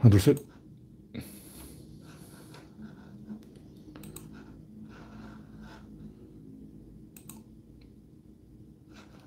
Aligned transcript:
하나, 0.00 0.08
둘, 0.08 0.18
셋. 0.18 0.38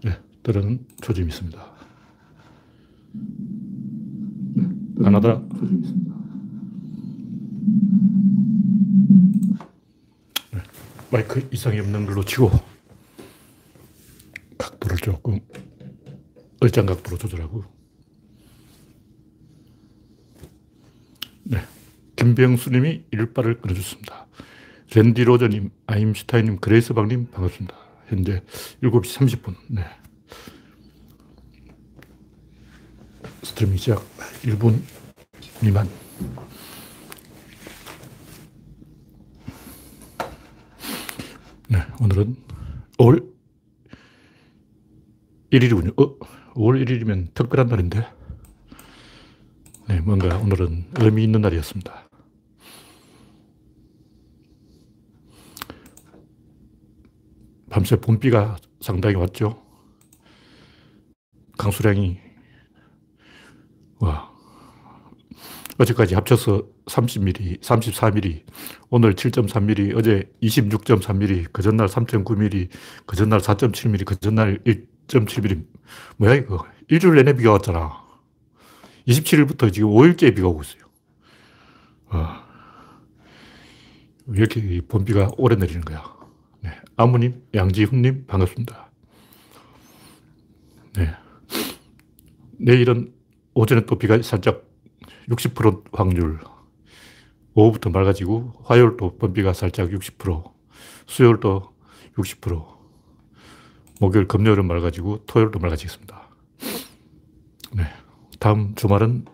네, 0.04 0.20
들은 0.42 0.84
조짐이 1.00 1.28
있습니다. 1.28 1.74
조짐이 5.60 5.82
있습니다. 5.82 6.16
네, 10.54 10.64
마이크 11.12 11.48
이상이 11.54 11.80
없는 11.82 12.08
걸로 12.08 12.26
치고 12.26 12.50
각도를 14.58 14.98
조금 14.98 15.40
얼짱 16.62 16.88
각도로 16.88 17.18
조절하고 17.20 17.64
네. 21.46 21.60
김병수님이 22.34 23.04
일빠를 23.12 23.62
끊어줬습니다. 23.62 24.28
랜디 24.96 25.24
로저님, 25.24 25.70
아임슈타인님, 25.88 26.58
그레이스 26.58 26.94
박님 26.94 27.30
반갑습니다. 27.32 27.76
현재 28.08 28.42
7시 28.82 29.42
30분. 29.42 29.56
네. 29.70 29.84
스트리밍 33.44 33.78
시작 33.78 34.04
1분 34.44 34.82
미만. 35.62 35.88
네, 41.70 41.80
오늘은 42.02 42.36
5월 42.98 43.32
1일이군요. 45.52 46.00
어, 46.00 46.18
5월 46.54 46.84
1일이면 46.84 47.34
특별한 47.36 47.68
날인데. 47.68 48.08
네, 49.90 50.00
뭔가 50.02 50.38
오늘은 50.38 50.86
의미 51.00 51.24
있는 51.24 51.42
날이었습니다. 51.42 52.13
밤새 57.74 57.96
봄비가 57.96 58.56
상당히 58.82 59.16
왔죠. 59.16 59.60
강수량이, 61.58 62.20
와, 63.98 64.32
어제까지 65.80 66.14
합쳐서 66.14 66.68
30mm, 66.86 67.62
34mm, 67.62 68.44
오늘 68.92 69.16
7.3mm, 69.16 69.98
어제 69.98 70.32
26.3mm, 70.44 71.48
그 71.52 71.64
전날 71.64 71.88
3.9mm, 71.88 72.70
그 73.08 73.16
전날 73.16 73.40
4.7mm, 73.40 74.06
그 74.06 74.20
전날 74.20 74.60
1.7mm. 74.60 75.66
뭐야, 76.18 76.36
이거. 76.36 76.64
일주일 76.90 77.16
내내 77.16 77.34
비가 77.34 77.54
왔잖아. 77.54 78.04
27일부터 79.08 79.74
지금 79.74 79.90
5일째 79.90 80.36
비가 80.36 80.48
오고 80.48 80.62
있어요. 80.62 80.84
어. 82.10 82.44
왜 84.28 84.38
이렇게 84.38 84.80
봄비가 84.88 85.32
오래 85.38 85.56
내리는 85.56 85.82
거야? 85.82 86.13
네. 86.94 87.04
아무님, 87.04 87.44
양지훈님, 87.54 88.26
반갑습니다. 88.28 88.92
네. 90.96 91.10
내일은 92.60 93.14
오전에 93.54 93.86
또 93.86 93.98
비가 93.98 94.22
살짝 94.22 94.64
60% 95.30 95.86
확률. 95.92 96.40
오후부터 97.56 97.90
맑아지고, 97.90 98.54
화요일도 98.64 99.18
봄비가 99.18 99.54
살짝 99.54 99.90
60%, 99.90 100.52
수요일도 101.08 101.74
60%, 102.16 102.66
목요일, 104.00 104.28
금요일은 104.28 104.66
맑아지고, 104.66 105.26
토요일도 105.26 105.60
맑아지겠습니다. 105.60 106.30
네. 107.76 107.84
다음 108.40 108.76
주말은 108.76 109.26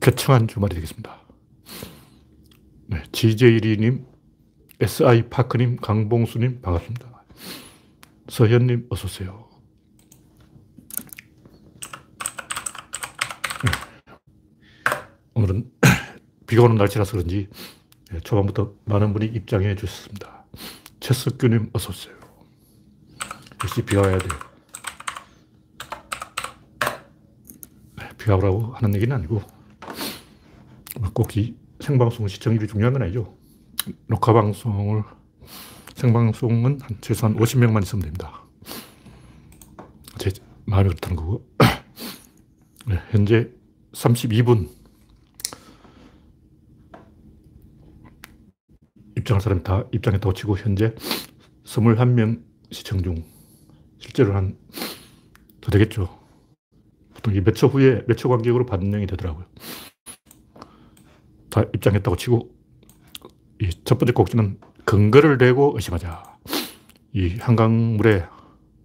쾌청한 0.00 0.48
주말이 0.48 0.74
되겠습니다. 0.74 1.20
네, 2.86 3.02
GJ리님, 3.12 4.11
SI 4.82 5.28
파크님, 5.30 5.76
강봉수님, 5.76 6.60
반갑습니다. 6.60 7.24
서현님, 8.28 8.86
어서오세요. 8.90 9.48
네. 13.64 13.70
오늘은 15.34 15.70
비가 16.48 16.64
오는 16.64 16.74
날씨라서 16.76 17.12
그런지 17.12 17.48
네, 18.10 18.18
초반부터 18.20 18.74
많은 18.86 19.12
분이 19.12 19.26
입장해 19.26 19.76
주셨습니다. 19.76 20.46
최석규님, 20.98 21.70
어서오세요. 21.72 22.14
역시 23.62 23.82
비가 23.82 24.00
와야 24.02 24.18
돼요. 24.18 24.32
비가 28.18 28.34
오라고 28.36 28.72
하는 28.74 28.94
얘기는 28.96 29.14
아니고, 29.14 29.42
꼭 31.14 31.36
이 31.36 31.54
생방송 31.78 32.26
시청률이 32.26 32.66
중요한 32.66 32.92
건 32.92 33.02
아니죠. 33.02 33.41
녹화 34.06 34.32
방송을, 34.32 35.02
생방송은 35.94 36.80
한 36.80 36.96
최소한 37.00 37.36
50명만 37.36 37.82
있으면 37.82 38.02
됩니다. 38.02 38.42
제 40.18 40.30
마음이 40.66 40.88
그렇다는 40.90 41.16
거고. 41.16 41.46
네, 42.86 42.98
현재 43.10 43.50
32분. 43.92 44.68
입장할 49.16 49.40
사람이 49.40 49.62
다 49.62 49.84
입장했다고 49.92 50.32
치고, 50.32 50.58
현재 50.58 50.94
21명 51.64 52.42
시청 52.70 53.02
중. 53.02 53.24
실제로 53.98 54.34
한, 54.34 54.56
더 55.60 55.70
되겠죠. 55.70 56.18
보통 57.14 57.34
몇 57.44 57.54
초 57.54 57.68
후에 57.68 58.02
몇 58.08 58.16
초 58.16 58.28
간격으로 58.28 58.66
반영이 58.66 59.06
되더라고요. 59.06 59.46
다 61.50 61.62
입장했다고 61.74 62.16
치고 62.16 62.61
이 63.62 63.70
첫 63.84 63.98
번째 63.98 64.12
꼭지는 64.12 64.58
근거를 64.84 65.38
대고 65.38 65.72
의심하자. 65.76 66.22
이 67.14 67.36
한강물에 67.38 68.24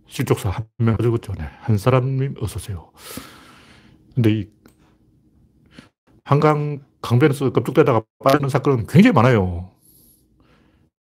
실족사 0.07 0.49
한 0.49 0.65
명 0.77 0.97
죽었죠. 0.97 1.33
네. 1.33 1.45
한 1.61 1.77
사람님 1.77 2.35
어서오세요. 2.39 2.91
근데 4.13 4.31
이 4.31 4.49
한강 6.23 6.79
강변에서 7.01 7.51
껍죽대다가 7.51 8.03
빠지는 8.23 8.49
사건은 8.49 8.85
굉장히 8.87 9.13
많아요. 9.13 9.71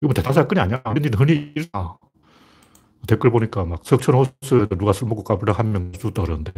이거 0.02 0.08
뭐 0.08 0.14
대단 0.14 0.34
사건이 0.34 0.60
아니야. 0.60 0.82
우리 0.90 1.10
흔히 1.16 1.54
일어나. 1.56 1.98
댓글 3.08 3.32
보니까 3.32 3.66
막 3.66 3.82
석천 3.84 4.14
호수 4.16 4.68
누가 4.78 4.94
술 4.94 5.08
먹고 5.08 5.24
까불다 5.24 5.54
한 5.54 5.72
명 5.72 5.92
죽었다 5.92 6.22
그러는데 6.24 6.52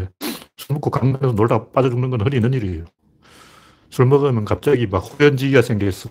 술 0.57 0.73
먹고 0.73 0.89
강변에서 0.89 1.33
놀다 1.33 1.69
빠져 1.71 1.89
죽는 1.89 2.09
건 2.09 2.21
흔히 2.21 2.37
있는 2.37 2.53
일이에요. 2.53 2.85
술 3.89 4.05
먹으면 4.07 4.43
갑자기 4.45 4.87
막 4.87 4.99
호연지기가 4.99 5.61
생겼어. 5.61 6.09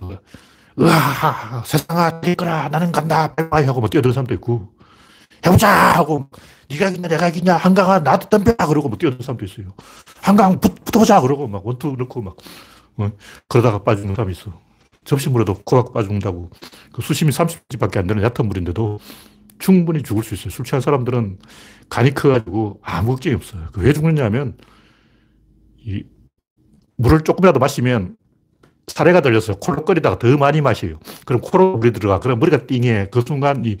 으아, 0.79 1.63
세상아, 1.65 2.21
이거라, 2.25 2.69
나는 2.69 2.91
간다, 2.91 3.33
빨리 3.35 3.67
하고 3.67 3.79
막 3.81 3.89
뛰어드는 3.91 4.13
사람도 4.13 4.33
있고, 4.35 4.69
해보자! 5.45 5.69
하고, 5.69 6.29
네가 6.69 6.89
이기냐, 6.89 7.07
내가 7.09 7.27
이기냐, 7.29 7.55
한강아, 7.57 7.99
나도 7.99 8.29
덤벼! 8.29 8.55
그러고 8.67 8.89
막 8.89 8.97
뛰어드는 8.97 9.21
사람도 9.23 9.45
있어요. 9.45 9.73
한강 10.21 10.59
붙, 10.59 10.73
붙어보자! 10.85 11.21
그러고 11.21 11.47
막 11.47 11.65
원투 11.65 11.95
넣고 11.99 12.21
막, 12.21 12.35
어, 12.97 13.11
그러다가 13.47 13.83
빠지는 13.83 14.15
사람이 14.15 14.31
있어. 14.33 14.59
접시물에도 15.05 15.55
코가 15.65 15.91
빠져죽는다고. 15.91 16.49
그 16.93 17.01
수심이 17.01 17.31
30밖에 17.31 17.97
안 17.97 18.07
되는 18.07 18.23
얕은 18.23 18.47
물인데도 18.47 18.99
충분히 19.59 20.01
죽을 20.01 20.23
수 20.23 20.33
있어요. 20.33 20.49
술 20.49 20.65
취한 20.65 20.81
사람들은 20.81 21.39
간이 21.89 22.13
커가지고 22.13 22.79
아무 22.81 23.11
걱정이 23.11 23.35
없어요. 23.35 23.67
그 23.73 23.81
왜 23.81 23.93
죽느냐 23.93 24.23
하면, 24.25 24.57
이, 25.85 26.03
물을 26.97 27.21
조금이라도 27.21 27.59
마시면 27.59 28.15
사례가 28.87 29.21
들려서 29.21 29.55
콜록거리다가 29.55 30.19
더 30.19 30.37
많이 30.37 30.61
마셔요. 30.61 30.99
그럼 31.25 31.41
코로 31.41 31.77
물이 31.77 31.93
들어가. 31.93 32.19
그럼 32.19 32.39
머리가 32.39 32.65
띵해. 32.67 33.07
그 33.11 33.23
순간 33.25 33.63
이 33.65 33.77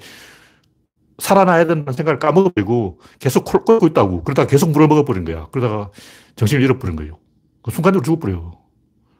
살아나야 1.19 1.65
된다는 1.67 1.93
생각을 1.93 2.19
까먹어버리고 2.19 2.99
계속 3.19 3.43
콜 3.45 3.63
끓고 3.65 3.87
있다고. 3.87 4.23
그러다가 4.23 4.47
계속 4.47 4.71
물을 4.71 4.87
먹어버린 4.87 5.25
거야. 5.25 5.47
그러다가 5.51 5.91
정신을 6.35 6.63
잃어버린 6.63 6.95
거예요. 6.95 7.19
그 7.61 7.71
순간적으로 7.71 8.03
죽어버려요. 8.03 8.53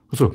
그래서 0.10 0.32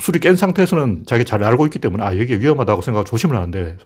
술이 0.00 0.20
깬 0.20 0.36
상태에서는 0.36 1.04
자기 1.06 1.24
잘 1.24 1.42
알고 1.42 1.66
있기 1.66 1.78
때문에 1.78 2.04
아, 2.04 2.16
여기 2.18 2.38
위험하다고 2.40 2.82
생각하고 2.82 3.08
조심을 3.08 3.36
하는데 3.36 3.76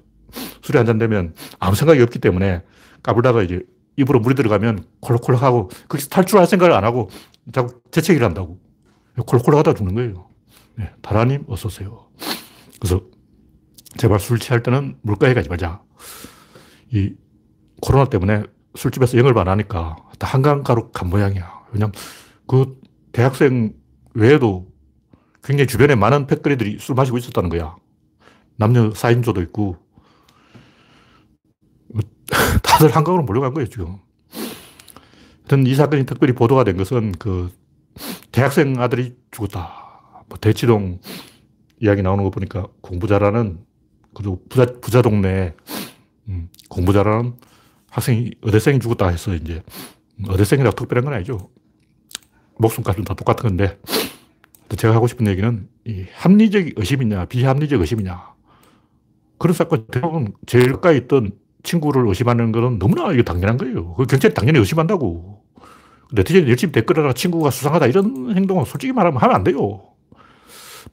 술이 0.63 0.77
한 0.77 0.87
잔 0.87 0.99
되면 0.99 1.35
아무 1.59 1.75
생각이 1.77 2.01
없기 2.03 2.19
때문에 2.19 2.63
까불다가 3.03 3.43
이제 3.43 3.63
입으로 3.97 4.21
물이 4.21 4.35
들어가면 4.35 4.85
콜록콜록하고 5.01 5.71
거기서 5.89 6.09
탈출할 6.11 6.47
생각을 6.47 6.75
안 6.75 6.85
하고 6.85 7.09
자꾸 7.53 7.81
재채기를 7.91 8.27
한다고. 8.27 8.59
콜록콜록 9.27 9.59
하다 9.59 9.75
죽는 9.75 9.95
거예요. 9.95 10.29
네, 10.77 10.91
다라님, 11.03 11.45
어서 11.49 11.69
오세요. 11.69 12.09
그래서 12.81 13.03
제발 13.97 14.21
술 14.21 14.39
취할 14.39 14.63
때는 14.63 14.97
물가에 15.03 15.35
가지 15.35 15.49
말자. 15.49 15.83
이 16.93 17.15
코로나 17.81 18.07
때문에 18.07 18.45
술집에서 18.75 19.19
영업을 19.19 19.41
안 19.41 19.49
하니까 19.49 19.97
다 20.19 20.27
한강가로 20.27 20.91
간 20.93 21.11
모양이야. 21.11 21.51
왜냐면 21.73 21.93
그 22.47 22.79
대학생 23.13 23.75
외에도 24.15 24.67
굉장히 25.43 25.67
주변에 25.67 25.95
많은 25.95 26.27
패거리들이 26.27 26.79
술 26.79 26.95
마시고 26.95 27.19
있었다는 27.19 27.49
거야. 27.51 27.77
남녀 28.57 28.91
4인조도 28.91 29.43
있고. 29.45 29.77
다들 32.63 32.95
한강으로 32.95 33.23
몰려간 33.23 33.55
거예요, 33.55 33.69
지금. 33.69 33.99
하여튼 35.39 35.67
이 35.67 35.75
사건이 35.75 36.05
특별히 36.05 36.35
보도가 36.35 36.65
된 36.65 36.77
것은 36.77 37.13
그 37.13 37.51
대학생 38.33 38.81
아들이 38.81 39.17
죽었다. 39.31 40.25
뭐 40.29 40.39
대치동 40.39 41.01
이야기 41.81 42.03
나오는 42.03 42.25
거 42.25 42.31
보니까 42.31 42.67
공부 42.81 43.07
잘하는 43.07 43.59
그리고 44.15 44.43
부자, 44.49 44.67
부자 44.81 45.03
동네 45.03 45.55
음, 46.29 46.49
공부 46.69 46.93
잘하는 46.93 47.35
학생이 47.91 48.33
의대생이 48.43 48.81
죽었다 48.81 49.09
해서 49.09 49.35
이제 49.35 49.63
의대생이라고 50.27 50.75
특별한 50.77 51.05
건 51.05 51.15
아니죠. 51.15 51.51
목숨까지는 52.59 53.05
다 53.05 53.15
똑같은 53.15 53.49
건데 53.49 53.79
제가 54.77 54.95
하고 54.95 55.07
싶은 55.07 55.27
얘기는 55.27 55.69
이 55.87 56.07
합리적 56.13 56.71
의심이냐 56.77 57.27
비합리적 57.27 57.81
의심이냐 57.81 58.35
그런 59.39 59.55
사건 59.55 59.87
대부분 59.87 60.33
제일 60.47 60.73
가까이 60.73 60.99
있던 60.99 61.31
친구를 61.63 62.07
의심하는 62.09 62.53
거는 62.53 62.79
너무나 62.79 63.13
이게 63.13 63.23
당연한 63.23 63.57
거예요. 63.57 63.95
그 63.95 64.07
경찰이 64.07 64.35
당연히 64.35 64.59
의심한다고. 64.59 65.43
네티즌이 66.13 66.49
열심히 66.49 66.73
댓글하라 66.73 67.13
친구가 67.13 67.51
수상하다 67.51 67.87
이런 67.87 68.35
행동은 68.37 68.65
솔직히 68.65 68.93
말하면 68.93 69.21
하면 69.21 69.37
안 69.37 69.45
돼요. 69.45 69.59
뭐 69.59 69.93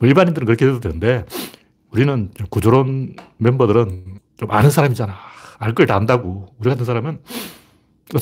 일반인들은 0.02 0.46
그렇게 0.46 0.66
해도 0.66 0.80
되는데 0.80 1.26
우리는 1.92 2.32
구조론 2.50 3.16
멤버들은 3.38 4.20
좀 4.38 4.52
아는 4.52 4.70
사람이잖아. 4.70 5.16
알 5.60 5.74
걸 5.74 5.88
다 5.88 5.96
안다고. 5.96 6.48
우리 6.60 6.70
같은 6.70 6.84
사람은 6.84 7.20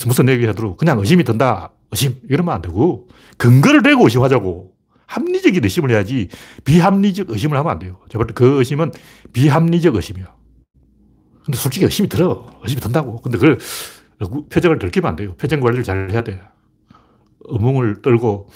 무슨 0.05 0.29
얘기 0.29 0.45
하더라도 0.45 0.75
그냥 0.75 0.99
의심이 0.99 1.23
든다. 1.23 1.71
의심. 1.91 2.15
이러면 2.29 2.53
안 2.53 2.61
되고 2.61 3.07
근거를 3.37 3.81
대고 3.81 4.03
의심하자고. 4.05 4.71
합리적인 5.07 5.63
의심을 5.63 5.91
해야지 5.91 6.29
비합리적 6.63 7.29
의심을 7.29 7.57
하면 7.57 7.71
안 7.71 7.79
돼요. 7.79 7.97
제가 8.09 8.25
그 8.33 8.59
의심은 8.59 8.91
비합리적 9.33 9.95
의심이야. 9.95 10.25
근데 11.45 11.57
솔직히 11.57 11.85
의심이 11.85 12.07
들어. 12.07 12.47
의심이 12.63 12.81
든다고. 12.81 13.21
근데 13.21 13.37
그걸 13.37 13.57
표정을 14.49 14.79
들키면 14.79 15.09
안 15.09 15.15
돼요. 15.15 15.33
표정 15.35 15.59
관리를 15.59 15.83
잘 15.83 16.09
해야 16.11 16.23
돼. 16.23 16.39
의문을 17.45 18.01
떨고 18.01 18.49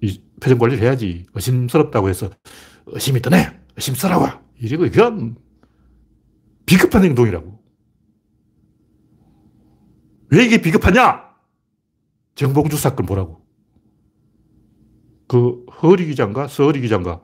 이 0.00 0.20
표정 0.40 0.58
관리를 0.58 0.82
해야지. 0.82 1.26
의심스럽다고 1.34 2.08
해서 2.08 2.30
의심이 2.86 3.20
드네. 3.20 3.50
의심스러워. 3.76 4.28
이러고 4.60 4.86
이건 4.86 5.36
비급한 6.66 7.04
행동이라고. 7.04 7.58
왜 10.30 10.44
이게 10.44 10.60
비급하냐? 10.60 11.24
정봉주 12.34 12.76
사건 12.76 13.06
보라고. 13.06 13.44
그 15.28 15.64
허리 15.82 16.06
기자인가 16.06 16.48
서리 16.48 16.80
기자인가 16.80 17.20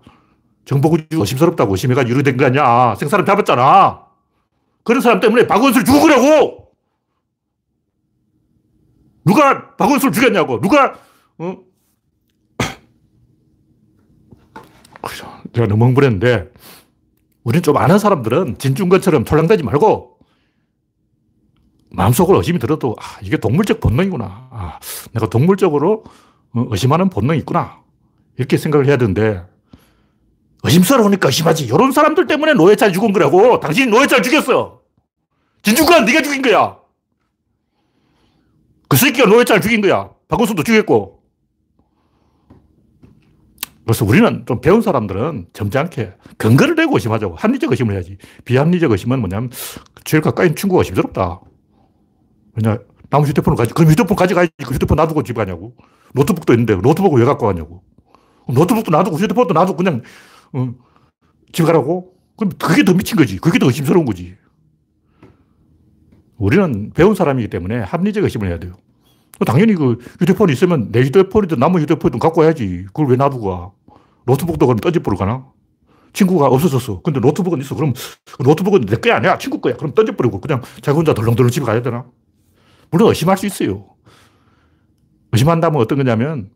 정보구 0.64 0.98
의심스럽다고 1.10 1.72
의심해가지고 1.72 2.14
이렇게 2.14 2.30
된거 2.30 2.46
아니야. 2.46 2.94
생사람 2.94 3.26
잡았잖아. 3.26 4.06
그런 4.84 5.00
사람 5.00 5.20
때문에 5.20 5.46
박원순을 5.46 5.84
죽으라고! 5.84 6.59
누가 9.24 9.76
박원순을 9.76 10.12
죽였냐고. 10.12 10.60
누가, 10.60 10.94
어? 11.38 11.56
제가 15.54 15.66
너무 15.66 15.86
흥분했는데, 15.86 16.50
우리는 17.44 17.62
좀 17.62 17.76
아는 17.76 17.98
사람들은 17.98 18.58
진중권처럼 18.58 19.24
촐랑대지 19.24 19.62
말고, 19.62 20.18
마음속으로 21.90 22.38
의심이 22.38 22.58
들어도, 22.58 22.96
아, 23.00 23.18
이게 23.22 23.36
동물적 23.36 23.80
본능이구나. 23.80 24.48
아, 24.50 24.78
내가 25.12 25.28
동물적으로 25.28 26.04
어, 26.52 26.66
의심하는 26.70 27.10
본능이 27.10 27.38
있구나. 27.40 27.80
이렇게 28.36 28.56
생각을 28.56 28.86
해야 28.86 28.96
되는데, 28.96 29.44
의심스러우니까 30.62 31.28
의심하지. 31.28 31.64
이런 31.64 31.92
사람들 31.92 32.26
때문에 32.26 32.54
노예찬 32.54 32.92
죽은 32.92 33.12
거라고. 33.12 33.60
당신이 33.60 33.90
노예찬 33.90 34.22
죽였어. 34.22 34.80
진중권 35.62 36.04
네가 36.04 36.22
죽인 36.22 36.42
거야. 36.42 36.79
그 38.90 38.96
새끼가 38.96 39.28
노예찬 39.28 39.60
죽인 39.62 39.80
거야. 39.82 40.10
박원순도 40.26 40.64
죽였고. 40.64 41.22
그래서 43.84 44.04
우리는 44.04 44.44
좀 44.46 44.60
배운 44.60 44.82
사람들은 44.82 45.46
점잖게 45.52 46.14
근거를 46.36 46.74
내고 46.74 46.96
의심하자고. 46.96 47.36
합리적 47.36 47.70
의심을 47.70 47.94
해야지. 47.94 48.18
비합리적 48.44 48.90
의심은 48.90 49.20
뭐냐면 49.20 49.50
제일 50.02 50.20
가까이 50.20 50.56
친구가 50.56 50.80
의심스럽다. 50.80 51.40
왜냐, 52.56 52.78
나무 53.10 53.26
휴대폰을 53.26 53.56
가지, 53.56 53.72
그럼 53.72 53.92
휴대폰 53.92 54.16
가져가야지. 54.16 54.50
그 54.66 54.74
휴대폰 54.74 54.96
놔두고 54.96 55.22
집 55.22 55.34
가냐고. 55.34 55.76
노트북도 56.14 56.52
있는데 56.54 56.74
노트북을 56.74 57.20
왜 57.20 57.24
갖고 57.24 57.46
가냐고. 57.46 57.84
노트북도 58.48 58.90
놔두고 58.90 59.18
휴대폰도 59.18 59.54
놔두고 59.54 59.76
그냥 59.76 60.02
어, 60.52 60.74
집 61.52 61.62
가라고? 61.62 62.14
그럼 62.36 62.52
그게 62.58 62.82
더 62.82 62.92
미친 62.92 63.16
거지. 63.16 63.38
그게 63.38 63.60
더 63.60 63.66
의심스러운 63.66 64.04
거지. 64.04 64.34
우리는 66.40 66.90
배운 66.94 67.14
사람이기 67.14 67.48
때문에 67.48 67.80
합리적 67.80 68.24
의심을 68.24 68.48
해야 68.48 68.58
돼요. 68.58 68.72
당연히 69.46 69.74
그 69.74 69.98
휴대폰이 70.18 70.52
있으면 70.54 70.90
내 70.90 71.02
휴대폰이든 71.02 71.58
남의 71.58 71.82
휴대폰이든 71.82 72.18
갖고 72.18 72.40
와야지. 72.40 72.86
그걸 72.86 73.08
왜 73.08 73.16
놔두고 73.16 73.46
가? 73.46 73.70
노트북도 74.24 74.66
그럼 74.66 74.78
던져버려 74.78 75.16
가나? 75.18 75.46
친구가 76.12 76.46
없어졌어. 76.46 77.02
근데 77.02 77.20
노트북은 77.20 77.60
있어. 77.60 77.74
그럼 77.74 77.92
그 78.36 78.42
노트북은 78.42 78.82
내거 78.82 79.12
아니야. 79.12 79.38
친구 79.38 79.60
거야. 79.60 79.76
그럼 79.76 79.94
던져버리고 79.94 80.40
그냥 80.40 80.62
자기 80.80 80.96
혼자 80.96 81.14
덜렁덜렁 81.14 81.50
집에 81.50 81.64
가야 81.64 81.82
되나? 81.82 82.06
물론 82.90 83.08
의심할 83.10 83.36
수 83.36 83.46
있어요. 83.46 83.86
의심한다면 85.32 85.80
어떤 85.80 85.98
거냐면 85.98 86.50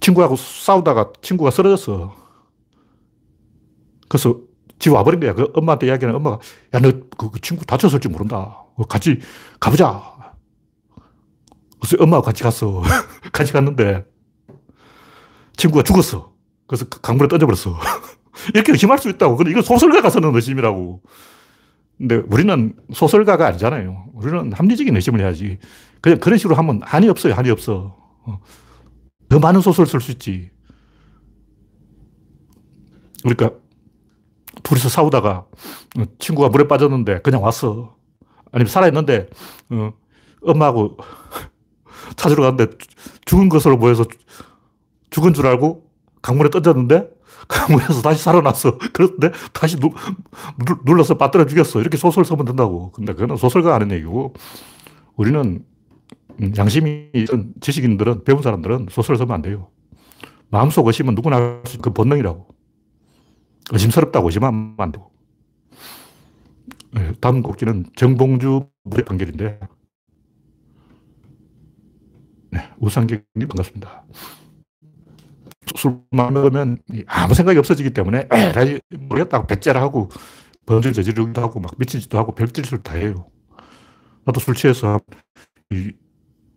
친구하고 0.00 0.36
싸우다가 0.36 1.12
친구가 1.22 1.50
쓰러졌어. 1.50 2.14
그래서 4.08 4.40
집 4.82 4.90
와버린 4.90 5.20
거야. 5.20 5.32
그 5.32 5.48
엄마한테 5.54 5.86
이야기하는 5.86 6.16
엄마가, 6.16 6.40
야, 6.74 6.80
너그 6.80 7.30
그 7.30 7.40
친구 7.40 7.64
다쳤을지 7.64 8.08
모른다. 8.08 8.64
같이 8.88 9.20
가보자. 9.60 10.02
그래서 11.80 12.02
엄마하고 12.02 12.24
같이 12.24 12.42
갔어. 12.42 12.82
같이 13.32 13.52
갔는데, 13.52 14.04
친구가 15.56 15.84
죽었어. 15.84 16.32
그래서 16.66 16.84
그 16.90 17.00
강물에 17.00 17.28
던져버렸어. 17.28 17.78
이렇게 18.54 18.72
의심할 18.72 18.98
수 18.98 19.08
있다고. 19.08 19.36
근데 19.36 19.52
이건 19.52 19.62
소설가가 19.62 20.10
쓰는 20.10 20.34
의심이라고. 20.34 21.00
근데 21.98 22.16
우리는 22.16 22.74
소설가가 22.92 23.46
아니잖아요. 23.46 24.06
우리는 24.14 24.52
합리적인 24.52 24.96
의심을 24.96 25.20
해야지. 25.20 25.60
그냥 26.00 26.18
그런 26.18 26.38
식으로 26.38 26.56
하면 26.56 26.80
한이 26.82 27.08
없어요. 27.08 27.34
한이 27.34 27.50
없어. 27.50 27.96
어. 28.24 28.40
더 29.28 29.38
많은 29.38 29.60
소설을 29.60 29.86
쓸수 29.86 30.10
있지. 30.10 30.50
그러니까 33.22 33.61
둘이서 34.62 34.88
싸우다가 34.88 35.46
어, 35.98 36.04
친구가 36.18 36.48
물에 36.48 36.68
빠졌는데 36.68 37.20
그냥 37.22 37.42
왔어. 37.42 37.96
아니면 38.52 38.70
살아있는데 38.70 39.28
어, 39.70 39.92
엄마하고 40.42 40.96
찾으러 42.16 42.42
갔는데 42.44 42.76
죽은 43.24 43.48
것으로 43.48 43.78
보여서 43.78 44.04
죽은 45.10 45.34
줄 45.34 45.46
알고 45.46 45.90
강물에 46.20 46.50
던졌는데 46.50 47.08
강물에서 47.48 48.02
다시 48.02 48.22
살아났어. 48.22 48.78
그런데 48.92 49.30
다시 49.52 49.76
누, 49.76 49.90
눌러서 50.84 51.18
빠뜨려 51.18 51.46
죽였어. 51.46 51.80
이렇게 51.80 51.96
소설 51.96 52.24
쓰면 52.24 52.44
된다고. 52.44 52.92
근데 52.92 53.12
그건 53.12 53.36
소설가 53.36 53.74
하는 53.74 53.90
얘기고 53.90 54.34
우리는 55.16 55.64
양심이 56.56 57.10
있던 57.14 57.52
지식인들은 57.60 58.24
배운 58.24 58.42
사람들은 58.42 58.88
소설을 58.90 59.18
쓰면 59.18 59.32
안 59.32 59.42
돼요. 59.42 59.68
마음속 60.50 60.86
의심은 60.86 61.14
누구나 61.14 61.62
그 61.80 61.90
본능이라고. 61.90 62.51
의심스럽다고 63.70 64.28
의심하면 64.28 64.74
안 64.78 64.92
되고. 64.92 65.10
네, 66.92 67.12
다음 67.20 67.42
곡지는 67.42 67.86
정봉주 67.96 68.68
무죄 68.84 69.02
판결인데, 69.04 69.60
네, 72.50 72.70
우상객님 72.78 73.48
반갑습니다. 73.48 74.04
술 75.76 76.00
먹으면 76.10 76.78
아무 77.06 77.34
생각이 77.34 77.58
없어지기 77.58 77.90
때문에 77.90 78.28
에라이 78.32 78.80
모르겠다고 78.98 79.46
배째라 79.46 79.80
하고 79.80 80.10
번질 80.66 80.92
저지르기도 80.92 81.40
하고 81.40 81.60
막 81.60 81.72
미친 81.78 82.00
짓도 82.00 82.18
하고 82.18 82.34
별짓을 82.34 82.82
다 82.82 82.94
해요. 82.94 83.26
나도 84.24 84.38
술 84.38 84.54
취해서 84.54 85.00
이, 85.70 85.92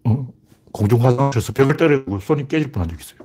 어, 0.04 0.28
공중화장실에서 0.74 1.54
벽을 1.54 1.78
때리고 1.78 2.20
손이 2.20 2.48
깨질 2.48 2.72
뻔한 2.72 2.90
적 2.90 3.00
있어요. 3.00 3.25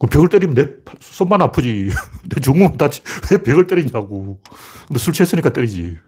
그 0.00 0.06
벽을 0.06 0.30
때리면 0.30 0.54
내 0.54 0.66
손만 0.98 1.42
아프지. 1.42 1.90
내 2.34 2.40
중공은 2.40 2.78
다치. 2.78 3.02
왜 3.30 3.42
벽을 3.42 3.66
때리냐고. 3.66 4.40
근데 4.88 4.98
술 4.98 5.12
취했으니까 5.12 5.52
때리지. 5.52 5.98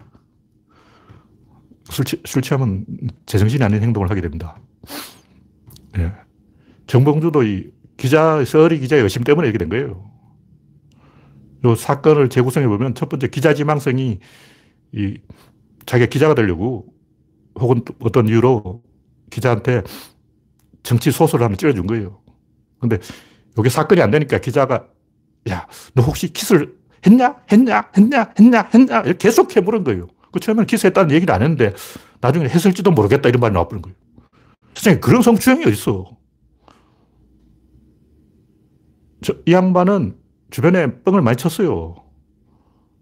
술, 1.90 2.04
취, 2.06 2.20
술 2.24 2.40
취하면 2.40 2.86
제정신이 3.26 3.62
아닌 3.62 3.82
행동을 3.82 4.10
하게 4.10 4.22
됩니다. 4.22 4.56
예. 5.98 6.10
정봉주도 6.86 7.42
이 7.42 7.70
기자, 7.98 8.42
서리 8.46 8.80
기자의 8.80 9.02
의심 9.02 9.24
때문에 9.24 9.46
이렇게 9.46 9.58
된 9.58 9.68
거예요. 9.68 10.10
이 11.64 11.76
사건을 11.76 12.30
재구성해 12.30 12.66
보면 12.66 12.94
첫 12.94 13.10
번째 13.10 13.28
기자 13.28 13.52
지망성이 13.52 14.20
이 14.92 15.18
자기가 15.84 16.08
기자가 16.08 16.34
되려고 16.34 16.86
혹은 17.60 17.82
어떤 18.00 18.26
이유로 18.26 18.82
기자한테 19.30 19.82
정치 20.82 21.12
소설을 21.12 21.44
하나 21.44 21.56
찔러준 21.56 21.86
거예요. 21.86 22.22
근데 22.80 22.98
이게 23.58 23.68
사건이 23.68 24.00
안 24.00 24.10
되니까 24.10 24.38
기자가 24.38 24.86
야, 25.50 25.66
너 25.94 26.02
혹시 26.02 26.32
키스를 26.32 26.74
했냐? 27.06 27.36
했냐? 27.50 27.90
했냐? 27.96 28.32
했냐? 28.38 28.68
했냐? 28.72 29.02
계속 29.18 29.56
해보는 29.56 29.84
거예요. 29.84 30.08
그 30.32 30.40
처음에는 30.40 30.66
키스했다는 30.66 31.14
얘기를 31.14 31.34
안 31.34 31.42
했는데 31.42 31.74
나중에 32.20 32.46
했을지도 32.48 32.90
모르겠다 32.92 33.28
이런 33.28 33.40
말이 33.40 33.52
나와버린 33.52 33.82
거예요. 33.82 33.96
세상에 34.74 34.98
그런 35.00 35.22
성추행이 35.22 35.64
어딨어. 35.66 36.16
저, 39.22 39.34
이 39.46 39.52
양반은 39.52 40.16
주변에 40.50 41.02
뻥을 41.02 41.22
많이 41.22 41.36
쳤어요. 41.36 41.96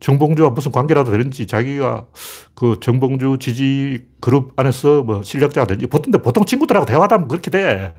정봉주와 0.00 0.50
무슨 0.50 0.72
관계라도 0.72 1.10
되는지 1.10 1.46
자기가 1.46 2.06
그 2.54 2.78
정봉주 2.80 3.36
지지 3.38 4.06
그룹 4.20 4.52
안에서 4.56 5.02
뭐 5.02 5.22
실력자가 5.22 5.66
되는지 5.66 5.86
보통, 5.86 6.12
보통 6.22 6.44
친구들하고 6.44 6.86
대화하다 6.86 7.18
면 7.18 7.28
그렇게 7.28 7.50
돼. 7.50 7.94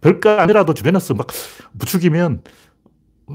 별거 0.00 0.30
아니라도 0.38 0.74
주변에서 0.74 1.14
막 1.14 1.26
부추기면 1.78 2.42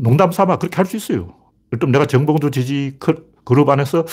농담 0.01 0.31
삼아 0.31 0.57
그렇게 0.57 0.75
할 0.77 0.85
수 0.85 0.97
있어요. 0.97 1.35
일단 1.71 1.91
내가 1.91 2.05
정봉주 2.05 2.51
지지 2.51 2.97
그룹 2.99 3.69
안에서 3.69 4.05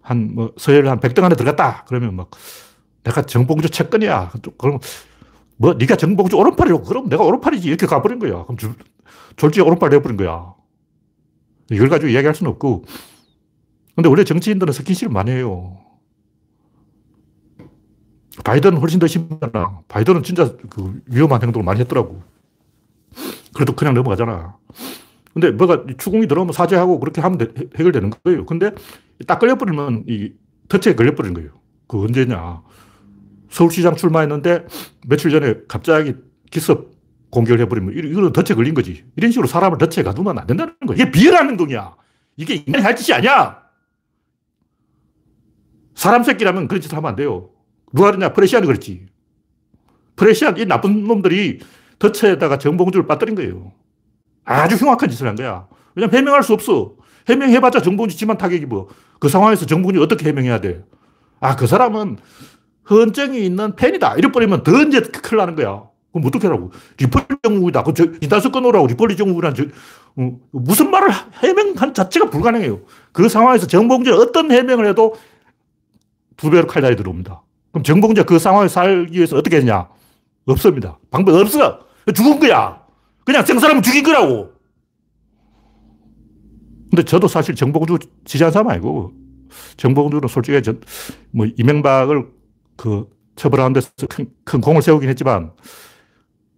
한 0.00 0.32
뭐 0.34 0.52
서열 0.56 0.88
한 0.88 0.98
100등 1.00 1.22
안에 1.24 1.36
들어갔다. 1.36 1.84
그러면 1.86 2.16
막 2.16 2.30
내가 3.04 3.22
정봉주 3.22 3.70
채권이야. 3.70 4.32
그럼 4.58 4.78
뭐 5.56 5.74
네가 5.74 5.96
정봉주 5.96 6.36
오른팔이고 6.36 6.82
그럼 6.82 7.08
내가 7.08 7.22
오른팔이지 7.24 7.68
이렇게 7.68 7.86
가버린 7.86 8.18
거야. 8.18 8.44
그럼 8.44 8.56
졸지에 9.36 9.62
오른팔 9.62 9.90
내버린 9.90 10.16
거야. 10.16 10.54
이걸 11.70 11.88
가지고 11.88 12.10
이야기할 12.10 12.34
수는 12.34 12.50
없고 12.52 12.84
근데 13.94 14.08
원래 14.08 14.24
정치인들은 14.24 14.72
스킨십을 14.72 15.12
많이 15.12 15.30
해요. 15.30 15.78
바이든은 18.44 18.78
훨씬 18.78 18.98
더 18.98 19.06
심하잖아. 19.06 19.80
바이든은 19.88 20.22
진짜 20.22 20.54
그 20.70 21.00
위험한 21.06 21.42
행동을 21.42 21.64
많이 21.64 21.80
했더라고. 21.80 22.22
그래도 23.54 23.74
그냥 23.74 23.94
넘어가잖아. 23.94 24.56
근데 25.34 25.50
뭐가 25.50 25.84
추궁이 25.98 26.26
들어오면 26.26 26.52
사죄하고 26.52 27.00
그렇게 27.00 27.20
하면 27.20 27.38
돼, 27.38 27.48
해결되는 27.76 28.10
거예요. 28.24 28.46
근데 28.46 28.72
딱 29.26 29.38
걸려버리면 29.38 30.04
이 30.08 30.32
터치에 30.68 30.94
걸려버리는 30.94 31.34
거예요. 31.34 31.50
그 31.86 32.02
언제냐. 32.02 32.62
서울시장 33.50 33.96
출마했는데 33.96 34.66
며칠 35.06 35.30
전에 35.30 35.56
갑자기 35.68 36.14
기습 36.50 36.90
공격을 37.30 37.60
해버리면 37.60 37.94
이거는 37.96 38.32
덫에 38.32 38.54
걸린 38.54 38.74
거지. 38.74 39.04
이런 39.16 39.30
식으로 39.30 39.46
사람을 39.46 39.78
덫에 39.78 40.02
가두면 40.02 40.38
안 40.38 40.46
된다는 40.46 40.74
거야. 40.86 40.96
이게 40.96 41.10
비열한 41.10 41.48
행동이야. 41.50 41.94
이게 42.36 42.54
인간이 42.54 42.82
할 42.82 42.96
짓이 42.96 43.14
아니야. 43.14 43.62
사람 45.94 46.22
새끼라면 46.22 46.68
그런 46.68 46.80
짓을 46.80 46.96
하면 46.96 47.10
안 47.10 47.16
돼요. 47.16 47.50
누가 47.92 48.10
그러냐? 48.10 48.32
프레시안이 48.32 48.66
그랬지. 48.66 49.06
프레시안, 50.16 50.56
이 50.58 50.66
나쁜 50.66 51.04
놈들이 51.04 51.60
덫에다가 51.98 52.58
정봉주를 52.58 53.06
빠뜨린 53.06 53.34
거예요. 53.34 53.72
아주 54.44 54.76
흉악한 54.76 55.08
짓을 55.08 55.28
한 55.28 55.36
거야. 55.36 55.66
왜냐면 55.94 56.16
해명할 56.16 56.42
수 56.42 56.52
없어. 56.52 56.94
해명해봤자 57.28 57.82
정봉주 57.82 58.16
지만 58.16 58.38
타격이 58.38 58.66
뭐. 58.66 58.88
그 59.20 59.28
상황에서 59.28 59.66
정봉주 59.66 60.02
어떻게 60.02 60.28
해명해야 60.28 60.60
돼? 60.60 60.84
아, 61.40 61.56
그 61.56 61.66
사람은 61.66 62.18
헌정이 62.90 63.44
있는 63.44 63.76
팬이다. 63.76 64.16
이래버리면 64.16 64.64
더 64.64 64.82
이제 64.82 65.00
큰일 65.00 65.38
나는 65.38 65.54
거야. 65.54 65.84
그럼 66.12 66.26
어떻게 66.26 66.46
하라고? 66.46 66.72
리폴리 66.98 67.26
정국이다. 67.42 67.84
그, 67.84 67.94
저, 67.94 68.04
이단서 68.20 68.50
끊으라고 68.50 68.86
리폴리 68.86 69.16
정국이란, 69.16 69.54
저, 69.54 69.64
어, 70.16 70.38
무슨 70.50 70.90
말을 70.90 71.08
해명한 71.42 71.94
자체가 71.94 72.28
불가능해요. 72.28 72.80
그 73.12 73.28
상황에서 73.28 73.66
정봉주는 73.66 74.18
어떤 74.18 74.50
해명을 74.50 74.86
해도 74.86 75.14
두 76.36 76.50
배로 76.50 76.66
칼날이 76.66 76.96
들어옵니다. 76.96 77.42
그럼 77.72 77.82
정봉주가 77.82 78.26
그 78.26 78.38
상황에 78.38 78.68
살기 78.68 79.16
위해서 79.16 79.36
어떻게 79.36 79.56
했냐? 79.56 79.88
없습니다. 80.46 80.98
방법 81.10 81.34
없어. 81.34 81.80
죽은 82.14 82.38
거야. 82.38 82.82
그냥 83.24 83.44
생사람을 83.44 83.82
죽인 83.82 84.04
거라고. 84.04 84.52
근데 86.90 87.02
저도 87.04 87.26
사실 87.28 87.54
정봉주 87.54 87.98
지지한 88.24 88.52
사람 88.52 88.68
아니고, 88.68 89.12
정봉주는 89.78 90.28
솔직히 90.28 90.62
저, 90.62 90.74
뭐, 91.30 91.46
이명박을 91.56 92.28
그 92.76 93.08
처벌하는 93.36 93.72
데서 93.72 93.90
큰, 94.08 94.30
큰 94.44 94.60
공을 94.60 94.82
세우긴 94.82 95.08
했지만, 95.08 95.52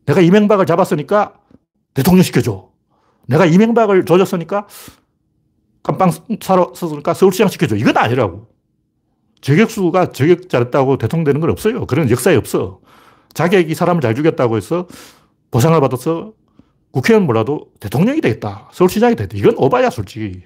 내가 0.06 0.20
이명박을 0.20 0.66
잡았으니까 0.66 1.34
대통령 1.94 2.22
시켜줘. 2.22 2.68
내가 3.28 3.46
이명박을 3.46 4.04
조졌으니까 4.04 4.66
깜빵 5.82 6.10
사러 6.40 6.72
었으니까 6.72 7.14
서울시장 7.14 7.48
시켜줘. 7.48 7.76
이건 7.76 7.96
아니라고. 7.96 8.48
저격수가 9.44 10.12
저격 10.12 10.48
잘했다고 10.48 10.96
대통령 10.96 11.24
되는 11.24 11.40
건 11.42 11.50
없어요. 11.50 11.84
그런 11.84 12.08
역사에 12.08 12.34
없어. 12.34 12.80
자격이 13.34 13.74
사람을 13.74 14.00
잘 14.00 14.14
죽였다고 14.14 14.56
해서 14.56 14.88
보상을 15.50 15.78
받아서 15.82 16.32
국회의원 16.92 17.26
몰라도 17.26 17.70
대통령이 17.78 18.22
되겠다. 18.22 18.70
서울시장이 18.72 19.16
되겠다. 19.16 19.36
이건 19.36 19.54
오바야, 19.58 19.90
솔직히. 19.90 20.44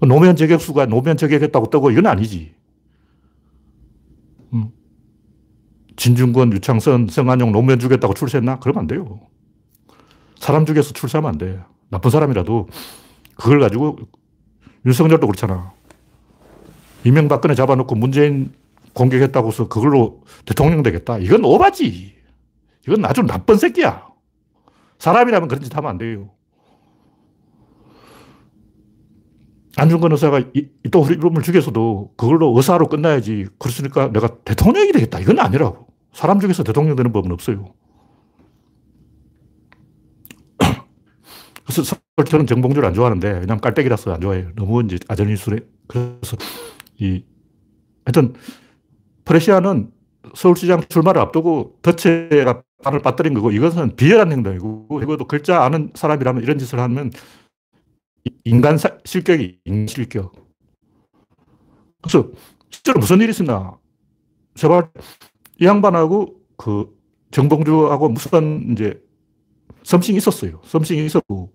노무현 0.00 0.36
저격수가 0.36 0.86
노무현 0.86 1.16
저격했다고 1.16 1.70
뜨고 1.70 1.90
이건 1.90 2.06
아니지. 2.06 2.54
음. 4.52 4.68
진중권, 5.96 6.52
유창선, 6.52 7.08
성한용, 7.08 7.50
노무현 7.50 7.80
죽였다고 7.80 8.14
출세했나? 8.14 8.60
그러면 8.60 8.82
안 8.82 8.86
돼요. 8.86 9.18
사람 10.38 10.64
죽여서 10.66 10.92
출세하면 10.92 11.30
안 11.30 11.38
돼. 11.38 11.60
나쁜 11.88 12.12
사람이라도 12.12 12.68
그걸 13.34 13.58
가지고 13.58 13.98
윤석열도 14.86 15.26
그렇잖아. 15.26 15.72
이명박근혜 17.04 17.54
잡아놓고 17.54 17.94
문재인 17.94 18.52
공격했다고 18.94 19.48
해서 19.48 19.68
그걸로 19.68 20.22
대통령 20.44 20.82
되겠다. 20.82 21.18
이건 21.18 21.44
오바지. 21.44 22.14
이건 22.86 23.04
아주 23.04 23.22
나쁜 23.22 23.56
새끼야. 23.56 24.06
사람이라면 24.98 25.48
그런 25.48 25.62
짓 25.62 25.76
하면 25.76 25.90
안 25.90 25.98
돼요. 25.98 26.30
안중근 29.76 30.12
의사가 30.12 30.42
또 30.90 31.06
이름을 31.06 31.42
죽여서도 31.42 32.12
그걸로 32.16 32.54
의사로 32.54 32.88
끝나야지. 32.88 33.46
그렇으니까 33.58 34.12
내가 34.12 34.28
대통령이 34.44 34.92
되겠다. 34.92 35.18
이건 35.18 35.38
아니라고. 35.38 35.86
사람 36.12 36.40
중에서 36.40 36.62
대통령 36.62 36.94
되는 36.94 37.10
법은 37.10 37.32
없어요. 37.32 37.72
그래서 41.64 41.96
저는 42.28 42.46
정봉주를 42.46 42.86
안 42.86 42.92
좋아하는데, 42.92 43.28
왜냐면 43.30 43.60
깔때기라서 43.60 44.12
안 44.12 44.20
좋아해요. 44.20 44.50
너무 44.56 44.82
이제 44.82 44.98
아전인술에. 45.08 45.60
그래서 45.86 46.36
이, 47.02 47.24
하여튼, 48.04 48.34
프레시아는 49.24 49.90
서울시장 50.34 50.84
출마를 50.88 51.20
앞두고 51.20 51.78
덫에가 51.82 52.62
발을 52.82 53.02
빠뜨린 53.02 53.34
거고, 53.34 53.50
이것은 53.50 53.96
비열한 53.96 54.32
행동이고, 54.32 55.00
이것도 55.02 55.26
글자 55.26 55.64
아는 55.64 55.90
사람이라면 55.94 56.42
이런 56.42 56.58
짓을 56.58 56.78
하면 56.78 57.10
인간 58.44 58.78
사, 58.78 58.98
실격이 59.04 59.60
인실격. 59.64 60.32
그래서 62.02 62.30
실제로 62.70 63.00
무슨 63.00 63.20
일이 63.20 63.30
있었나? 63.30 63.78
제발 64.54 64.90
이 65.60 65.66
양반하고 65.66 66.34
그 66.56 66.96
정봉주하고 67.30 68.08
무슨 68.10 68.72
이제 68.72 69.00
썸씽이 69.84 70.16
있었어요. 70.16 70.60
썸씽이 70.64 71.04
있었고. 71.06 71.52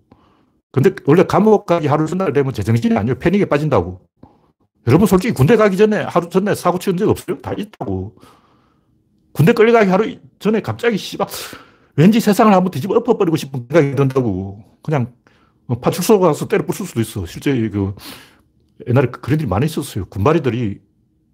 근데 0.72 0.94
원래 1.06 1.24
감옥 1.24 1.66
가기 1.66 1.86
하루 1.86 2.06
전날 2.06 2.32
되면 2.32 2.52
제정신이 2.52 2.96
아니에요. 2.96 3.18
패닉에 3.18 3.46
빠진다고. 3.46 4.00
여러분 4.86 5.06
솔직히 5.06 5.34
군대 5.34 5.56
가기 5.56 5.76
전에 5.76 5.98
하루 6.02 6.28
전에 6.28 6.54
사고 6.54 6.78
치는 6.78 6.96
적 6.96 7.08
없어요? 7.08 7.38
다 7.38 7.52
있다고. 7.56 8.16
군대 9.32 9.52
끌려가기 9.52 9.90
하루 9.90 10.16
전에 10.38 10.60
갑자기 10.60 10.96
씨발 10.96 11.26
왠지 11.96 12.20
세상을 12.20 12.52
한번 12.52 12.70
뒤집어 12.70 12.94
엎어버리고 12.96 13.36
싶은 13.36 13.66
생각이 13.70 13.94
든다고. 13.96 14.62
그냥 14.82 15.12
뭐 15.66 15.78
파출소 15.78 16.20
가서 16.20 16.48
때려 16.48 16.64
부술 16.64 16.86
수도 16.86 17.00
있어. 17.00 17.26
실제 17.26 17.52
그 17.68 17.94
옛날에 18.86 19.08
그런 19.08 19.38
일이 19.38 19.48
많이 19.48 19.66
있었어요. 19.66 20.06
군마리들이 20.06 20.80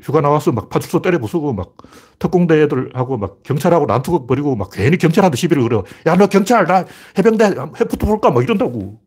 휴가 0.02 0.20
나와서 0.20 0.50
막 0.52 0.68
파출소 0.68 1.02
때려 1.02 1.18
부수고 1.18 1.52
막 1.52 1.76
특공대 2.18 2.60
애들하고 2.62 3.16
막 3.16 3.42
경찰하고 3.42 3.86
난투극 3.86 4.26
벌이고 4.26 4.56
막 4.56 4.70
괜히 4.72 4.98
경찰한테 4.98 5.36
시비를 5.36 5.62
걸어. 5.62 5.84
야, 6.06 6.16
너 6.16 6.26
경찰, 6.26 6.66
나 6.66 6.84
해병대 7.16 7.44
해부터 7.80 8.06
볼까? 8.06 8.30
막 8.30 8.42
이런다고. 8.42 9.00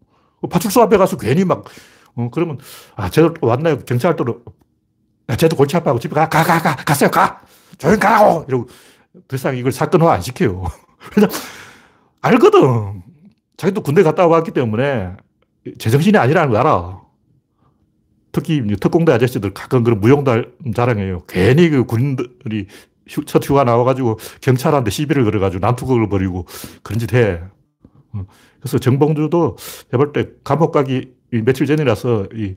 파출소 0.49 0.81
앞에 0.83 0.97
가서 0.97 1.17
괜히 1.17 1.43
막, 1.43 1.65
어, 2.17 2.29
그러면, 2.31 2.57
아, 2.95 3.09
또 3.09 3.33
왔나요? 3.41 3.79
경찰 3.79 4.15
또, 4.15 4.43
야, 5.29 5.35
쟤도 5.35 5.55
골치 5.55 5.77
아파하고 5.77 5.99
집에 5.99 6.15
가, 6.15 6.27
가, 6.27 6.43
가, 6.43 6.59
가, 6.59 6.75
갔어요, 6.75 7.09
가! 7.11 7.41
조용 7.77 7.99
가라고! 7.99 8.45
이러고, 8.47 8.67
더 9.27 9.35
이상 9.35 9.55
이걸 9.55 9.71
사건화 9.71 10.13
안 10.13 10.21
시켜요. 10.21 10.63
그냥, 11.13 11.29
알거든. 12.21 13.03
자기도 13.55 13.81
군대 13.81 14.03
갔다 14.03 14.27
왔기 14.27 14.51
때문에 14.51 15.13
제정신이 15.77 16.17
아니라는 16.17 16.51
걸 16.51 16.59
알아. 16.59 17.01
특히 18.31 18.63
특공대 18.79 19.11
아저씨들 19.13 19.53
가끔 19.53 19.83
그런 19.83 19.99
무용달 19.99 20.51
자랑해요. 20.75 21.23
괜히 21.27 21.69
그 21.69 21.85
군인들이 21.85 22.67
휴, 23.07 23.25
첫 23.25 23.43
휴가 23.43 23.63
나와가지고 23.63 24.19
경찰한테 24.41 24.91
시비를 24.91 25.23
걸어가지고 25.23 25.65
난투극을 25.65 26.09
벌이고 26.09 26.45
그런 26.83 26.99
짓 26.99 27.13
해. 27.13 27.41
어. 28.67 28.69
그래서 28.69 28.77
정봉주도 28.79 29.55
해볼 29.93 30.11
때 30.11 30.27
감옥 30.43 30.73
가기 30.73 31.13
며칠 31.45 31.65
전이라서 31.65 32.27
이 32.35 32.55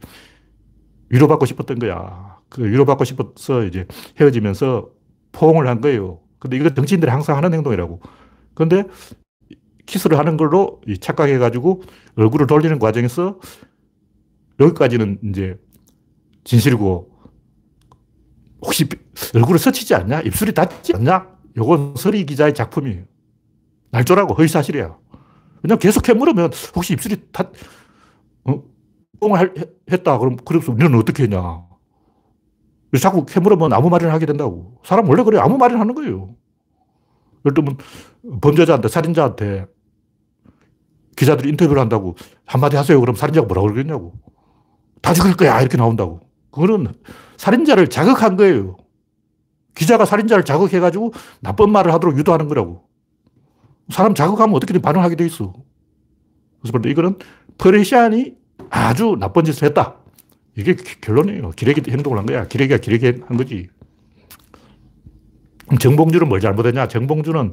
위로받고 1.09 1.47
싶었던 1.47 1.79
거야. 1.79 2.38
그 2.49 2.64
위로받고 2.64 3.05
싶어서 3.05 3.64
이제 3.64 3.87
헤어지면서 4.21 4.90
포옹을 5.33 5.69
한 5.69 5.81
거예요. 5.81 6.21
근데 6.40 6.57
이거 6.57 6.69
정치인들이 6.75 7.11
항상 7.11 7.37
하는 7.37 7.55
행동이라고. 7.55 8.00
근데 8.55 8.85
키스를 9.87 10.19
하는 10.19 10.37
걸로 10.37 10.81
착각해가지고 11.00 11.83
얼굴을 12.17 12.47
돌리는 12.47 12.79
과정에서 12.79 13.38
여기까지는 14.59 15.19
이제 15.25 15.57
진실이고 16.45 17.11
혹시 18.62 18.88
얼굴을 19.35 19.59
스치지 19.59 19.95
않냐? 19.95 20.21
입술이 20.23 20.52
닿지 20.52 20.95
않냐? 20.95 21.38
요건 21.57 21.95
서리 21.97 22.25
기자의 22.26 22.55
작품이에요. 22.55 23.05
날조라고 23.90 24.35
허위사실이야. 24.35 24.97
왜냐면 25.62 25.79
계속 25.79 26.02
캐물으면 26.02 26.50
혹시 26.75 26.93
입술이 26.95 27.31
다, 27.33 27.50
어, 28.45 28.62
뽕을 29.21 29.55
했다. 29.90 30.19
그럼, 30.19 30.37
그래서 30.45 30.73
우리는 30.73 30.99
어떻게 30.99 31.25
했냐. 31.25 31.64
자꾸 33.00 33.25
캐물으면 33.25 33.73
아무 33.73 33.88
말이나 33.88 34.12
하게 34.12 34.26
된다고. 34.26 34.81
사람 34.85 35.09
원래 35.09 35.23
그래. 35.23 35.38
아무 35.38 35.59
말이나 35.59 35.81
하는 35.81 35.95
거예요. 35.95 36.35
예를 37.45 37.55
들면, 37.55 37.79
범죄자한테, 38.40 38.88
살인자한테 38.88 39.67
기자들이 41.17 41.50
인터뷰를 41.50 41.81
한다고 41.81 42.17
한마디 42.47 42.76
하세요. 42.76 42.99
그럼 42.99 43.14
살인자가 43.14 43.47
뭐라고 43.47 43.69
그러겠냐고. 43.69 44.14
다 45.02 45.12
죽일 45.12 45.37
거야. 45.37 45.61
이렇게 45.61 45.76
나온다고. 45.76 46.21
그거는 46.50 46.95
살인자를 47.37 47.88
자극한 47.88 48.37
거예요. 48.37 48.76
기자가 49.75 50.05
살인자를 50.05 50.45
자극해가지고 50.45 51.12
나쁜 51.40 51.71
말을 51.71 51.93
하도록 51.95 52.17
유도하는 52.19 52.49
거라고. 52.49 52.90
사람 53.93 54.15
자극하면 54.15 54.55
어떻게든 54.55 54.81
반응하게 54.83 55.17
돼 55.17 55.27
있어. 55.27 55.53
그래서 56.61 56.73
그런데 56.73 56.91
이거는 56.91 57.17
퍼레시안이 57.59 58.35
아주 58.71 59.17
나쁜 59.19 59.45
짓을 59.45 59.69
했다. 59.69 59.97
이게 60.57 60.75
결론이에요. 60.75 61.51
기레기 61.51 61.91
행동을 61.91 62.19
한 62.19 62.27
거야. 62.27 62.47
기레기가 62.47 62.79
기레기 62.79 63.07
한 63.27 63.37
거지. 63.37 63.69
정봉주는 65.79 66.29
뭘 66.29 66.41
잘못했냐? 66.41 66.89
정봉주는 66.89 67.53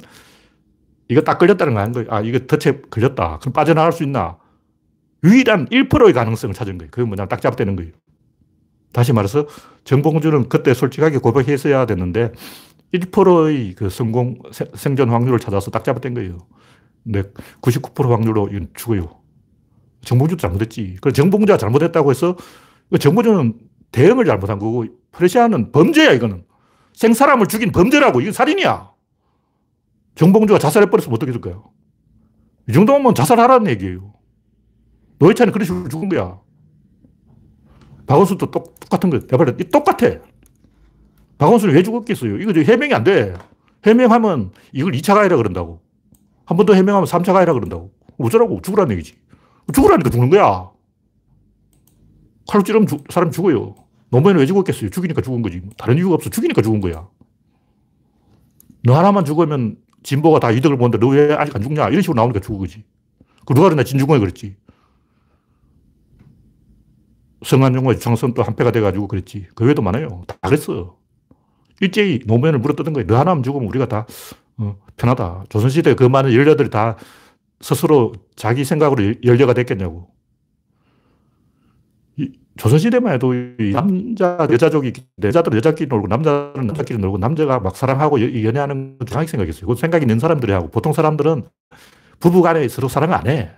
이거 1.08 1.20
딱 1.22 1.38
걸렸다는 1.38 1.74
거 1.74 1.80
아닌 1.80 1.92
거예요. 1.92 2.08
아, 2.10 2.20
이거 2.20 2.38
덫에 2.40 2.80
걸렸다. 2.90 3.38
그럼 3.38 3.52
빠져나갈 3.52 3.92
수 3.92 4.02
있나? 4.02 4.36
유일한 5.24 5.66
1%의 5.66 6.12
가능성을 6.12 6.54
찾은 6.54 6.78
거예요. 6.78 6.90
그게 6.90 7.04
뭐냐면 7.06 7.28
딱 7.28 7.40
잡아대는 7.40 7.76
거예요. 7.76 7.92
다시 8.92 9.12
말해서 9.12 9.46
정봉주는 9.84 10.48
그때 10.48 10.74
솔직하게 10.74 11.18
고백했어야 11.18 11.86
됐는데 11.86 12.32
1%의 12.92 13.74
그 13.74 13.90
성공, 13.90 14.38
생존 14.74 15.10
확률을 15.10 15.38
찾아서 15.38 15.70
딱 15.70 15.84
잡아댄 15.84 16.14
거예요. 16.14 16.38
근데 17.04 17.22
99% 17.60 18.08
확률로 18.08 18.48
이건 18.48 18.68
죽어요. 18.74 19.20
정봉주도 20.02 20.40
잘못했지. 20.40 20.96
그 21.00 21.12
정봉주가 21.12 21.58
잘못했다고 21.58 22.10
해서 22.10 22.36
그 22.90 22.98
정봉주는 22.98 23.58
대응을 23.92 24.24
잘못한 24.24 24.58
거고 24.58 24.84
프레시아는 25.12 25.72
범죄야, 25.72 26.12
이거는. 26.12 26.44
생사람을 26.94 27.46
죽인 27.46 27.72
범죄라고. 27.72 28.20
이건 28.20 28.32
살인이야. 28.32 28.90
정봉주가 30.14 30.58
자살해버렸으면 30.58 31.14
어떻게 31.14 31.32
될까요? 31.32 31.70
이 32.68 32.72
정도면 32.72 33.14
자살하라는 33.14 33.70
얘기예요. 33.70 34.12
노회찬이 35.18 35.52
그런 35.52 35.64
식으로 35.64 35.88
죽은 35.88 36.08
거야. 36.08 36.38
박원순도 38.06 38.50
똑, 38.50 38.78
똑같은 38.80 39.10
거예요. 39.10 39.26
내발 39.26 39.56
똑같아. 39.70 40.20
박원순이 41.38 41.72
왜 41.72 41.82
죽었겠어요? 41.82 42.38
이거 42.38 42.52
해명이 42.60 42.92
안 42.94 43.04
돼. 43.04 43.34
해명하면 43.86 44.52
이걸 44.72 44.92
2차 44.92 45.14
가해라 45.14 45.36
그런다고. 45.36 45.80
한 46.44 46.56
번 46.56 46.66
더 46.66 46.74
해명하면 46.74 47.06
3차 47.06 47.32
가해라 47.32 47.52
그런다고. 47.52 47.92
어쩌라고? 48.18 48.60
죽으라는 48.62 48.92
얘기지. 48.92 49.16
죽으라니까 49.72 50.10
죽는 50.10 50.30
거야. 50.30 50.70
칼로 52.48 52.64
찌르면 52.64 52.86
주, 52.88 52.98
사람 53.10 53.30
죽어요. 53.30 53.74
노무현은 54.10 54.40
왜 54.40 54.46
죽었겠어요? 54.46 54.90
죽이니까 54.90 55.20
죽은 55.20 55.42
거지. 55.42 55.62
다른 55.76 55.96
이유가 55.98 56.14
없어. 56.14 56.30
죽이니까 56.30 56.62
죽은 56.62 56.80
거야. 56.80 57.06
너 58.82 58.96
하나만 58.96 59.24
죽으면 59.24 59.76
진보가 60.02 60.40
다 60.40 60.50
이득을 60.50 60.78
보는데 60.78 60.98
너 60.98 61.08
왜 61.12 61.34
아직 61.34 61.54
안 61.54 61.62
죽냐? 61.62 61.88
이런 61.90 62.00
식으로 62.00 62.14
나오니까 62.16 62.40
죽은 62.40 62.58
거지. 62.58 62.84
그 63.44 63.52
누가 63.54 63.68
그러나 63.68 63.84
진중권이 63.84 64.18
그랬지. 64.20 64.56
성한용과 67.44 67.92
유창선 67.94 68.34
또 68.34 68.42
한패가 68.42 68.72
돼가지고 68.72 69.06
그랬지. 69.06 69.48
그 69.54 69.64
외에도 69.64 69.82
많아요. 69.82 70.24
다 70.26 70.36
그랬어. 70.42 70.96
일제히 71.80 72.20
노무현을 72.26 72.58
물어뜯은 72.58 72.92
거예요. 72.92 73.06
너 73.06 73.18
하나만 73.18 73.42
죽으면 73.42 73.68
우리가 73.68 73.86
다 73.86 74.06
어, 74.58 74.76
편하다. 74.96 75.44
조선시대 75.48 75.94
그 75.94 76.04
많은 76.04 76.32
연려들이 76.32 76.70
다 76.70 76.96
스스로 77.60 78.12
자기 78.36 78.64
생각으로 78.64 79.14
연려가 79.24 79.54
됐겠냐고. 79.54 80.08
조선시대만 82.56 83.14
해도 83.14 83.32
남자, 83.72 84.48
여자족이, 84.50 84.92
여자들은 85.22 85.56
여자끼리 85.58 85.88
놀고, 85.88 86.08
남자는 86.08 86.66
남자끼리 86.66 86.98
놀고, 86.98 87.18
남자가 87.18 87.60
막 87.60 87.76
사랑하고 87.76 88.20
연 88.44 88.56
애하는 88.56 88.98
정확히 89.06 89.30
생각했어요. 89.30 89.66
그 89.66 89.76
생각이 89.76 90.02
있는 90.02 90.18
사람들이 90.18 90.50
하고, 90.50 90.68
보통 90.68 90.92
사람들은 90.92 91.44
부부 92.18 92.42
간에 92.42 92.66
서로 92.66 92.88
사랑을 92.88 93.14
안 93.14 93.28
해. 93.28 93.52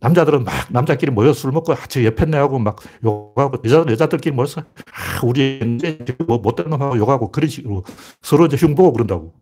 남자들은 0.00 0.44
막 0.44 0.52
남자끼리 0.70 1.12
모여 1.12 1.32
술 1.32 1.52
먹고, 1.52 1.72
아, 1.72 1.76
저 1.88 2.02
옆에 2.04 2.24
내하고 2.26 2.58
막 2.58 2.76
욕하고, 3.04 3.58
여자, 3.64 3.84
여자들끼리 3.90 4.34
모여서, 4.34 4.62
아, 4.62 5.24
우리 5.24 5.60
뭐 6.26 6.38
못된 6.38 6.70
놈하고 6.70 6.96
욕하고, 6.98 7.30
그런 7.30 7.48
식으로 7.48 7.84
서로 8.22 8.46
이제 8.46 8.56
흉 8.56 8.74
보고 8.74 8.92
그런다고. 8.92 9.34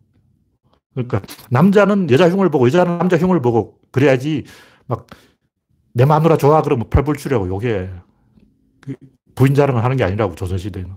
그러니까 0.93 1.21
남자는 1.49 2.09
여자 2.11 2.29
흉을 2.29 2.49
보고, 2.49 2.67
여자는 2.67 2.97
남자 2.97 3.17
흉을 3.17 3.41
보고, 3.41 3.79
그래야지 3.91 4.43
막 4.87 5.07
내 5.93 6.05
마누라 6.05 6.37
좋아 6.37 6.61
그러면 6.61 6.89
팔불출하고 6.89 7.47
욕해. 7.49 7.89
그 8.81 8.95
부인 9.35 9.53
자랑을 9.53 9.83
하는 9.83 9.97
게 9.97 10.03
아니라고, 10.03 10.35
조선시대는. 10.35 10.95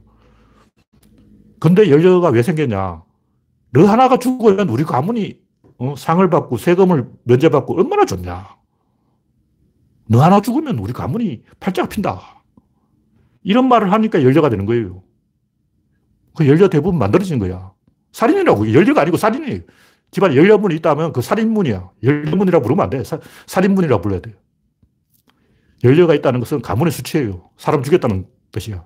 근데 1.61 1.90
연료가 1.90 2.29
왜 2.29 2.42
생겼냐? 2.42 3.03
너 3.72 3.87
하나가 3.87 4.18
죽으면 4.18 4.68
우리 4.68 4.85
가문이 4.85 5.40
어, 5.79 5.94
상을 5.96 6.29
받고 6.29 6.57
세금을 6.57 7.09
면제받고 7.25 7.77
얼마나 7.79 8.05
좋냐? 8.05 8.57
너 10.12 10.22
하나 10.22 10.40
죽으면 10.42 10.79
우리 10.79 10.92
가문이 10.92 11.42
팔자가 11.59 11.88
핀다. 11.88 12.20
이런 13.42 13.66
말을 13.68 13.90
하니까 13.92 14.22
연료가 14.22 14.51
되는 14.51 14.66
거예요. 14.66 15.03
그 16.37 16.46
연료 16.46 16.68
대부분 16.68 16.98
만들어진 16.98 17.38
거야. 17.38 17.72
살인이라고. 18.12 18.75
연료가 18.75 19.01
아니고 19.01 19.16
살인이에요. 19.16 19.61
집안에 20.11 20.37
연료문이 20.37 20.75
있다면 20.77 21.14
그 21.14 21.22
살인문이야. 21.22 21.90
연료문이라고 22.03 22.62
부르면 22.62 22.85
안 22.85 22.90
돼. 22.90 23.03
사, 23.05 23.18
살인문이라고 23.46 24.03
불러야 24.03 24.20
돼. 24.20 24.35
연료가 25.83 26.14
있다는 26.14 26.40
것은 26.40 26.61
가문의 26.61 26.92
수치예요. 26.92 27.48
사람 27.57 27.83
죽였다는 27.83 28.27
뜻이야. 28.53 28.85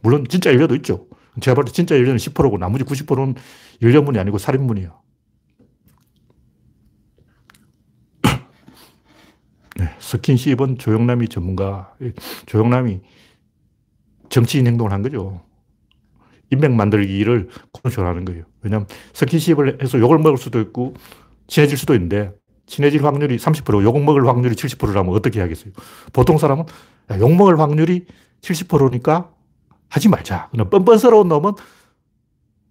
물론 0.00 0.24
진짜 0.26 0.50
연료도 0.50 0.74
있죠. 0.76 1.06
제가 1.40 1.54
볼 1.54 1.64
때 1.66 1.72
진짜 1.72 1.96
연료는 1.96 2.16
10%고 2.16 2.56
나머지 2.56 2.84
90%는 2.84 3.34
연료문이 3.82 4.18
아니고 4.18 4.38
살인문이야. 4.38 4.90
네, 9.82 9.88
스킨십은 9.98 10.78
조영남이 10.78 11.26
전문가. 11.26 11.92
조영남이 12.46 13.00
정치인 14.28 14.68
행동을 14.68 14.92
한 14.92 15.02
거죠. 15.02 15.42
인맥 16.50 16.70
만들기를 16.70 17.48
컨트롤 17.72 18.06
하는 18.06 18.24
거예요. 18.24 18.44
왜냐하면 18.62 18.86
스킨십을 19.12 19.78
해서 19.82 19.98
욕을 19.98 20.18
먹을 20.18 20.38
수도 20.38 20.60
있고 20.60 20.94
친해질 21.48 21.76
수도 21.76 21.94
있는데 21.94 22.32
친해질 22.66 23.04
확률이 23.04 23.36
30%, 23.38 23.82
욕 23.82 24.00
먹을 24.04 24.26
확률이 24.28 24.54
70%라면 24.54 25.12
어떻게 25.14 25.40
하겠어요? 25.40 25.72
보통 26.12 26.38
사람은 26.38 26.64
욕 27.18 27.34
먹을 27.34 27.58
확률이 27.58 28.06
70%니까 28.40 29.30
하지 29.88 30.08
말자. 30.08 30.48
그냥 30.50 30.70
뻔뻔스러운 30.70 31.26
놈은 31.28 31.52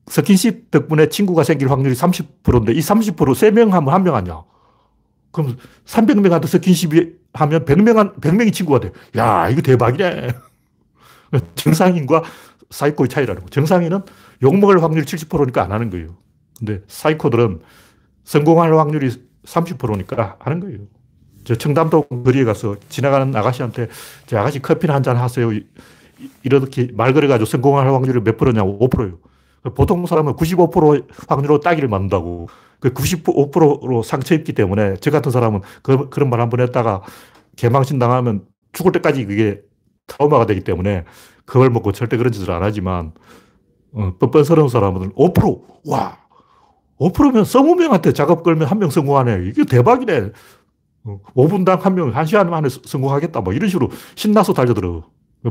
스킨십 0.07 0.71
덕분에 0.71 1.09
친구가 1.09 1.43
생길 1.43 1.69
확률이 1.69 1.93
30%인데 1.93 2.71
이 2.73 2.79
30% 2.79 3.15
3명 3.15 3.71
하면 3.71 3.93
한 3.93 4.03
명 4.03 4.15
아니야. 4.15 4.43
그럼 5.31 5.57
300명한테 5.85 6.47
스킨십 6.47 6.91
하면 7.33 7.65
100명, 7.65 8.19
100명이 8.19 8.53
친구가 8.53 8.79
돼. 8.79 8.91
야, 9.17 9.49
이거 9.49 9.61
대박이네. 9.61 10.29
정상인과 11.55 12.23
사이코의 12.69 13.09
차이라는 13.09 13.41
거. 13.41 13.49
정상인은 13.49 14.01
욕먹을 14.43 14.81
확률이 14.83 15.05
70%니까 15.05 15.63
안 15.63 15.71
하는 15.71 15.89
거예요. 15.89 16.17
근데 16.59 16.81
사이코들은 16.87 17.61
성공할 18.23 18.73
확률이 18.77 19.11
30%니까 19.45 20.37
하는 20.39 20.59
거예요. 20.59 20.79
저 21.43 21.55
청담동 21.55 22.23
거리에 22.23 22.43
가서 22.43 22.75
지나가는 22.89 23.35
아가씨한테 23.35 23.87
저 24.27 24.37
아가씨 24.37 24.61
커피나 24.61 24.93
한잔 24.93 25.17
하세요. 25.17 25.49
이렇게 26.43 26.89
말 26.93 27.13
걸어가지고 27.13 27.45
성공할 27.45 27.87
확률이 27.87 28.21
몇 28.21 28.37
프로냐고 28.37 28.77
5%예요. 28.89 29.17
보통 29.75 30.05
사람은 30.05 30.33
95% 30.33 31.07
확률로 31.29 31.59
따기를 31.59 31.87
맞는다고. 31.89 32.47
그 32.79 32.93
95%로 32.93 34.01
상처 34.03 34.33
입기 34.33 34.53
때문에 34.53 34.95
저 34.97 35.11
같은 35.11 35.31
사람은 35.31 35.61
그, 35.83 36.09
그런 36.09 36.29
말 36.29 36.39
한 36.39 36.49
번 36.49 36.61
했다가 36.61 37.01
개망신 37.55 37.99
당하면 37.99 38.45
죽을 38.73 38.91
때까지 38.93 39.25
그게 39.25 39.61
트라우마가 40.07 40.45
되기 40.47 40.61
때문에 40.61 41.05
그걸 41.45 41.69
먹고 41.69 41.91
절대 41.91 42.17
그런 42.17 42.31
짓을 42.31 42.49
안 42.51 42.63
하지만 42.63 43.11
어, 43.93 44.13
뻔뻔스러운 44.19 44.69
사람은 44.69 45.11
5%! 45.13 45.61
와! 45.87 46.17
5%면 46.99 47.43
20명한테 47.43 48.15
작업 48.15 48.41
걸면 48.43 48.67
한 48.67 48.79
명 48.79 48.89
성공하네. 48.89 49.45
이게 49.47 49.63
대박이네. 49.65 50.31
5분당 51.35 51.81
한 51.81 51.95
명, 51.95 52.11
1시간 52.13 52.47
만에 52.49 52.69
성공하겠다. 52.69 53.41
뭐 53.41 53.53
이런 53.53 53.69
식으로 53.69 53.89
신나서 54.15 54.53
달려들어. 54.53 55.03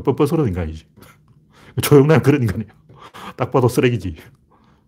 뻔뻔스러운 0.04 0.48
인간이지. 0.48 0.86
조용남 1.82 2.22
그런 2.22 2.42
인간이야. 2.42 2.68
딱 3.36 3.50
봐도 3.50 3.68
쓰레기지. 3.68 4.16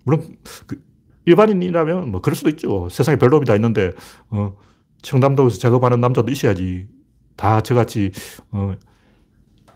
물론, 0.04 0.36
그 0.66 0.82
일반인이라면 1.24 2.10
뭐 2.10 2.20
그럴 2.20 2.34
수도 2.34 2.50
있죠. 2.50 2.88
세상에 2.90 3.16
별 3.16 3.30
놈이 3.30 3.44
다 3.44 3.54
있는데, 3.54 3.92
어, 4.30 4.56
청담도에서 5.02 5.58
작업하는 5.58 6.00
남자도 6.00 6.30
있어야지. 6.30 6.88
다 7.36 7.60
저같이, 7.60 8.12
어, 8.50 8.74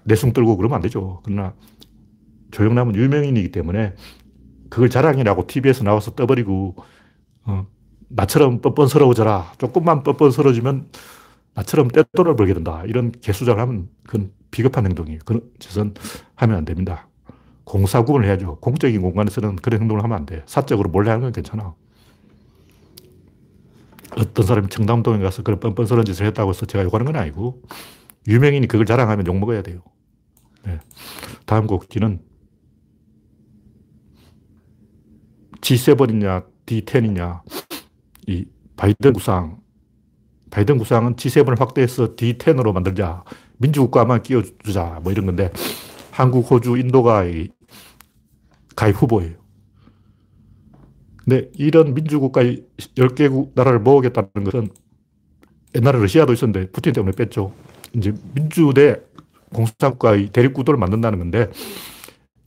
내숭 0.04 0.32
떨고 0.32 0.56
그러면 0.56 0.76
안 0.76 0.82
되죠. 0.82 1.20
그러나 1.24 1.54
조영남은 2.52 2.94
유명인이기 2.94 3.50
때문에 3.50 3.94
그걸 4.70 4.88
자랑이라고 4.88 5.46
TV에서 5.46 5.84
나와서 5.84 6.14
떠버리고, 6.14 6.76
어, 7.44 7.66
나처럼 8.08 8.60
뻔뻔스러워져라. 8.60 9.52
조금만 9.58 10.02
뻔뻔스러워지면 10.02 10.90
나처럼 11.54 11.88
떼돈을 11.88 12.36
벌게 12.36 12.54
된다. 12.54 12.82
이런 12.86 13.12
개수작을 13.12 13.60
하면 13.62 13.88
그건 14.04 14.30
비겁한 14.50 14.84
행동이에요. 14.86 15.20
그런 15.24 15.42
짓은 15.58 15.94
하면 16.36 16.56
안 16.58 16.64
됩니다. 16.64 17.08
공사 17.66 18.04
구분을 18.04 18.28
해야죠. 18.28 18.58
공적인 18.60 19.02
공간에서는 19.02 19.56
그런 19.56 19.80
행동을 19.80 20.04
하면 20.04 20.16
안 20.16 20.24
돼. 20.24 20.44
사적으로 20.46 20.88
몰래 20.88 21.10
하는 21.10 21.24
건 21.24 21.32
괜찮아. 21.32 21.74
어떤 24.16 24.46
사람이 24.46 24.68
청담동에 24.68 25.18
가서 25.18 25.42
그런 25.42 25.58
뻔뻔스러운 25.58 26.04
짓을 26.04 26.26
했다고 26.26 26.50
해서 26.50 26.64
제가 26.64 26.84
욕하는 26.84 27.04
건 27.04 27.16
아니고, 27.16 27.60
유명인이 28.28 28.68
그걸 28.68 28.86
자랑하면 28.86 29.26
욕먹어야 29.26 29.62
돼요. 29.62 29.80
네. 30.64 30.78
다음 31.44 31.66
곡지는 31.66 32.20
G7이냐, 35.60 36.46
D10이냐, 36.66 37.42
이 38.28 38.44
바이든 38.76 39.12
구상. 39.12 39.58
바이든 40.50 40.78
구상은 40.78 41.16
G7을 41.16 41.58
확대해서 41.58 42.14
D10으로 42.14 42.72
만들자. 42.72 43.24
민주국가만 43.58 44.22
끼워주자. 44.22 45.00
뭐 45.02 45.10
이런 45.10 45.26
건데, 45.26 45.50
한국, 46.12 46.50
호주, 46.50 46.78
인도가 46.78 47.24
가입 48.76 49.02
후보예요. 49.02 49.34
근데 51.24 51.50
이런 51.54 51.94
민주국가 51.94 52.42
10개국 52.42 53.50
나라를 53.54 53.80
모으겠다는 53.80 54.30
것은 54.44 54.68
옛날에 55.74 55.98
러시아도 55.98 56.32
있었는데 56.32 56.70
푸틴 56.70 56.92
때문에 56.92 57.16
뺐죠. 57.16 57.52
이제 57.94 58.14
민주 58.32 58.72
대 58.74 59.00
공산국가의 59.52 60.28
대립구도를 60.28 60.78
만든다는 60.78 61.18
건데 61.18 61.50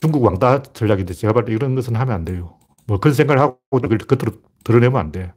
중국 0.01 0.23
왕따 0.23 0.63
전략인데 0.63 1.13
제가 1.13 1.33
볼때 1.33 1.51
이런 1.51 1.75
것은 1.75 1.95
하면 1.95 2.15
안 2.15 2.23
돼요. 2.23 2.57
뭐 2.87 2.99
그런 2.99 3.13
생각을 3.13 3.41
하고 3.41 3.59
겉으로 3.69 4.31
드러내면 4.63 4.99
안 4.99 5.11
돼. 5.11 5.33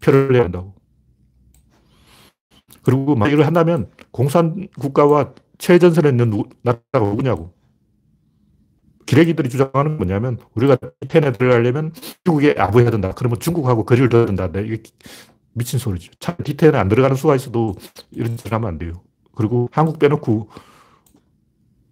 표를 0.00 0.32
내야 0.32 0.44
한다고. 0.44 0.74
그리고 2.82 3.14
막 3.14 3.30
이걸 3.30 3.46
한다면 3.46 3.90
공산국가와 4.10 5.34
최전선에 5.58 6.08
있는 6.08 6.30
나라가 6.62 6.98
누구냐고. 6.98 7.52
기레기들이 9.10 9.48
주장하는 9.48 9.96
뭐냐면 9.96 10.38
우리가 10.54 10.76
텐에 11.08 11.32
들어가려면 11.32 11.92
중국에 12.24 12.54
아부해야 12.56 12.92
된다. 12.92 13.10
그러면 13.16 13.40
중국하고 13.40 13.84
거리를 13.84 14.08
둬야 14.08 14.24
된다. 14.24 14.48
이게 14.60 14.80
미친 15.52 15.80
소리죠. 15.80 16.12
차 16.20 16.36
디테일에 16.36 16.78
안 16.78 16.88
들어가는 16.88 17.16
수가 17.16 17.34
있어도 17.34 17.74
이런 18.12 18.36
짓을 18.36 18.52
하면 18.52 18.68
안 18.68 18.78
돼요. 18.78 18.92
그리고 19.34 19.68
한국 19.72 19.98
빼놓고 19.98 20.48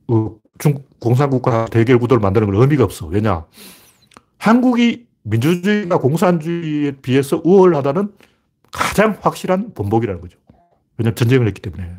어, 0.06 0.36
중국 0.60 1.00
공산국가 1.00 1.66
대결 1.66 1.98
구도를 1.98 2.20
만드는 2.20 2.52
건 2.52 2.62
의미가 2.62 2.84
없어. 2.84 3.08
왜냐? 3.08 3.46
한국이 4.38 5.08
민주주의나 5.24 5.98
공산주의에 5.98 7.00
비해서 7.02 7.42
우월하다는 7.44 8.12
가장 8.70 9.18
확실한 9.20 9.74
본보기라는 9.74 10.20
거죠. 10.20 10.38
왜냐면 10.96 11.16
전쟁을 11.16 11.48
했기 11.48 11.60
때문에. 11.62 11.90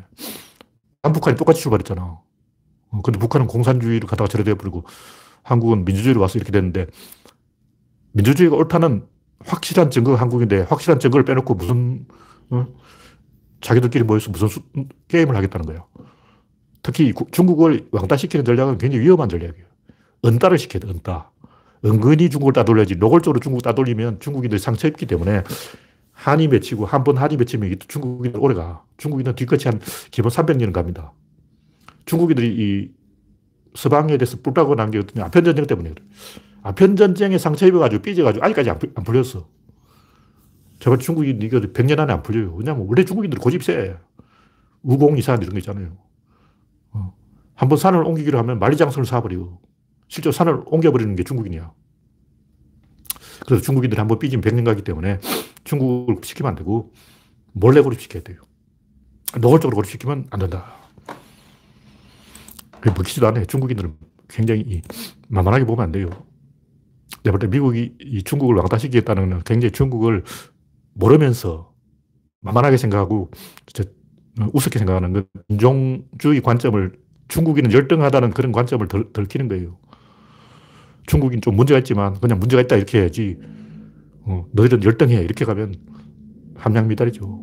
남북한이 1.02 1.36
똑같이 1.36 1.60
출발했잖아. 1.60 2.20
어, 2.90 3.00
근데 3.02 3.18
북한은 3.18 3.46
공산주의를 3.46 4.08
갖다가 4.08 4.28
저래버리고 4.28 4.84
한국은 5.42 5.84
민주주의로 5.84 6.20
와서 6.20 6.38
이렇게 6.38 6.52
됐는데 6.52 6.86
민주주의가 8.12 8.56
옳다는 8.56 9.06
확실한 9.44 9.90
증거가 9.90 10.20
한국인데 10.20 10.62
확실한 10.62 11.00
증거를 11.00 11.24
빼놓고 11.24 11.54
무슨 11.54 12.06
어? 12.50 12.66
자기들끼리 13.60 14.04
모여서 14.04 14.30
무슨 14.30 14.48
수, 14.48 14.60
게임을 15.08 15.36
하겠다는 15.36 15.66
거예요. 15.66 15.86
특히 16.82 17.12
중국을 17.30 17.88
왕따시키는 17.92 18.44
전략은 18.44 18.78
굉장히 18.78 19.04
위험한 19.04 19.28
전략이에요. 19.28 19.66
은따를 20.24 20.58
시켜야 20.58 20.80
돼, 20.80 20.88
은따. 20.88 21.30
은근히 21.84 22.28
중국을 22.30 22.52
따돌려야지. 22.52 22.96
노골적으로 22.96 23.40
중국 23.40 23.62
따돌리면 23.62 24.20
중국인들이 24.20 24.58
상처 24.60 24.88
입기 24.88 25.06
때문에 25.06 25.42
한이 26.12 26.48
맺히고 26.48 26.84
한 26.86 27.04
번 27.04 27.16
한이 27.16 27.36
맺히면 27.36 27.76
중국인들 27.88 28.40
오래 28.40 28.54
가. 28.54 28.82
중국인은 28.98 29.34
뒤끝이 29.34 29.64
한 29.64 29.80
기본 30.10 30.30
300년은 30.30 30.72
갑니다. 30.72 31.12
중국인들이 32.14 32.48
이 32.58 32.90
서방에 33.76 34.18
대해서 34.18 34.36
뿔따고 34.42 34.74
난 34.74 34.90
게 34.90 34.98
어떠냐. 34.98 35.26
아편 35.26 35.44
전쟁 35.44 35.64
때문에 35.66 35.90
그래. 35.90 36.02
아편 36.62 36.96
전쟁에 36.96 37.38
상처 37.38 37.66
입어가지고 37.68 38.02
삐져가지고 38.02 38.44
아직까지 38.44 38.68
안, 38.70 38.78
안 38.96 39.04
풀렸어. 39.04 39.48
제발 40.80 40.98
중국인 40.98 41.40
이거 41.40 41.60
100년 41.60 42.00
안에 42.00 42.12
안 42.12 42.22
풀려요. 42.22 42.52
왜냐면 42.56 42.86
원래 42.88 43.04
중국인들이 43.04 43.40
고집이 43.40 43.64
세. 43.64 43.96
우공 44.82 45.18
이산 45.18 45.40
이런 45.40 45.52
거 45.52 45.58
있잖아요. 45.58 45.96
어. 46.92 47.14
한번 47.54 47.78
산을 47.78 48.02
옮기기로 48.02 48.38
하면 48.38 48.58
만리장성을 48.58 49.06
사버리고 49.06 49.60
실제로 50.08 50.32
산을 50.32 50.62
옮겨버리는 50.66 51.14
게 51.14 51.22
중국인이야. 51.22 51.70
그래서 53.46 53.62
중국인들이 53.62 53.98
한번 54.00 54.18
삐지면 54.18 54.42
100년 54.42 54.64
가기 54.64 54.82
때문에 54.82 55.20
중국을 55.62 56.16
시키면 56.24 56.50
안 56.50 56.56
되고 56.56 56.92
몰래 57.52 57.80
고립시켜야 57.82 58.22
돼요. 58.24 58.38
노골적으로 59.38 59.76
고립시키면 59.76 60.26
안 60.30 60.40
된다. 60.40 60.79
먹히지도 62.88 63.26
않아요. 63.28 63.44
중국인들은 63.44 63.94
굉장히 64.28 64.82
만만하게 65.28 65.64
보면 65.64 65.84
안 65.84 65.92
돼요. 65.92 66.08
내가 67.22 67.36
볼때 67.36 67.46
미국이 67.48 67.94
이 68.00 68.22
중국을 68.22 68.56
왕따시키겠다는 68.56 69.30
건 69.30 69.42
굉장히 69.44 69.72
중국을 69.72 70.24
모르면서 70.94 71.72
만만하게 72.40 72.76
생각하고 72.76 73.30
우습게 74.52 74.78
생각하는 74.78 75.12
건 75.12 75.26
인종주의 75.48 76.40
관점을 76.40 76.92
중국인은 77.28 77.72
열등하다는 77.72 78.30
그런 78.30 78.52
관점을 78.52 78.86
덜, 78.88 79.12
덜키는 79.12 79.48
거예요. 79.48 79.78
중국인 81.06 81.40
좀 81.40 81.56
문제가 81.56 81.78
있지만 81.78 82.18
그냥 82.20 82.38
문제가 82.38 82.62
있다 82.62 82.76
이렇게 82.76 83.00
해야지 83.00 83.38
어, 84.22 84.46
너희들은 84.52 84.84
열등해 84.84 85.14
이렇게 85.22 85.44
가면 85.44 85.74
함량 86.56 86.88
미달이죠. 86.88 87.40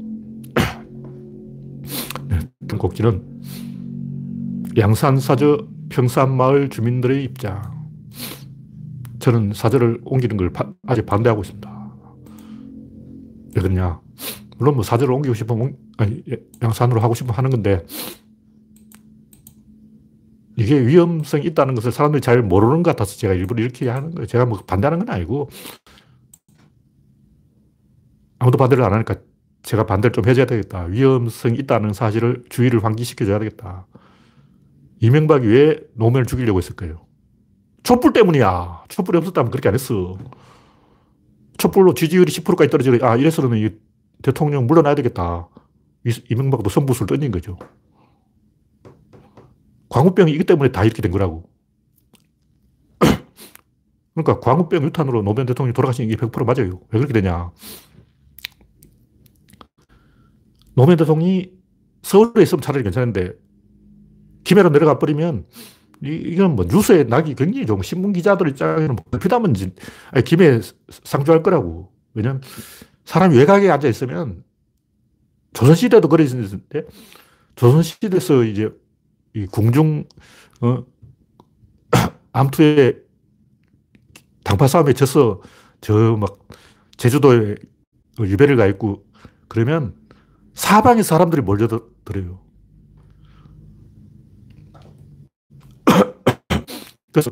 네, 2.27 2.39
곡지는 2.77 3.41
양산 4.77 5.19
사저 5.19 5.67
평산 5.89 6.35
마을 6.37 6.69
주민들의 6.69 7.23
입장. 7.23 7.89
저는 9.19 9.53
사저를 9.53 10.01
옮기는 10.05 10.37
걸 10.37 10.53
바, 10.53 10.71
아직 10.85 11.05
반대하고 11.05 11.41
있습니다. 11.41 11.91
왜 13.55 13.61
그러냐. 13.61 13.99
물론 14.57 14.75
뭐 14.75 14.83
사저를 14.83 15.11
옮기고 15.15 15.33
싶으면, 15.33 15.75
아니, 15.97 16.23
양산으로 16.61 17.01
하고 17.01 17.15
싶으면 17.15 17.35
하는 17.35 17.49
건데, 17.49 17.83
이게 20.55 20.85
위험성이 20.85 21.45
있다는 21.45 21.73
것을 21.73 21.91
사람들이 21.91 22.21
잘 22.21 22.43
모르는 22.43 22.83
것 22.83 22.91
같아서 22.91 23.17
제가 23.17 23.33
일부러 23.33 23.63
이렇게 23.63 23.89
하는 23.89 24.11
거예요. 24.11 24.27
제가 24.27 24.45
뭐 24.45 24.59
반대하는 24.59 24.99
건 24.99 25.09
아니고, 25.09 25.49
아무도 28.37 28.59
반대를 28.59 28.83
안 28.83 28.93
하니까 28.93 29.15
제가 29.63 29.87
반대를 29.87 30.13
좀 30.13 30.25
해줘야 30.25 30.45
되겠다. 30.45 30.83
위험성이 30.85 31.57
있다는 31.59 31.93
사실을 31.93 32.43
주의를 32.49 32.83
환기시켜줘야 32.83 33.39
되겠다. 33.39 33.87
이명박이 34.99 35.47
왜 35.47 35.79
노무현을 35.95 36.25
죽이려고 36.25 36.59
했을까요? 36.59 37.05
촛불 37.83 38.13
때문이야. 38.13 38.83
촛불이 38.89 39.17
없었다면 39.19 39.51
그렇게 39.51 39.69
안 39.69 39.75
했어. 39.75 40.17
촛불로 41.57 41.93
지지율이 41.93 42.31
10%까지 42.31 42.69
떨어지고, 42.69 43.05
아, 43.05 43.15
이래서는 43.15 43.57
이 43.57 43.69
대통령 44.21 44.67
물러나야 44.67 44.95
되겠다. 44.95 45.47
이명박도 46.29 46.69
선부수를 46.69 47.07
던진 47.07 47.31
거죠. 47.31 47.57
광우병이 49.89 50.31
이기 50.33 50.43
때문에 50.43 50.71
다 50.71 50.83
이렇게 50.83 51.01
된 51.01 51.11
거라고. 51.11 51.49
그러니까 54.13 54.39
광우병 54.39 54.83
유탄으로 54.83 55.21
노무현 55.21 55.45
대통령이 55.47 55.73
돌아가신 55.73 56.07
게 56.09 56.15
100% 56.15 56.45
맞아요. 56.45 56.81
왜 56.91 56.99
그렇게 56.99 57.13
되냐. 57.13 57.51
노무현 60.75 60.97
대통령이 60.97 61.51
서울에 62.03 62.43
있으면 62.43 62.61
차라리 62.61 62.83
괜찮은데 62.83 63.33
김해로 64.47 64.69
내려가 64.71 64.99
버리면 64.99 65.45
이, 66.03 66.35
건 66.37 66.55
뭐 66.55 66.65
뉴스에 66.65 67.03
나기 67.05 67.35
굉장히 67.35 67.65
좀 67.65 67.81
신문 67.81 68.13
기자들 68.13 68.49
입장에는 68.49 68.95
뭐 68.95 69.19
피담은 69.19 69.53
아니, 70.11 70.23
김해 70.23 70.61
상주할 71.03 71.43
거라고. 71.43 71.91
왜냐면 72.13 72.41
사람이 73.05 73.37
외곽에 73.37 73.69
앉아 73.69 73.87
있으면 73.87 74.43
조선시대도 75.53 76.07
그랬는데 76.09 76.83
조선시대에서 77.55 78.43
이제 78.45 78.69
이 79.35 79.45
궁중, 79.47 80.05
어, 80.61 80.85
암투에 82.33 82.93
당파 84.43 84.67
싸움에 84.67 84.93
져서 84.93 85.41
저 85.81 86.17
막 86.17 86.39
제주도에 86.97 87.55
유배를 88.19 88.55
가 88.57 88.65
있고 88.67 89.05
그러면 89.47 89.95
사방에 90.55 91.03
사람들이 91.03 91.41
몰려들어요. 91.43 92.39
그래서 97.17 97.31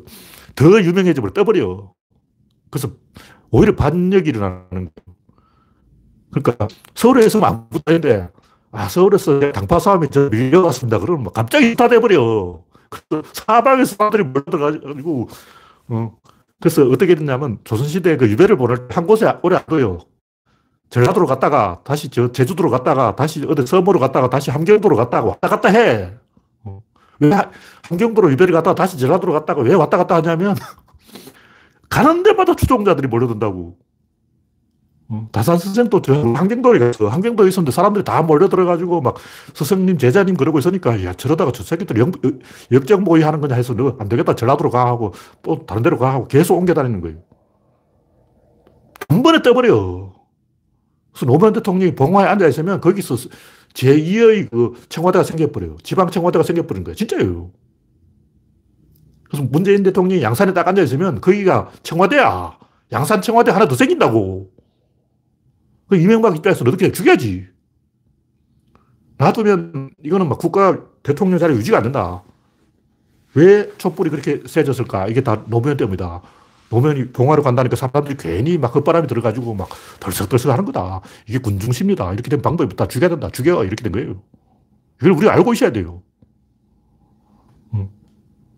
더 0.56 0.66
유명해져 0.82 1.22
버려, 1.22 1.32
떠버려. 1.32 1.92
그래서 2.72 2.90
오히려 3.52 3.76
반역이 3.76 4.30
일어나는 4.30 4.68
거예요. 4.72 4.90
그러니까 6.32 6.68
서울에서는 6.96 7.48
아무것도 7.48 7.84
아닌데, 7.86 8.30
아, 8.72 8.90
서울에서 8.90 9.52
당파 9.52 9.78
싸움에 9.78 10.08
저 10.08 10.28
밀려갔습니다. 10.30 10.98
그러면 10.98 11.24
뭐 11.24 11.32
갑자기 11.32 11.76
다 11.76 11.88
돼버려. 11.88 12.64
그래서 12.90 13.28
사방에 13.32 13.86
사람들이 13.86 14.24
몰려들어가지고, 14.24 15.30
어. 15.90 16.18
그래서 16.60 16.84
어떻게 16.88 17.14
됐냐면, 17.14 17.60
조선시대 17.64 18.18
그 18.18 18.28
유배를 18.28 18.58
보낼 18.58 18.88
한 18.90 19.06
곳에 19.06 19.32
오래 19.44 19.58
안 19.58 19.66
둬요. 19.68 20.00
전라도로 20.90 21.28
갔다가 21.28 21.82
다시 21.84 22.10
저 22.10 22.32
제주도로 22.32 22.72
갔다가 22.72 23.16
다시 23.16 23.46
어디 23.48 23.66
서부로 23.68 24.00
갔다가 24.00 24.30
다시 24.30 24.50
함경도로 24.50 24.96
갔다가 24.96 25.28
왔다 25.28 25.48
갔다 25.48 25.70
해. 25.70 26.14
어. 27.22 27.26
왜 27.28 27.32
함경도로 27.84 28.32
이별이 28.32 28.52
갔다가 28.52 28.76
다시 28.76 28.98
전라도로 28.98 29.34
갔다가 29.34 29.62
왜 29.62 29.74
왔다 29.74 29.98
갔다 29.98 30.16
하냐면 30.16 30.56
가는 31.90 32.24
데마다 32.24 32.56
추종자들이 32.56 33.08
몰려든다고. 33.08 33.78
어. 35.08 35.28
다산 35.32 35.58
선생도 35.60 36.02
저 36.02 36.14
함경도에 36.16 36.80
가서 36.80 37.08
함경도에 37.08 37.48
있었는데 37.50 37.72
사람들이 37.72 38.04
다 38.04 38.24
몰려들어가지고 38.24 39.02
막 39.02 39.16
스승님, 39.54 40.00
제자님 40.00 40.36
그러고 40.36 40.58
있으니까 40.58 41.04
야, 41.04 41.14
저러다가 41.14 41.52
저 41.52 41.62
새끼들 41.64 41.98
역, 42.00 42.12
역정보위 42.72 43.22
하는 43.22 43.40
거냐 43.40 43.54
해서 43.56 43.76
너 43.76 43.96
안 44.00 44.10
되겠다. 44.10 44.34
전라도로 44.36 44.72
가 44.72 44.88
하고 44.88 45.14
또 45.44 45.64
다른 45.68 45.84
데로 45.84 46.00
가 46.00 46.12
하고 46.12 46.28
계속 46.28 46.58
옮겨 46.58 46.74
다니는 46.74 47.02
거예요. 47.02 47.18
한 49.10 49.22
번에 49.22 49.42
떠버려. 49.44 50.14
그래서 51.14 51.26
노무현 51.28 51.54
대통령이 51.54 51.94
봉화에 51.96 52.26
앉아 52.28 52.48
있으면 52.48 52.82
거기서 52.82 53.16
제2의 53.76 54.50
그 54.50 54.74
청와대가 54.90 55.24
생겨버려요. 55.24 55.78
지방 55.84 56.10
청와대가 56.10 56.44
생겨버린 56.44 56.84
거예요. 56.84 56.96
진짜예요. 56.96 57.52
그래서 59.26 59.44
문재인 59.52 59.84
대통령이 59.84 60.24
양산에 60.24 60.54
딱 60.54 60.68
앉아있으면 60.68 61.22
거기가 61.22 61.72
청와대야. 61.84 62.58
양산 62.92 63.22
청와대 63.22 63.52
하나 63.52 63.68
더 63.68 63.76
생긴다고. 63.76 64.50
그 65.88 65.98
이명박 65.98 66.36
입장에서는 66.38 66.72
어떻게 66.72 66.92
죽여야지. 66.92 67.48
놔두면 69.18 69.92
이거는 70.04 70.28
막 70.30 70.40
국가 70.40 70.80
대통령 71.04 71.38
자리 71.38 71.54
유지가 71.56 71.78
안 71.78 71.84
된다. 71.84 72.24
왜 73.34 73.70
촛불이 73.78 74.10
그렇게 74.10 74.42
세졌을까? 74.46 75.08
이게 75.08 75.22
다 75.22 75.44
노무현 75.48 75.78
때문이다. 75.78 76.22
노무현이 76.70 77.12
봉화로 77.12 77.44
간다니까 77.44 77.76
사람들이 77.76 78.18
괜히 78.18 78.58
막 78.58 78.76
헛바람이 78.76 79.08
들어가지고 79.08 79.54
막 79.54 79.70
덜썩덜썩 80.00 80.52
하는 80.52 80.66
거다. 80.66 81.02
이게 81.28 81.38
군중심리다. 81.40 82.14
이렇게 82.14 82.30
된 82.30 82.42
방법이 82.42 82.66
없다. 82.66 82.88
죽여야 82.88 83.10
된다. 83.10 83.30
죽여. 83.32 83.64
이렇게 83.64 83.84
된 83.84 83.92
거예요. 83.92 84.22
이걸 85.02 85.12
우리가 85.14 85.34
알고 85.34 85.54
있어야 85.54 85.72
돼요. 85.72 86.02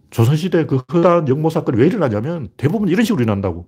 조선시대 0.10 0.66
그 0.68 0.82
흔한 0.88 1.28
영모 1.28 1.50
사건이 1.50 1.78
왜 1.80 1.88
일어나냐면 1.88 2.50
대부분 2.58 2.88
이런 2.90 3.04
식으로 3.04 3.22
일어난다고. 3.24 3.68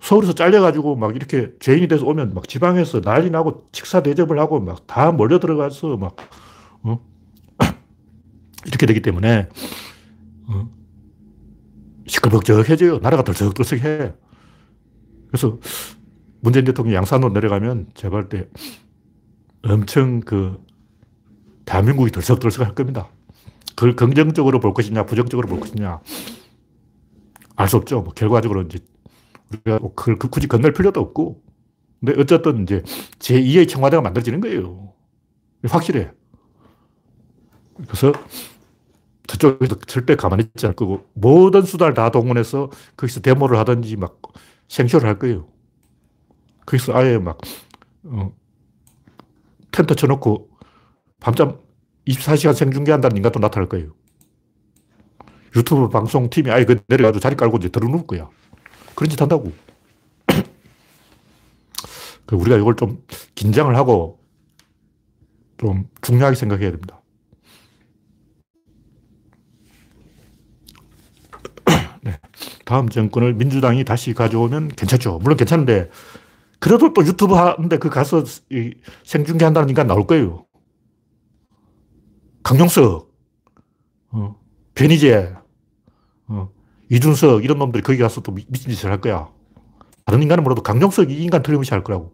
서울에서 0.00 0.32
잘려가지고 0.32 0.96
막 0.96 1.14
이렇게 1.14 1.52
죄인이 1.60 1.86
돼서 1.86 2.04
오면 2.06 2.34
막 2.34 2.48
지방에서 2.48 3.00
난리 3.02 3.30
나고 3.30 3.68
식사 3.72 4.02
대접을 4.02 4.38
하고 4.40 4.60
막 4.60 4.86
다 4.86 5.12
몰려 5.12 5.38
들어가서 5.38 5.96
막, 5.96 6.16
어? 6.82 6.98
이렇게 8.66 8.86
되기 8.86 9.00
때문에, 9.00 9.48
어? 10.48 10.68
시끌벅적해져요. 12.06 12.98
나라가 12.98 13.22
덜썩덜썩해. 13.24 14.12
그래서 15.28 15.58
문재인 16.40 16.64
대통령이 16.64 16.96
양산으로 16.96 17.32
내려가면 17.32 17.88
제가 17.94 18.10
볼때 18.10 18.48
엄청 19.62 20.20
그 20.20 20.64
대한민국이 21.64 22.10
덜썩덜썩 22.10 22.66
할 22.66 22.74
겁니다. 22.74 23.08
그걸 23.76 23.96
긍정적으로 23.96 24.60
볼 24.60 24.74
것이냐, 24.74 25.06
부정적으로 25.06 25.48
볼 25.48 25.60
것이냐, 25.60 26.00
알 27.56 27.68
수 27.68 27.76
없죠. 27.76 28.02
뭐 28.02 28.12
결과적으로 28.12 28.62
이제 28.62 28.78
우리가 29.50 29.78
그걸 29.94 30.18
그 30.18 30.28
굳이 30.28 30.48
건널 30.48 30.72
필요도 30.72 31.00
없고. 31.00 31.42
근데 32.00 32.20
어쨌든 32.20 32.64
이제 32.64 32.82
제2의 33.20 33.68
청와대가 33.68 34.02
만들어지는 34.02 34.40
거예요. 34.40 34.92
확실해. 35.64 36.10
그래서 37.86 38.12
저쪽에서 39.26 39.76
절대 39.86 40.16
가만히 40.16 40.44
있지 40.44 40.66
않을 40.66 40.76
거고, 40.76 41.06
모든 41.14 41.62
수단을 41.62 41.94
다 41.94 42.10
동원해서 42.10 42.70
거기서 42.96 43.20
데모를 43.20 43.58
하든지 43.58 43.96
막 43.96 44.20
생쇼를 44.68 45.08
할 45.08 45.18
거예요. 45.18 45.48
거기서 46.66 46.94
아예 46.94 47.18
막, 47.18 47.38
어, 48.04 48.32
텐트 49.70 49.94
쳐놓고 49.94 50.50
밤잠 51.20 51.58
24시간 52.06 52.54
생중계한다는 52.54 53.16
인간도 53.16 53.40
나타날 53.40 53.68
거예요. 53.68 53.92
유튜브 55.56 55.88
방송팀이 55.88 56.50
아예 56.50 56.64
그 56.64 56.80
내려가지고 56.88 57.20
자리 57.20 57.36
깔고 57.36 57.58
이제 57.58 57.68
들어놓을 57.68 58.06
거야. 58.06 58.28
그런 58.94 59.10
짓 59.10 59.20
한다고. 59.20 59.52
그 62.26 62.36
우리가 62.36 62.56
이걸 62.56 62.76
좀 62.76 63.04
긴장을 63.34 63.74
하고 63.76 64.18
좀 65.58 65.88
중요하게 66.00 66.36
생각해야 66.36 66.70
됩니다. 66.70 67.00
네. 72.02 72.18
다음 72.64 72.88
정권을 72.88 73.34
민주당이 73.34 73.84
다시 73.84 74.14
가져오면 74.14 74.68
괜찮죠. 74.68 75.18
물론 75.18 75.36
괜찮은데, 75.36 75.90
그래도 76.58 76.92
또 76.92 77.04
유튜브 77.04 77.34
하는데 77.34 77.76
그 77.78 77.90
가서 77.90 78.24
생중계 79.04 79.44
한다는 79.44 79.68
인간 79.68 79.86
나올 79.86 80.06
거예요. 80.06 80.46
강용석, 82.44 83.10
어, 84.10 84.36
변희재, 84.74 85.34
어, 86.28 86.50
이준석 86.90 87.44
이런 87.44 87.58
놈들이 87.58 87.82
거기 87.82 87.98
가서 87.98 88.20
또 88.20 88.32
미친 88.32 88.70
짓을 88.70 88.90
할 88.90 89.00
거야. 89.00 89.28
다른 90.04 90.22
인간은 90.22 90.44
몰라도 90.44 90.62
강용석 90.62 91.10
이 91.10 91.22
인간 91.22 91.42
틀림없이 91.42 91.72
할 91.72 91.82
거라고. 91.82 92.12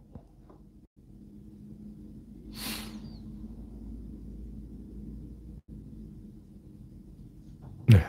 네. 7.87 8.07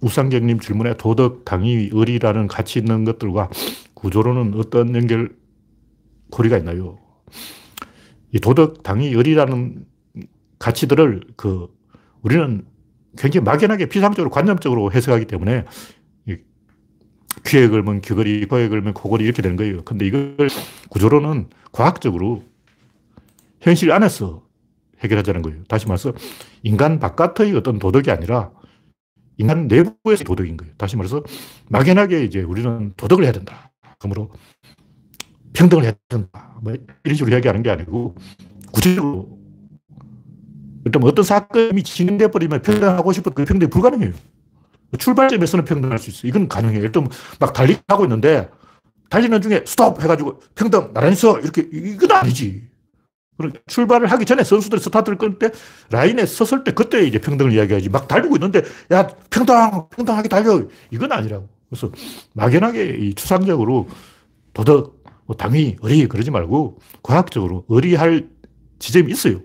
우상경님 0.00 0.60
질문에 0.60 0.96
도덕, 0.96 1.44
당위, 1.44 1.90
의리라는 1.92 2.46
가치 2.48 2.78
있는 2.78 3.04
것들과 3.04 3.48
구조로는 3.94 4.54
어떤 4.58 4.94
연결, 4.94 5.34
고리가 6.30 6.58
있나요? 6.58 6.98
이 8.32 8.38
도덕, 8.40 8.82
당위, 8.82 9.08
의리라는 9.08 9.84
가치들을 10.58 11.22
그 11.36 11.68
우리는 12.22 12.64
굉장히 13.16 13.44
막연하게 13.44 13.86
피상적으로 13.86 14.30
관념적으로 14.30 14.92
해석하기 14.92 15.26
때문에 15.26 15.64
귀에 17.46 17.68
걸면 17.68 18.00
귀걸이, 18.00 18.46
코에 18.46 18.68
걸면 18.68 18.94
코걸이 18.94 19.24
이렇게 19.24 19.42
되는 19.42 19.56
거예요. 19.56 19.84
근데 19.84 20.06
이걸 20.06 20.36
구조로는 20.90 21.48
과학적으로 21.72 22.44
현실 23.60 23.92
안에서 23.92 24.42
해결하자는 25.00 25.42
거예요. 25.42 25.64
다시 25.64 25.86
말해서 25.86 26.12
인간 26.62 26.98
바깥의 26.98 27.54
어떤 27.54 27.78
도덕이 27.78 28.10
아니라 28.10 28.50
인간 29.38 29.68
내부에서 29.68 30.24
도덕인 30.24 30.56
거예요. 30.56 30.72
다시 30.76 30.96
말해서 30.96 31.22
막연하게 31.68 32.24
이제 32.24 32.42
우리는 32.42 32.92
도덕을 32.96 33.24
해야 33.24 33.32
된다. 33.32 33.70
그러므로 33.98 34.30
평등을 35.52 35.84
해야 35.84 35.92
된다. 36.08 36.58
뭐 36.62 36.74
이런 37.04 37.16
식으로 37.16 37.32
이야기하는 37.32 37.62
게 37.62 37.70
아니고 37.70 38.14
구체적으로 38.72 39.38
일단 40.84 41.02
어떤 41.02 41.24
사건이 41.24 41.82
진행돼 41.82 42.30
버리면 42.30 42.62
평등하고 42.62 43.12
싶어도 43.12 43.34
그 43.34 43.44
평등이 43.44 43.70
불가능해요. 43.70 44.12
출발점에서는 44.98 45.64
평등할 45.64 45.98
수 45.98 46.10
있어요. 46.10 46.28
이건 46.28 46.48
가능해요. 46.48 46.82
일단 46.82 47.08
막 47.40 47.52
달리고 47.52 48.04
있는데 48.04 48.48
달리는 49.10 49.40
중에 49.40 49.64
스톱 49.66 50.02
해가지고 50.02 50.40
평등 50.54 50.92
나란히 50.92 51.16
서 51.16 51.38
이렇게 51.40 51.68
이건 51.72 52.12
아니지. 52.12 52.68
출발을 53.66 54.06
하기 54.08 54.24
전에 54.24 54.44
선수들이 54.44 54.80
스타트를 54.80 55.18
끊을 55.18 55.38
때 55.38 55.50
라인에 55.90 56.24
섰을 56.26 56.64
때 56.64 56.72
그때 56.72 57.06
이제 57.06 57.18
평등을 57.18 57.52
이야기하지. 57.52 57.88
막 57.90 58.08
달리고 58.08 58.36
있는데 58.36 58.62
야 58.92 59.06
평등 59.30 59.54
평등하게 59.90 60.28
달려 60.28 60.62
이건 60.90 61.12
아니라고. 61.12 61.48
그래서 61.68 61.90
막연하게 62.34 62.96
이 63.00 63.14
추상적으로 63.14 63.88
도덕, 64.54 65.02
뭐 65.26 65.36
당위, 65.36 65.76
의리 65.82 66.06
그러지 66.06 66.30
말고 66.30 66.78
과학적으로 67.02 67.64
의리할 67.68 68.28
지점이 68.78 69.12
있어요. 69.12 69.40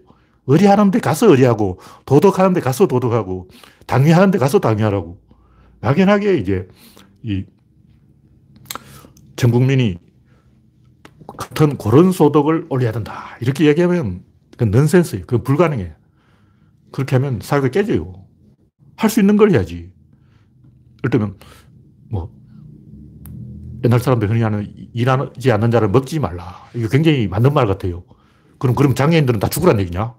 의리하는 0.47 0.91
데 0.91 0.99
가서 0.99 1.29
의리하고, 1.29 1.79
도덕하는 2.05 2.53
데 2.53 2.61
가서 2.61 2.87
도덕하고, 2.87 3.49
당위하는 3.85 4.31
데 4.31 4.37
가서 4.37 4.59
당위하라고. 4.59 5.19
막연하게 5.81 6.37
이제, 6.37 6.67
이, 7.23 7.45
전 9.35 9.51
국민이 9.51 9.97
같은 11.41 11.77
그런 11.77 12.11
소득을 12.11 12.67
올려야 12.69 12.91
된다. 12.91 13.37
이렇게 13.41 13.65
얘기하면 13.65 14.23
그건 14.51 14.71
넌센스예요. 14.71 15.25
그건 15.25 15.43
불가능해. 15.43 15.93
그렇게 16.91 17.15
하면 17.15 17.39
사회가 17.41 17.69
깨져요. 17.69 18.13
할 18.97 19.09
수 19.09 19.19
있는 19.19 19.37
걸 19.37 19.51
해야지. 19.51 19.91
예를 21.03 21.09
들면, 21.09 21.37
뭐, 22.09 22.31
옛날 23.83 23.99
사람들 23.99 24.29
흔히 24.29 24.41
하는 24.43 24.71
일하지 24.93 25.51
않는 25.51 25.71
자를 25.71 25.89
먹지 25.89 26.19
말라. 26.19 26.69
이거 26.75 26.87
굉장히 26.89 27.27
맞는 27.27 27.53
말 27.53 27.65
같아요. 27.65 28.03
그럼, 28.59 28.75
그럼 28.75 28.93
장애인들은 28.93 29.39
다 29.39 29.47
죽으란 29.49 29.79
얘기냐? 29.79 30.13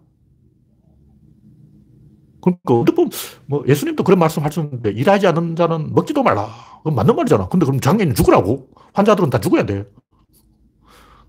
그러니까 2.41 2.75
어떻게 2.75 2.97
보면 2.97 3.11
뭐 3.47 3.65
예수님도 3.69 4.03
그런 4.03 4.19
말씀 4.19 4.43
하셨는데 4.45 4.91
일하지 4.91 5.29
않는 5.29 5.55
자는 5.55 5.93
먹지도 5.95 6.25
말라. 6.25 6.49
그건 6.79 6.97
맞는 6.97 7.15
말이잖아. 7.15 7.49
근데 7.49 7.65
그럼 7.67 7.81
장애인 7.81 8.15
죽으라고? 8.15 8.69
환자들은 8.95 9.31
다 9.31 9.39
죽어야 9.39 9.65
돼. 9.65 9.85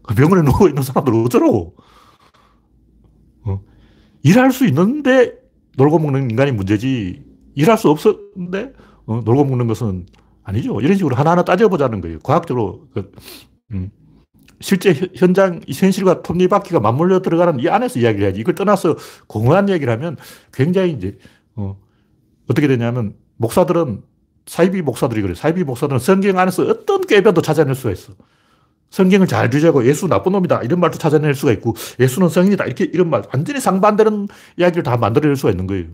그 0.03 0.15
병원에 0.15 0.43
누워 0.43 0.67
있는 0.67 0.83
사람들 0.83 1.13
어쩌라고? 1.25 1.75
어. 3.43 3.61
일할 4.23 4.51
수 4.51 4.65
있는데 4.67 5.33
놀고 5.77 5.99
먹는 5.99 6.29
인간이 6.29 6.51
문제지. 6.51 7.23
일할 7.55 7.77
수 7.77 7.89
없었는데 7.89 8.73
어, 9.05 9.21
놀고 9.23 9.45
먹는 9.45 9.67
것은 9.67 10.05
아니죠. 10.43 10.79
이런 10.81 10.97
식으로 10.97 11.15
하나하나 11.15 11.43
따져보자는 11.43 12.01
거예요. 12.01 12.19
과학적으로 12.19 12.87
그, 12.93 13.11
음, 13.71 13.91
실제 14.59 14.93
현장, 15.15 15.61
현실과 15.67 16.21
톱니바퀴가 16.21 16.79
맞물려 16.79 17.21
들어가는 17.21 17.59
이 17.59 17.69
안에서 17.69 17.99
이야기를 17.99 18.25
해야지. 18.25 18.39
이걸 18.39 18.55
떠나서 18.55 18.95
공허한 19.27 19.69
얘기를 19.69 19.91
하면 19.93 20.17
굉장히 20.53 20.91
이제, 20.93 21.17
어, 21.55 21.77
어떻게 22.49 22.67
되냐면, 22.67 23.15
목사들은 23.37 24.03
사이비 24.45 24.81
목사들이 24.81 25.21
그래. 25.21 25.33
사이비 25.33 25.63
목사들은 25.63 25.99
성경 25.99 26.37
안에서 26.37 26.63
어떤 26.63 27.01
꾀변도 27.01 27.41
찾아낼 27.41 27.75
수가 27.75 27.91
있어. 27.91 28.13
성경을 28.93 29.25
잘 29.25 29.49
주자고 29.49 29.87
예수 29.87 30.07
나쁜 30.07 30.33
놈이다. 30.33 30.61
이런 30.61 30.79
말도 30.79 30.99
찾아낼 30.99 31.33
수가 31.33 31.51
있고, 31.53 31.73
예수는 31.99 32.29
성인이다. 32.29 32.65
이렇게, 32.65 32.83
이런 32.83 33.09
말, 33.09 33.23
완전히 33.33 33.59
상반되는 33.59 34.27
이야기를 34.57 34.83
다 34.83 34.97
만들어낼 34.97 35.35
수가 35.35 35.49
있는 35.49 35.65
거예요. 35.65 35.87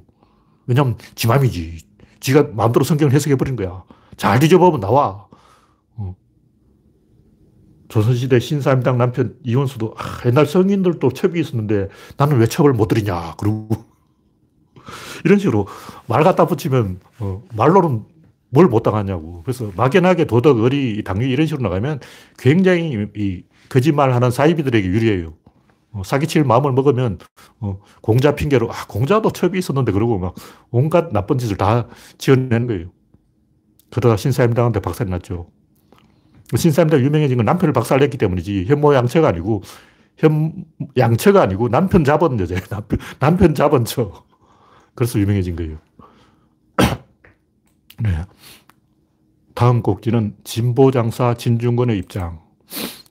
왜냐면, 0.67 0.97
지 1.15 1.25
맘이지. 1.25 1.77
지가 2.19 2.49
마음대로 2.51 2.83
성경을 2.83 3.13
해석해버린 3.13 3.55
거야. 3.55 3.83
잘 4.17 4.39
뒤져보면 4.39 4.81
나와. 4.81 5.27
어. 5.95 6.13
조선시대 7.87 8.37
신사임당 8.41 8.97
남편 8.97 9.37
이원수도, 9.43 9.95
아, 9.97 10.27
옛날 10.27 10.45
성인들도 10.45 11.13
첩이 11.13 11.39
있었는데 11.39 11.87
나는 12.17 12.37
왜 12.37 12.47
첩을 12.47 12.73
못 12.73 12.89
들이냐. 12.89 13.35
그러고. 13.37 13.85
이런 15.23 15.39
식으로 15.39 15.67
말 16.05 16.25
갖다 16.25 16.45
붙이면, 16.47 16.99
어, 17.19 17.43
말로는 17.55 18.03
뭘 18.51 18.67
못 18.67 18.83
당하냐고. 18.83 19.41
그래서 19.43 19.71
막연하게 19.75 20.25
도덕, 20.25 20.59
의리, 20.59 21.03
당위 21.03 21.29
이런 21.29 21.47
식으로 21.47 21.63
나가면 21.63 21.99
굉장히 22.37 23.07
이 23.15 23.43
거짓말 23.69 24.13
하는 24.13 24.31
사이비들에게 24.31 24.87
유리해요. 24.87 25.33
어, 25.91 26.03
사기칠 26.03 26.43
마음을 26.43 26.71
먹으면 26.73 27.17
어, 27.59 27.79
공자 28.01 28.35
핑계로 28.35 28.71
아 28.71 28.85
공자도 28.87 29.31
첩이 29.31 29.57
있었는데 29.57 29.91
그러고 29.91 30.19
막 30.19 30.35
온갖 30.71 31.11
나쁜 31.11 31.37
짓을 31.37 31.57
다 31.57 31.87
지어내는 32.17 32.67
거예요. 32.67 32.91
그러다 33.91 34.17
신사임당한테 34.17 34.81
박살이 34.81 35.09
났죠. 35.09 35.49
신사임당 36.55 37.01
유명해진 37.01 37.37
건 37.37 37.45
남편을 37.45 37.73
박살냈기 37.73 38.17
때문이지 38.17 38.65
현모 38.65 38.93
양처가 38.95 39.27
아니고 39.29 39.63
현 40.17 40.65
양처가 40.97 41.41
아니고 41.41 41.69
남편 41.69 42.03
잡은 42.03 42.39
여자예요. 42.39 42.61
남편, 42.69 42.99
남편 43.19 43.55
잡은 43.55 43.85
처. 43.85 44.11
그래서 44.95 45.19
유명해진 45.19 45.55
거예요. 45.55 45.77
네. 48.01 48.25
다음 49.55 49.81
곡지는 49.81 50.35
진보장사 50.43 51.35
진중권의 51.35 51.97
입장. 51.97 52.41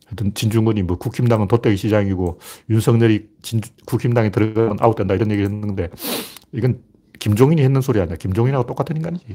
하여튼 0.06 0.32
진중권이 0.32 0.82
뭐 0.82 0.96
국힘당은 0.96 1.48
도떼기 1.48 1.76
시장이고 1.76 2.38
윤석열이 2.70 3.28
진, 3.42 3.60
국힘당에 3.86 4.30
들어가면 4.30 4.78
아웃된다 4.80 5.14
이런 5.14 5.30
얘기를 5.30 5.50
했는데 5.50 5.90
이건 6.52 6.82
김종인이 7.18 7.62
했는 7.62 7.80
소리 7.80 8.00
아니야. 8.00 8.16
김종인하고 8.16 8.66
똑같은 8.66 8.96
인간이지. 8.96 9.26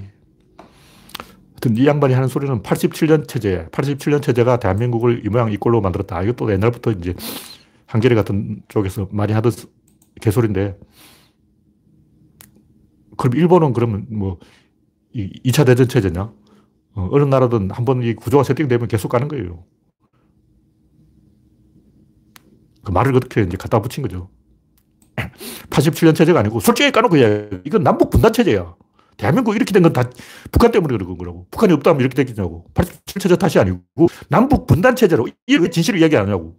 하여튼 1.63 1.77
이 1.77 1.85
양반이 1.85 2.13
하는 2.13 2.27
소리는 2.27 2.61
87년 2.63 3.27
체제, 3.27 3.67
87년 3.71 4.21
체제가 4.21 4.57
대한민국을 4.57 5.25
이 5.25 5.29
모양 5.29 5.51
이 5.51 5.57
꼴로 5.57 5.81
만들었다. 5.81 6.21
이것도 6.23 6.51
옛날부터 6.51 6.91
이제 6.91 7.13
한겨레 7.85 8.15
같은 8.15 8.63
쪽에서 8.67 9.07
많이 9.11 9.33
하던 9.33 9.51
개소리인데 10.21 10.77
그럼 13.17 13.35
일본은 13.35 13.73
그러면 13.73 14.07
뭐 14.09 14.39
2차 15.15 15.65
대전 15.65 15.87
체제냐? 15.87 16.21
어, 16.95 17.09
어느 17.11 17.23
나라든 17.23 17.69
한 17.71 17.85
번 17.85 18.03
이 18.03 18.13
구조가 18.15 18.43
세팅되면 18.43 18.87
계속 18.87 19.09
가는 19.09 19.27
거예요. 19.27 19.65
그 22.83 22.91
말을 22.91 23.13
그렇게 23.13 23.41
이제 23.41 23.57
갖다 23.57 23.81
붙인 23.81 24.01
거죠. 24.03 24.29
87년 25.69 26.15
체제가 26.15 26.39
아니고 26.39 26.59
솔직히 26.59 26.91
까놓고 26.91 27.21
야 27.21 27.47
이건 27.65 27.83
남북 27.83 28.09
분단 28.09 28.33
체제야. 28.33 28.75
대한민국 29.17 29.55
이렇게 29.55 29.71
된 29.73 29.83
건 29.83 29.93
다 29.93 30.09
북한 30.51 30.71
때문에 30.71 30.97
그런 30.97 31.17
거라고. 31.17 31.47
북한이 31.51 31.71
없다면 31.73 32.01
이렇게 32.01 32.15
됐겠냐고. 32.15 32.65
87체제 32.73 33.39
탓이 33.39 33.59
아니고 33.59 33.81
남북 34.29 34.67
분단 34.67 34.95
체제로 34.95 35.27
왜 35.47 35.69
진실을 35.69 35.99
이야기 35.99 36.17
안 36.17 36.25
하냐고. 36.25 36.55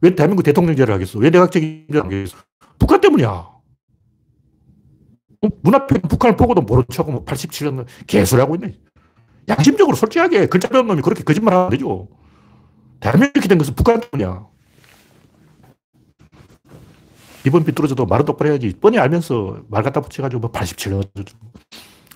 왜 0.00 0.14
대한민국 0.14 0.42
대통령제를 0.44 0.94
하겠어? 0.94 1.18
왜 1.18 1.30
내각 1.30 1.50
책임제를 1.52 2.04
하겠어? 2.04 2.36
북한 2.78 3.00
때문이야. 3.00 3.51
문 5.62 5.74
앞에 5.74 6.00
북한을 6.00 6.36
보고도 6.36 6.62
모른 6.62 6.84
척하고 6.88 7.24
87년 7.24 7.72
뭐 7.72 7.84
개소리 8.06 8.40
하고 8.40 8.54
있네. 8.54 8.74
양심적으로 9.48 9.96
솔직하게 9.96 10.46
글자 10.46 10.68
배운 10.68 10.86
놈이 10.86 11.02
그렇게 11.02 11.24
거짓말 11.24 11.54
하면 11.54 11.70
되죠. 11.70 12.08
대한민국 13.00 13.36
이렇게 13.36 13.48
된 13.48 13.58
것은 13.58 13.74
북한 13.74 14.00
때문이야. 14.00 14.46
이번 17.44 17.64
비뚤어져도 17.64 18.06
말은 18.06 18.24
똑바로 18.24 18.50
해야지. 18.50 18.72
뻔히 18.80 18.98
알면서 18.98 19.64
말 19.68 19.82
갖다 19.82 20.00
붙여가지고 20.00 20.40
뭐 20.40 20.52
87년 20.52 21.02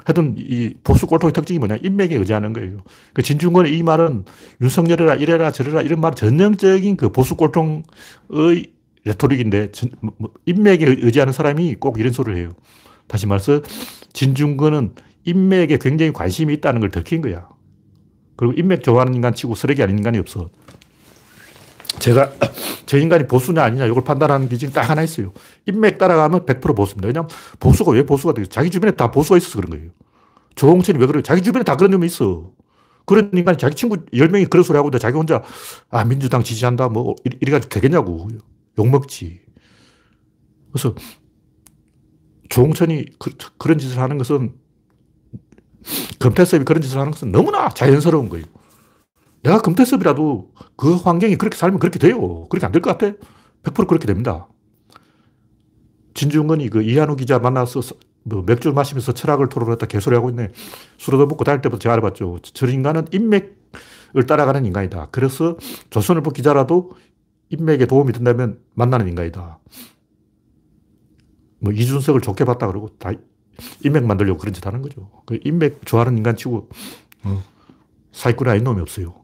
하여튼 0.04 0.36
이 0.38 0.72
보수 0.84 1.08
꼴통의 1.08 1.32
특징이 1.32 1.58
뭐냐. 1.58 1.78
인맥에 1.82 2.14
의지하는 2.14 2.52
거예요. 2.52 2.78
그 3.12 3.22
진중권의 3.22 3.76
이 3.76 3.82
말은 3.82 4.24
윤석열이라 4.60 5.16
이래라 5.16 5.50
저래라 5.50 5.82
이런 5.82 6.00
말 6.00 6.14
전형적인 6.14 6.96
그 6.96 7.10
보수 7.10 7.34
꼴통의 7.34 7.82
레토릭인데 9.04 9.72
뭐, 10.00 10.14
뭐 10.16 10.30
인맥에 10.46 10.84
의지하는 10.86 11.32
사람이 11.32 11.74
꼭 11.80 11.98
이런 11.98 12.12
소리를 12.12 12.38
해요. 12.38 12.52
다시 13.06 13.26
말해서 13.26 13.62
진중권은 14.12 14.94
인맥에 15.24 15.78
굉장히 15.78 16.12
관심이 16.12 16.54
있다는 16.54 16.80
걸 16.80 16.90
들킨 16.90 17.20
거야. 17.20 17.48
그리고 18.36 18.54
인맥 18.56 18.82
좋아하는 18.82 19.14
인간 19.14 19.34
치고 19.34 19.54
쓰레기 19.54 19.82
아닌 19.82 19.98
인간이 19.98 20.18
없어. 20.18 20.48
제가 21.98 22.32
저 22.86 22.98
인간이 22.98 23.26
보수냐 23.26 23.62
아니냐 23.62 23.86
이걸 23.86 24.04
판단하는 24.04 24.48
기준이 24.48 24.72
딱 24.72 24.88
하나 24.88 25.02
있어요. 25.02 25.32
인맥 25.66 25.98
따라가면 25.98 26.46
100% 26.46 26.76
보수입니다. 26.76 27.08
왜냐하면 27.08 27.30
보수가 27.58 27.92
왜 27.92 28.04
보수가 28.04 28.34
되겠어? 28.34 28.50
자기 28.50 28.70
주변에 28.70 28.92
다 28.92 29.10
보수가 29.10 29.38
있어서 29.38 29.56
그런 29.58 29.70
거예요. 29.70 29.90
조홍천이 30.54 30.98
왜 30.98 31.06
그래요? 31.06 31.22
자기 31.22 31.42
주변에 31.42 31.64
다 31.64 31.76
그런 31.76 31.90
놈이 31.90 32.06
있어. 32.06 32.50
그런 33.04 33.30
인간이 33.34 33.56
자기 33.56 33.74
친구 33.76 33.96
10명이 34.06 34.50
그런 34.50 34.64
소리 34.64 34.76
하고 34.76 34.88
있는데 34.88 34.98
자기 35.00 35.16
혼자 35.16 35.42
아, 35.90 36.04
민주당 36.04 36.42
지지한다 36.42 36.88
뭐 36.88 37.14
이래가지고 37.40 37.68
되겠냐고. 37.68 38.28
욕먹지. 38.78 39.40
그래서 40.72 40.94
조홍천이 42.48 43.06
그, 43.18 43.30
런 43.68 43.78
짓을 43.78 43.98
하는 44.00 44.18
것은 44.18 44.54
금태섭이 46.18 46.64
그런 46.64 46.82
짓을 46.82 46.98
하는 46.98 47.12
것은 47.12 47.32
너무나 47.32 47.68
자연스러운 47.68 48.28
거예요. 48.28 48.44
내가 49.42 49.60
금태섭이라도 49.62 50.52
그 50.76 50.96
환경이 50.96 51.36
그렇게 51.36 51.56
살면 51.56 51.78
그렇게 51.78 51.98
돼요. 51.98 52.46
그렇게 52.48 52.66
안 52.66 52.72
될 52.72 52.80
것 52.82 52.98
같아? 52.98 53.16
100% 53.62 53.86
그렇게 53.88 54.06
됩니다. 54.06 54.48
진중근이 56.14 56.70
그 56.70 56.82
이한우 56.82 57.16
기자 57.16 57.38
만나서 57.38 57.80
뭐 58.24 58.42
맥주 58.46 58.72
마시면서 58.72 59.12
철학을 59.12 59.48
토론했다 59.48 59.86
개소리하고 59.86 60.30
있네. 60.30 60.50
술 60.98 61.14
얻어먹고 61.14 61.44
다닐 61.44 61.60
때부터 61.60 61.78
제가 61.80 61.94
알아봤죠. 61.94 62.38
저 62.42 62.66
인간은 62.66 63.06
인맥을 63.12 64.26
따라가는 64.26 64.64
인간이다. 64.66 65.08
그래서 65.12 65.56
조선일보 65.90 66.30
기자라도 66.32 66.92
인맥에 67.50 67.86
도움이 67.86 68.12
된다면 68.12 68.58
만나는 68.74 69.08
인간이다. 69.08 69.58
뭐 71.66 71.72
이준석을 71.72 72.20
좋게 72.20 72.44
봤다 72.44 72.68
그러고 72.68 72.90
다 72.96 73.10
인맥 73.82 74.06
만들려고 74.06 74.38
그런 74.38 74.54
짓 74.54 74.64
하는 74.64 74.82
거죠. 74.82 75.10
그 75.26 75.40
인맥 75.42 75.84
좋아하는 75.84 76.16
인간 76.16 76.36
치고 76.36 76.68
어, 77.24 77.42
사기꾼이 78.12 78.48
아닌 78.48 78.62
놈이 78.62 78.80
없어요. 78.80 79.16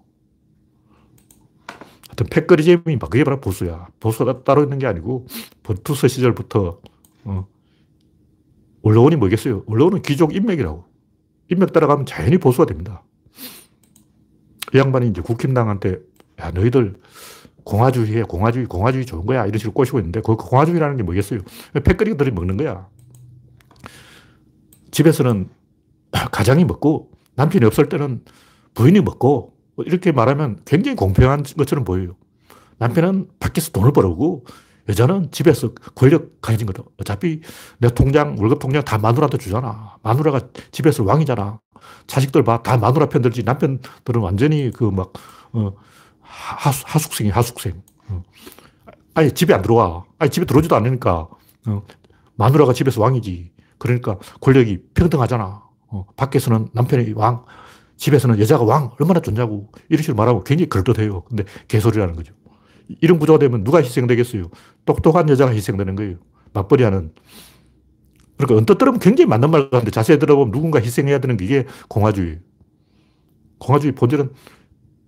하여튼 2.09 2.27
패거리잼이 2.29 2.99
그게 2.99 3.23
바로 3.23 3.41
보수야. 3.41 3.87
보수가 4.01 4.43
따로 4.43 4.65
있는 4.65 4.81
게 4.81 4.89
아니고 4.89 5.27
본투서 5.63 6.09
시절부터 6.09 6.81
어, 7.25 7.47
원로원이 8.83 9.15
뭐겠어요? 9.17 9.63
원로원은 9.67 10.03
귀족 10.03 10.35
인맥이라고. 10.35 10.85
인맥 11.49 11.73
따라가면 11.73 12.07
자연히 12.07 12.39
보수가 12.39 12.67
됩니다. 12.67 13.05
이 14.75 14.79
양반이 14.79 15.11
이제 15.11 15.21
국힘당한테 15.21 16.01
야 16.41 16.51
너희들 16.51 16.97
공화주의에 17.65 18.23
공화주의, 18.23 18.67
공화주의 18.67 19.07
좋은 19.07 19.27
거야. 19.27 19.47
이런 19.47 19.59
식으로 19.59 19.73
꼬시고 19.73 19.99
있는데 19.99 20.21
그 20.25 20.37
공화주의라는 20.37 20.97
게 20.97 21.03
뭐겠어요? 21.03 21.41
패거리들이 21.85 22.31
먹는 22.31 22.57
거야. 22.57 22.89
집에서는 24.91 25.49
가장이 26.33 26.65
먹고 26.65 27.11
남편이 27.35 27.65
없을 27.65 27.89
때는 27.89 28.23
부인이 28.75 29.01
먹고 29.01 29.55
이렇게 29.79 30.13
말하면 30.13 30.61
굉장히 30.65 30.97
공평한 30.97 31.43
것처럼 31.43 31.85
보여요. 31.85 32.17
남편은 32.79 33.29
밖에서 33.39 33.71
돈을 33.71 33.93
벌고 33.93 34.45
여자는 34.89 35.31
집에서 35.31 35.73
권력 35.95 36.41
가진 36.41 36.67
거다. 36.67 36.83
어차피 37.01 37.41
내 37.79 37.89
통장, 37.89 38.37
월급 38.39 38.59
통장 38.59 38.85
다 38.85 38.99
마누라한테 38.99 39.39
주잖아. 39.39 39.97
마누라가 40.03 40.41
집에서 40.73 41.05
왕이잖아. 41.05 41.61
자식들 42.07 42.43
봐. 42.43 42.63
다 42.63 42.77
마누라 42.77 43.09
편들지. 43.09 43.45
남편들은 43.45 44.21
완전히 44.21 44.71
그 44.75 44.85
막, 44.85 45.13
어, 45.53 45.73
하수, 46.33 46.85
하숙생이 46.87 47.31
하숙생. 47.31 47.83
어. 48.09 48.23
아예 49.15 49.31
집에 49.31 49.53
안 49.53 49.63
들어와. 49.63 50.05
아예 50.19 50.31
집에 50.31 50.47
들어오지도 50.47 50.75
않으니까. 50.77 51.29
어. 51.67 51.83
마누라가 52.37 52.73
집에서 52.73 53.01
왕이지. 53.03 53.53
그러니까 53.79 54.19
권력이 54.41 54.79
평등하잖아. 54.95 55.63
어. 55.89 56.07
밖에서는 56.17 56.69
남편이 56.73 57.13
왕, 57.13 57.45
집에서는 57.97 58.39
여자가 58.41 58.65
왕, 58.65 58.93
얼마나 58.99 59.21
좋냐고. 59.21 59.71
이런 59.89 60.03
식으로 60.03 60.17
말하고 60.17 60.43
굉장히 60.43 60.69
그럴듯해요. 60.69 61.23
근데 61.25 61.45
개소리라는 61.69 62.17
거죠. 62.17 62.33
이런 63.01 63.19
구조가 63.19 63.39
되면 63.39 63.63
누가 63.63 63.83
희생되겠어요? 63.83 64.51
똑똑한 64.85 65.29
여자가 65.29 65.53
희생되는 65.53 65.95
거예요. 65.97 66.17
맞벌이 66.55 66.83
하는. 66.83 67.13
그러니까 68.37 68.59
언뜻 68.59 68.79
들으면 68.79 68.99
굉장히 68.99 69.29
맞는 69.29 69.51
말 69.51 69.71
같은데 69.71 69.91
자세히 69.91 70.19
들어보면 70.19 70.51
누군가 70.51 70.81
희생해야 70.81 71.19
되는 71.19 71.37
게 71.37 71.45
이게 71.45 71.67
공화주의. 71.89 72.41
공화주의 73.59 73.93
본질은 73.93 74.33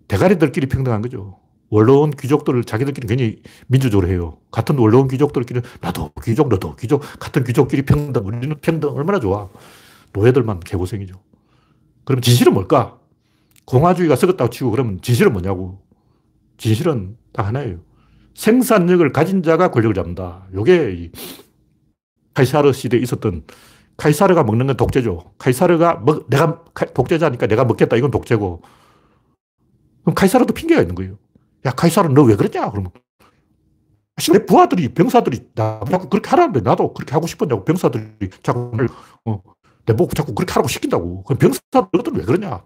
대가리들끼리 0.09 0.67
평등한 0.67 1.03
거죠. 1.03 1.39
원로원 1.71 2.11
귀족들을 2.11 2.65
자기들끼리 2.65 3.07
굉장히 3.07 3.43
민주적으로 3.67 4.09
해요. 4.09 4.39
같은 4.51 4.79
원로원 4.79 5.09
귀족들끼리 5.09 5.61
나도 5.81 6.13
귀족, 6.23 6.49
너도 6.49 6.77
귀족, 6.77 7.03
같은 7.19 7.43
귀족끼리 7.43 7.83
평등, 7.83 8.27
우리는 8.27 8.55
평등 8.61 8.91
얼마나 8.91 9.19
좋아. 9.19 9.49
노예들만 10.13 10.61
개고생이죠. 10.61 11.15
그럼 12.05 12.21
진실은 12.21 12.55
뭘까? 12.55 12.99
공화주의가 13.65 14.15
썩었다고 14.15 14.51
치고 14.51 14.71
그러면 14.71 15.01
진실은 15.03 15.33
뭐냐고. 15.33 15.81
진실은 16.59 17.17
딱 17.33 17.47
하나예요. 17.47 17.79
생산력을 18.35 19.11
가진 19.13 19.43
자가 19.43 19.71
권력을 19.71 19.95
잡는다. 19.95 20.47
요게 20.55 21.11
카이사르 22.35 22.73
시대에 22.73 23.01
있었던 23.01 23.45
카이사르가 23.97 24.45
먹는 24.45 24.67
건 24.67 24.77
독재죠. 24.77 25.33
카이사르가 25.39 26.03
먹, 26.05 26.29
내가 26.29 26.63
독재자니까 26.95 27.47
내가 27.47 27.65
먹겠다. 27.65 27.97
이건 27.97 28.11
독재고. 28.11 28.63
그럼 30.05 30.15
카이사르도 30.15 30.55
핑계가 30.55 30.81
있는 30.83 30.95
거예요. 30.95 31.19
야, 31.67 31.71
카이사르 31.73 32.09
너 32.13 32.25
왜 32.25 32.37
그랬냐? 32.37 32.71
그러면 32.71 32.91
내 34.33 34.47
부하들이, 34.47 34.95
병사들이 34.95 35.51
나 35.55 35.81
자꾸 35.91 36.09
그렇게 36.09 36.31
하라는데 36.31 36.61
나도 36.61 36.95
그렇게 36.95 37.13
하고 37.13 37.27
싶었냐고. 37.27 37.65
병사들이 37.65 38.31
자꾸 38.43 38.71
어, 39.25 39.43
내 39.87 39.95
보고 39.97 40.13
자꾸 40.15 40.35
그렇게 40.35 40.53
하라고 40.53 40.69
시킨다고. 40.69 41.25
그럼 41.25 41.39
병사들은 41.39 42.17
왜 42.17 42.23
그러냐? 42.25 42.63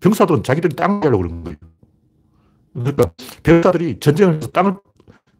병사들은 0.00 0.42
자기들이 0.42 0.76
땅 0.76 1.00
가려고 1.00 1.22
그러는 1.22 1.44
거예요. 1.44 1.56
그러니까 2.74 3.12
병사들이 3.42 3.98
전쟁에서 4.00 4.48
땅을 4.48 4.76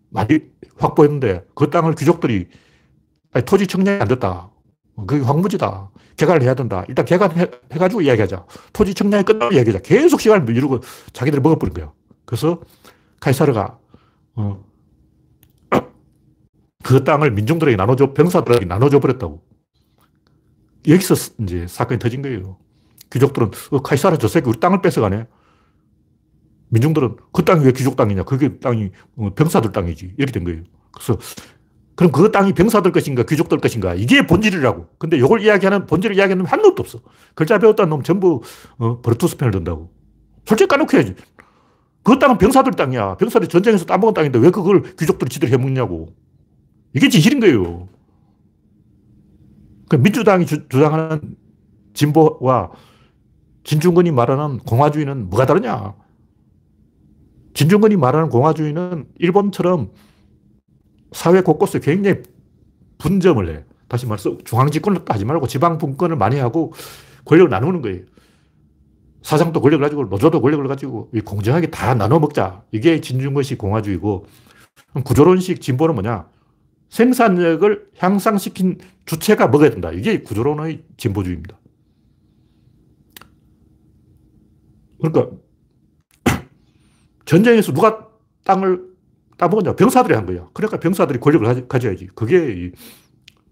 많이 0.09 0.41
확보했는데 0.79 1.45
그 1.55 1.71
땅을 1.71 1.95
귀족들이 1.95 2.49
아니, 3.33 3.45
토지 3.45 3.67
청량이 3.67 4.01
안 4.01 4.09
됐다. 4.09 4.51
그게 4.97 5.22
황무지다. 5.22 5.91
개간을 6.16 6.43
해야 6.43 6.55
된다. 6.55 6.84
일단 6.88 7.05
개간해가지고 7.05 8.03
이야기하자. 8.03 8.45
토지 8.72 8.95
청량이 8.95 9.24
끝나면 9.24 9.55
이야기하자. 9.55 9.82
계속 9.82 10.20
시간을 10.20 10.45
미루고 10.45 10.80
자기들이 11.12 11.41
먹어버린 11.41 11.74
거야. 11.74 11.93
그래서 12.26 12.61
카이사르가 13.20 13.78
어, 14.34 14.64
그 16.84 17.05
땅을 17.05 17.30
민중들에게 17.32 17.76
나눠줘, 17.76 18.12
병사들에게 18.12 18.66
나눠줘 18.66 19.01
버렸다고. 19.01 19.43
여기서 20.88 21.14
이제 21.41 21.66
사건이 21.66 21.99
터진 21.99 22.22
거예요. 22.22 22.59
귀족들은 23.12 23.51
어, 23.70 23.82
카이사르 23.82 24.18
저 24.18 24.28
새끼 24.28 24.49
우리 24.49 24.61
땅을 24.61 24.82
뺏어가네. 24.82 25.26
민중들은 26.68 27.16
그 27.32 27.45
땅이 27.45 27.64
왜 27.64 27.72
귀족 27.72 27.97
땅이냐? 27.97 28.22
그게 28.22 28.59
땅이 28.59 28.91
어, 29.16 29.34
병사들 29.34 29.72
땅이지. 29.72 30.14
이렇게 30.16 30.32
된 30.32 30.45
거예요. 30.45 30.62
그래서 30.93 31.18
그럼 32.01 32.13
그 32.13 32.33
땅이 32.33 32.55
병사들 32.55 32.93
것인가 32.93 33.25
귀족들 33.25 33.59
것인가 33.59 33.93
이게 33.93 34.27
본질이라고. 34.27 34.87
근데 34.97 35.19
이걸 35.19 35.43
이야기하는 35.43 35.85
본질을 35.85 36.17
이야기하는 36.17 36.47
한 36.47 36.63
놈도 36.63 36.81
없어. 36.81 37.01
글자 37.35 37.59
배웠다는 37.59 37.91
놈 37.91 38.03
전부 38.03 38.41
어, 38.79 39.03
버르투스 39.03 39.37
편을 39.37 39.53
든다고. 39.53 39.91
솔직히 40.47 40.67
까놓고 40.67 40.97
해야지. 40.97 41.15
그 42.03 42.19
땅은 42.19 42.39
병사들 42.39 42.73
땅이야. 42.73 43.19
병사들이 43.19 43.51
전쟁에서 43.51 43.85
따먹은 43.85 44.15
땅인데 44.15 44.39
왜 44.39 44.49
그걸 44.49 44.83
귀족들이 44.97 45.29
지들 45.29 45.51
해먹냐고. 45.51 46.15
이게 46.97 47.11
진실인 47.11 47.39
거예요. 47.39 47.87
그 49.91 49.97
민주당이 49.97 50.47
주, 50.47 50.67
장하는 50.71 51.37
진보와 51.93 52.71
진중권이 53.65 54.11
말하는 54.13 54.57
공화주의는 54.61 55.29
뭐가 55.29 55.45
다르냐? 55.45 55.95
진중권이 57.53 57.97
말하는 57.97 58.31
공화주의는 58.31 59.09
일본처럼 59.19 59.91
사회 61.13 61.41
곳곳에 61.41 61.81
굉장히 61.81 62.23
분점을 62.99 63.49
해. 63.49 63.65
다시 63.89 64.07
말해서 64.07 64.39
중앙집권을 64.45 65.03
하지 65.09 65.25
말고 65.25 65.47
지방분권을 65.47 66.17
많이 66.17 66.39
하고 66.39 66.73
권력을 67.25 67.51
나누는 67.51 67.83
거예요. 67.83 68.03
사장도 69.23 69.61
권력을 69.61 69.83
가지고 69.83 70.05
노조도 70.05 70.41
권력을 70.41 70.67
가지고 70.69 71.11
공정하게 71.25 71.69
다 71.71 71.95
나눠 71.95 72.19
먹자. 72.19 72.63
이게 72.73 73.01
진중권식 73.01 73.59
공화주의고 73.59 74.27
구조론식 75.05 75.61
진보는 75.61 75.95
뭐냐? 75.97 76.29
생산력을 76.89 77.91
향상시킨 77.99 78.79
주체가 79.07 79.49
먹어야 79.49 79.71
된다. 79.71 79.93
이게 79.93 80.23
구조론의 80.23 80.85
진보주의입니다. 80.97 81.59
그러니까 85.01 85.37
전쟁에서 87.25 87.73
누가 87.73 88.09
땅을 88.45 88.89
따먹었냐? 89.41 89.74
병사들이 89.74 90.14
한 90.14 90.26
거야. 90.26 90.49
그러니까 90.53 90.78
병사들이 90.78 91.18
권력을 91.18 91.66
가져야지. 91.66 92.09
그게 92.14 92.72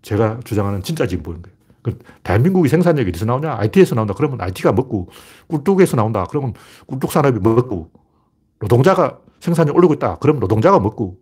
제가 0.03 0.41
주장하는 0.45 0.82
진짜 0.82 1.07
진보인 1.07 1.41
거예요. 1.41 1.57
그 1.82 1.99
대한민국이 2.22 2.68
생산력이 2.68 3.09
어디서 3.09 3.24
나오냐? 3.24 3.57
IT에서 3.59 3.95
나온다. 3.95 4.12
그러면 4.12 4.39
IT가 4.41 4.72
먹고, 4.72 5.09
꿀뚝에서 5.49 5.97
나온다. 5.97 6.26
그러면 6.28 6.53
꿀뚝 6.86 7.11
산업이 7.11 7.41
먹고, 7.41 7.91
노동자가 8.61 9.20
생산력 9.41 9.76
올리고 9.76 9.95
있다. 9.95 10.18
그러면 10.18 10.41
노동자가 10.41 10.78
먹고, 10.78 11.18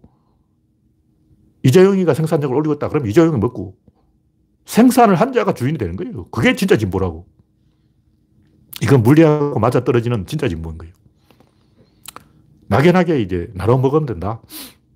이재용이가 1.63 2.15
생산력을 2.15 2.57
올리고 2.57 2.75
있다. 2.75 2.89
그러면 2.89 3.09
이재용이 3.09 3.39
먹고, 3.39 3.77
생산을 4.65 5.15
한 5.15 5.33
자가 5.33 5.55
주인이 5.55 5.79
되는 5.79 5.95
거예요. 5.95 6.25
그게 6.31 6.57
진짜 6.57 6.77
진보라고. 6.77 7.27
이건 8.83 9.03
물리하고 9.05 9.61
맞아 9.61 9.85
떨어지는 9.85 10.27
진짜 10.27 10.49
진보인 10.49 10.77
거예요. 10.77 10.93
막연하게 12.69 13.21
이제 13.21 13.49
나눠 13.55 13.79
먹으면 13.79 14.07
된다. 14.07 14.41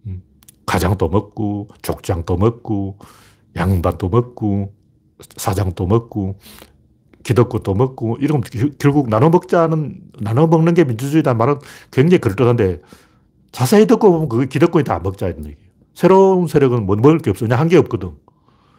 음. 0.07 0.23
가장도 0.67 1.09
먹고, 1.09 1.69
족장도 1.83 2.37
먹고, 2.37 2.99
양반도 3.57 4.09
먹고, 4.09 4.75
사장도 5.37 5.87
먹고, 5.87 6.39
기득권도 7.23 7.75
먹고, 7.75 8.17
이런 8.21 8.43
결국 8.79 9.09
나눠 9.09 9.29
먹자는, 9.31 10.01
나눠 10.21 10.47
먹는 10.47 10.75
게 10.75 10.85
민주주의다 10.85 11.35
말은 11.35 11.59
굉장히 11.91 12.21
그럴듯한데, 12.21 12.81
자세히 13.53 13.87
듣고 13.87 14.11
보면 14.13 14.29
그게 14.29 14.47
기득권이 14.47 14.85
다 14.85 14.99
먹자는 15.01 15.39
얘기예요. 15.47 15.71
새로운 15.95 16.47
세력은 16.47 16.87
뭐 16.87 16.97
먹을 16.97 17.19
게 17.19 17.31
없어. 17.31 17.45
그냥 17.47 17.61
한게 17.61 17.77
없거든. 17.77 18.13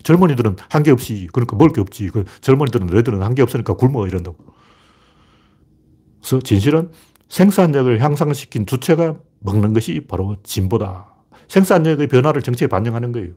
젊은이들은 0.04 0.56
한 0.70 0.84
게 0.84 0.92
없이, 0.92 1.28
그러니까 1.32 1.56
먹을 1.58 1.74
게 1.74 1.82
없지. 1.82 2.10
그 2.10 2.24
젊은이들은 2.42 2.88
너희들은 2.88 3.22
한 3.22 3.36
게 3.36 3.42
없으니까 3.44 3.74
굶어. 3.76 4.08
이런다고. 4.08 4.38
그래서 6.20 6.40
진실은 6.40 6.90
생산력을 7.32 8.02
향상시킨 8.02 8.66
주체가 8.66 9.16
먹는 9.40 9.72
것이 9.74 10.02
바로 10.02 10.36
진보다. 10.44 11.14
생산력의 11.48 12.08
변화를 12.08 12.42
정치에 12.42 12.68
반영하는 12.68 13.14
거예요. 13.14 13.30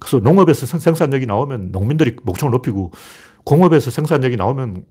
그래서 0.00 0.18
농업에서 0.18 0.66
생산력이 0.66 1.26
나오면 1.26 1.70
농민들이 1.70 2.16
목청을 2.24 2.50
높이고 2.50 2.90
공업에서 3.44 3.92
생산력이 3.92 4.36
나오면 4.36 4.84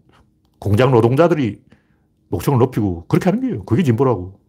공장 0.60 0.92
노동자들이 0.92 1.62
목청을 2.30 2.58
높이고 2.60 3.06
그렇게 3.10 3.30
하는 3.30 3.42
거예요. 3.42 3.66
그게 3.66 3.84
진보라고. 3.84 4.40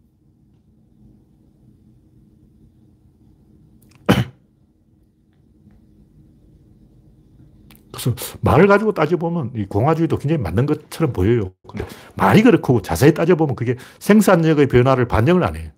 그래서 8.01 8.15
말을 8.41 8.67
가지고 8.67 8.93
따져보면 8.93 9.53
이 9.55 9.67
공화주의도 9.67 10.17
굉장히 10.17 10.43
맞는 10.43 10.67
것처럼 10.67 11.13
보여요. 11.13 11.53
근데 11.69 11.85
말이 12.17 12.43
그렇고 12.43 12.81
자세히 12.81 13.13
따져보면 13.13 13.55
그게 13.57 13.77
생산력의 13.99 14.69
변화를 14.69 15.07
반영을 15.07 15.45
안 15.45 15.57
해요. 15.57 15.71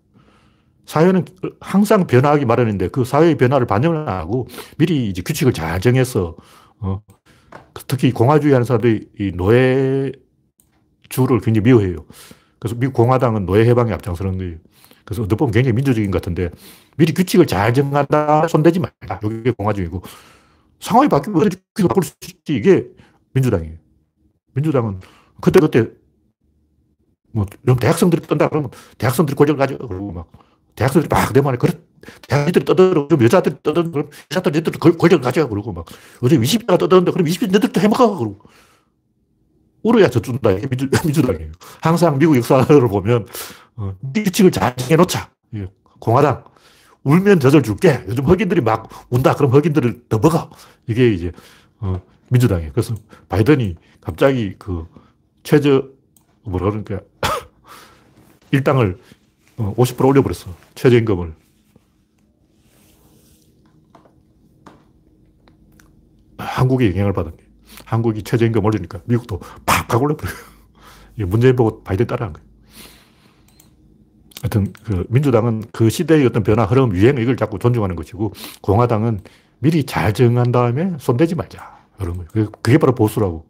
사회는 0.87 1.25
항상 1.61 2.07
변화하기 2.07 2.45
마련인데 2.45 2.89
그 2.89 3.05
사회의 3.05 3.37
변화를 3.37 3.67
반영을 3.67 4.09
안 4.09 4.09
하고 4.09 4.47
미리 4.79 5.09
이제 5.09 5.23
규칙을 5.23 5.53
잘 5.53 5.81
정해서 5.81 6.37
어, 6.79 7.01
특히 7.87 8.13
공화주의 8.13 8.53
하는 8.53 8.65
사람들이 8.65 9.09
이 9.19 9.33
노예주를 9.35 10.21
굉장히 11.43 11.61
미워해요. 11.61 12.05
그래서 12.59 12.77
미국 12.79 12.95
공화당은 12.95 13.47
노예 13.47 13.65
해방에 13.67 13.93
앞장서는 13.93 14.39
거예요. 14.39 14.57
그래서 15.05 15.23
어떻게 15.23 15.37
보면 15.37 15.53
굉장히 15.53 15.75
민주적인 15.75 16.11
것 16.11 16.21
같은데 16.21 16.51
미리 16.97 17.13
규칙을 17.13 17.47
잘 17.47 17.75
정한다 17.75 18.47
손대지 18.49 18.81
말라. 18.81 19.21
이게 19.25 19.51
공화주의고 19.51 20.03
상황이 20.83 21.09
바뀌면 21.09 21.41
어떻게 21.47 21.87
바꿀 21.89 22.03
수 22.03 22.15
있지? 22.27 22.55
이게 22.57 22.89
민주당이에요. 23.35 23.77
민주당은 24.55 25.01
그때그때 25.41 25.87
뭐, 27.31 27.47
대학생들이 27.81 28.21
떤다 28.27 28.49
그러면 28.49 28.71
대학생들이 28.99 29.37
권력을 29.37 29.59
가져. 29.59 29.79
그러고 29.79 30.13
막 30.13 30.31
대학생들이 30.75 31.09
막 31.09 31.33
내 31.33 31.41
말에 31.41 31.57
그래. 31.57 31.73
대학생들이 32.29 32.65
떠들어. 32.65 33.07
좀 33.09 33.23
여자들이 33.23 33.57
떠들어. 33.63 33.91
그럼 33.91 34.11
여자들 34.31 34.57
얘들 34.57 34.73
권력을 34.73 35.21
가져. 35.21 35.49
그러고 35.49 35.73
막 35.73 35.87
요즘 36.23 36.43
20대가 36.43 36.77
떠드는데 36.79 37.13
그럼 37.13 37.27
20대 37.29 37.51
너들도 37.51 37.81
해먹어. 37.81 38.19
그러고. 38.19 38.41
울어야 39.85 40.09
져준다. 40.09 40.51
이게 40.51 40.67
민주, 40.67 40.89
민주당이에요. 41.07 41.53
항상 41.81 42.19
미국 42.19 42.37
역사를 42.37 42.89
보면 42.89 43.27
어, 43.77 43.95
규칙을 44.15 44.51
잘 44.51 44.75
정해놓자. 44.77 45.31
공화당. 46.01 46.45
울면 47.05 47.41
젖을 47.41 47.63
줄게. 47.63 48.05
요즘 48.09 48.25
흑인들이 48.25 48.61
막 48.61 48.89
운다. 49.11 49.35
그럼 49.35 49.53
흑인들을 49.53 50.05
더 50.09 50.19
먹어. 50.19 50.51
이게 50.87 51.13
이제, 51.13 51.33
어, 51.81 52.01
민주당이에요. 52.31 52.73
그래서 52.73 52.95
바이든이 53.29 53.77
갑자기 54.01 54.55
그 54.59 54.87
최저, 55.43 55.89
뭐라 56.45 56.71
그러니까, 56.71 57.01
일당을 58.53 58.99
50% 59.57 60.05
어, 60.05 60.07
올려버렸어. 60.09 60.55
최저임금을. 60.75 61.35
한국에 66.39 66.91
영향을 66.91 67.13
받은 67.13 67.37
게. 67.37 67.45
한국이 67.85 68.23
최저임금 68.23 68.65
올리니까 68.65 69.01
미국도 69.05 69.41
팍 69.67 69.89
팍 69.89 70.03
올려버려요. 70.03 70.35
문재인 71.27 71.57
보고 71.57 71.83
바이든 71.83 72.07
따라한 72.07 72.33
거예요. 72.33 72.52
하여튼 74.43 74.73
그 74.85 75.07
민주당은 75.09 75.65
그 75.73 75.89
시대의 75.91 76.27
어떤 76.27 76.43
변화, 76.43 76.65
흐름, 76.67 76.95
유행 76.97 77.17
이걸 77.19 77.37
자꾸 77.37 77.59
존중하는 77.59 77.97
것이고 77.97 78.33
공화당은 78.63 79.21
미리 79.61 79.85
잘 79.85 80.13
정한 80.13 80.53
다음에 80.53 80.95
손대지 80.99 81.35
말자. 81.37 81.81
그런 81.99 82.17
거예요. 82.17 82.51
그게 82.63 82.79
바로 82.79 82.95
보수라고. 82.95 83.47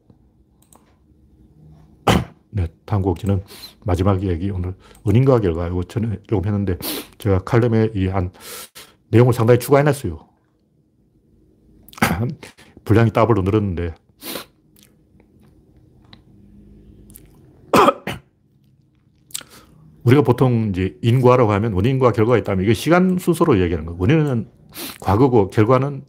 네, 2.50 2.68
탐구옥지는 2.84 3.42
마지막 3.84 4.22
이야기 4.22 4.50
오늘 4.50 4.74
은인과 5.08 5.40
결과 5.40 5.68
이거 5.68 5.82
전에 5.84 6.18
조금 6.28 6.46
했는데 6.46 6.76
제가 7.18 7.40
칼럼에 7.40 7.90
이 7.94 8.08
한 8.08 8.30
내용을 9.08 9.32
상당히 9.32 9.58
추가해놨어요. 9.60 10.28
분량이 12.84 13.12
더블로 13.12 13.42
늘었는데 13.42 13.94
우리가 20.04 20.22
보통 20.22 20.70
이제 20.70 20.96
인과라고 21.02 21.52
하면 21.52 21.72
원인과 21.74 22.12
결과가 22.12 22.38
있다면 22.38 22.64
이게 22.64 22.74
시간 22.74 23.18
순서로 23.18 23.56
이야기하는 23.56 23.86
거예요. 23.86 24.00
원인은 24.00 24.48
과거고 25.00 25.48
결과는 25.50 26.04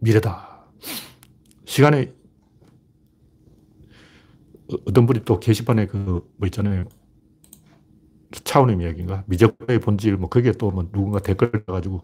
미래다. 0.00 0.66
시간에 1.64 2.12
어떤 4.86 5.06
분이 5.06 5.24
또 5.24 5.38
게시판에 5.40 5.86
그 5.86 6.22
뭐 6.36 6.46
있잖아요. 6.46 6.84
차원의 8.44 8.78
이야기인가? 8.80 9.24
미적의 9.26 9.80
본질, 9.80 10.16
뭐, 10.16 10.28
그게 10.30 10.52
또뭐 10.52 10.90
누군가 10.90 11.18
댓글 11.20 11.50
가지고 11.66 12.02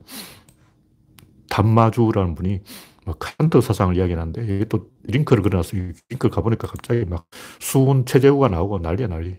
담마주라는 1.49 2.35
분이 2.35 2.61
뭐 3.07 3.15
칸트 3.19 3.61
사상을 3.61 3.97
이야기하는데 3.97 4.45
이게 4.45 4.65
또 4.67 4.91
링크를 5.05 5.43
그려놨어요. 5.43 5.93
링크 6.11 6.29
가보니까 6.29 6.69
갑자기 6.69 7.05
막 7.07 7.27
수은 7.61 8.05
체제구가 8.07 8.49
나오고 8.49 8.79
난리야 8.81 9.09
난리. 9.09 9.37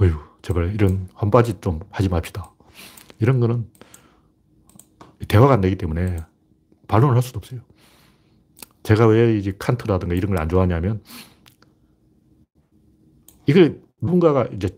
어휴, 0.00 0.12
제발 0.46 0.72
이런 0.74 1.08
환바지 1.14 1.60
좀 1.60 1.80
하지 1.90 2.08
맙시다. 2.08 2.52
이런 3.18 3.40
거는 3.40 3.68
대화가 5.26 5.54
안 5.54 5.60
되기 5.60 5.74
때문에 5.74 6.18
반론을 6.86 7.16
할 7.16 7.22
수도 7.22 7.38
없어요. 7.38 7.62
제가 8.84 9.08
왜 9.08 9.36
이제 9.36 9.52
칸트라든가 9.58 10.14
이런 10.14 10.30
걸 10.30 10.38
안 10.40 10.48
좋아하냐면 10.48 11.02
이걸 13.46 13.82
누군가가 14.00 14.46
이제 14.52 14.68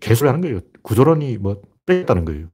개소리 0.00 0.28
하는 0.28 0.40
거예요. 0.40 0.60
구조론이 0.80 1.36
뭐 1.36 1.60
뺐다는 1.84 2.24
거예요. 2.24 2.48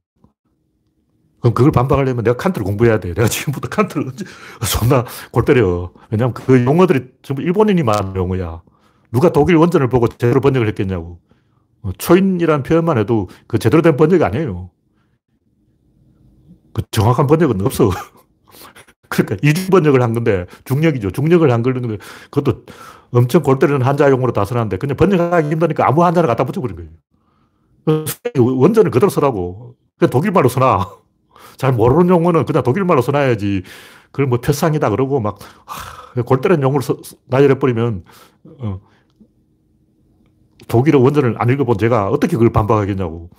그럼 1.39 1.53
그걸 1.53 1.71
반박하려면 1.71 2.25
내가 2.25 2.35
칸트를 2.35 2.65
공부해야 2.65 2.99
돼. 2.99 3.13
내가 3.13 3.29
지금부터 3.29 3.69
칸트를 3.69 4.11
존나 4.77 5.05
골 5.31 5.45
때려. 5.45 5.93
왜냐면 6.11 6.33
그 6.33 6.65
용어들이 6.65 7.13
전부 7.21 7.41
일본인이 7.43 7.81
말하는 7.81 8.13
용어야. 8.17 8.61
누가 9.13 9.31
독일 9.31 9.55
원전을 9.55 9.87
보고 9.87 10.09
제대로 10.09 10.41
번역을 10.41 10.67
했겠냐고. 10.67 11.21
어, 11.85 11.91
초인이라는 11.99 12.63
표현만 12.63 12.97
해도 12.97 13.29
그 13.47 13.59
제대로 13.59 13.83
된 13.83 13.95
번역이 13.95 14.23
아니에요. 14.23 14.71
그 16.73 16.81
정확한 16.89 17.27
번역은 17.27 17.63
없어. 17.63 17.91
그러니까 19.07 19.37
이중 19.43 19.69
번역을 19.69 20.01
한 20.01 20.13
건데 20.13 20.47
중력이죠. 20.65 21.11
중력을 21.11 21.49
한 21.49 21.61
건데 21.61 21.97
그것도 22.31 22.65
엄청 23.11 23.43
골 23.43 23.59
때리는 23.59 23.83
한자용어로 23.83 24.33
다 24.33 24.45
써놨는데 24.45 24.77
그냥 24.77 24.97
번역하기 24.97 25.49
힘드니까 25.49 25.87
아무 25.87 26.03
한자를 26.03 26.27
갖다 26.27 26.43
붙여버린 26.43 26.75
거예요. 26.75 26.89
원전을 28.35 28.89
그대로 28.89 29.09
써라고. 29.11 29.75
그냥 29.99 30.09
독일말로 30.09 30.49
써놔. 30.49 30.89
잘 31.57 31.71
모르는 31.71 32.09
용어는 32.09 32.45
그냥 32.45 32.63
독일말로 32.63 33.03
써놔야지. 33.03 33.61
그걸 34.11 34.25
뭐 34.25 34.41
태상이다 34.41 34.89
그러고 34.89 35.19
막, 35.19 35.37
하, 35.65 36.23
골 36.23 36.41
때리는 36.41 36.63
용어를 36.63 36.83
나열해버리면, 37.27 38.03
어, 38.59 38.81
독일어 40.67 40.99
원전을 40.99 41.35
안 41.37 41.49
읽어본 41.49 41.77
제가 41.77 42.09
어떻게 42.09 42.33
그걸 42.33 42.51
반박하겠냐고. 42.51 43.29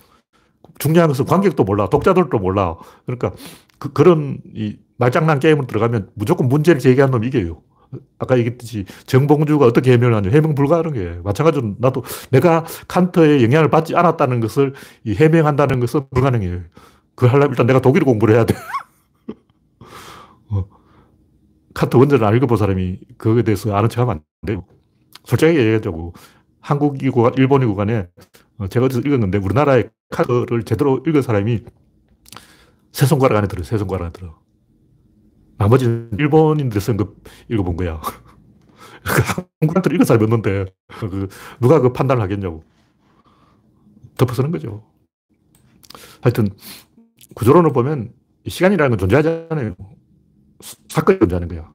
중요한 0.79 1.09
것은 1.09 1.25
관객도 1.25 1.63
몰라. 1.63 1.87
독자들도 1.89 2.37
몰라. 2.39 2.75
그러니까 3.05 3.31
그, 3.79 3.91
그런 3.93 4.39
이 4.53 4.77
말장난 4.97 5.39
게임을 5.39 5.67
들어가면 5.67 6.09
무조건 6.13 6.47
문제를 6.47 6.79
제기한 6.79 7.11
놈이 7.11 7.27
이겨요. 7.27 7.61
아까 8.19 8.37
얘기했듯이 8.37 8.85
정봉주가 9.05 9.65
어떻게 9.65 9.93
해명하냐. 9.93 10.29
해명 10.31 10.55
불가하는 10.55 10.93
게 10.93 11.19
마찬가지로 11.23 11.75
나도 11.79 12.03
내가 12.31 12.65
칸트의 12.87 13.43
영향을 13.43 13.69
받지 13.69 13.95
않았다는 13.95 14.39
것을 14.39 14.73
이 15.03 15.13
해명한다는 15.15 15.79
것은 15.79 16.01
불가능해요. 16.11 16.61
그걸 17.15 17.31
하려면 17.31 17.51
일단 17.51 17.65
내가 17.65 17.79
독일 17.79 18.03
공부를 18.03 18.35
해야 18.35 18.45
돼. 18.45 18.55
어. 20.49 20.65
칸트 21.73 21.95
원전을 21.95 22.25
안 22.25 22.35
읽어본 22.35 22.57
사람이 22.57 22.99
그거에 23.17 23.43
대해서 23.43 23.73
아는 23.75 23.89
척 23.89 24.01
하면 24.01 24.15
안 24.15 24.47
돼요. 24.47 24.65
솔직하게 25.23 25.59
얘기하자고. 25.59 26.13
한국이고 26.67 27.29
일본이고 27.37 27.75
간에 27.75 28.09
어, 28.57 28.67
제가 28.67 28.87
어디서 28.87 28.99
읽었는데 28.99 29.37
우리나라의 29.37 29.89
카드를 30.09 30.63
제대로 30.63 31.01
읽은 31.07 31.21
사람이 31.21 31.63
세 32.91 33.05
손가락 33.05 33.37
안에 33.37 33.47
들어요. 33.47 33.63
세 33.63 33.77
손가락 33.77 34.05
안에 34.05 34.11
들어. 34.11 34.37
나머지는 35.57 36.11
일본인들 36.19 36.81
쓴거 36.81 37.13
읽어본 37.49 37.77
거야. 37.77 38.01
한국한테 39.61 39.93
읽은 39.93 40.05
사람이 40.05 40.23
없는데, 40.25 40.65
그, 40.99 41.27
누가 41.61 41.79
그 41.79 41.93
판단을 41.93 42.21
하겠냐고. 42.21 42.63
덮어 44.17 44.33
쓰는 44.33 44.51
거죠. 44.51 44.83
하여튼, 46.21 46.49
구조론을 47.35 47.71
보면 47.71 48.11
시간이라는 48.47 48.89
건 48.91 48.99
존재하잖아요. 48.99 49.75
사건이 50.89 51.19
존재하는 51.19 51.47
거야. 51.47 51.71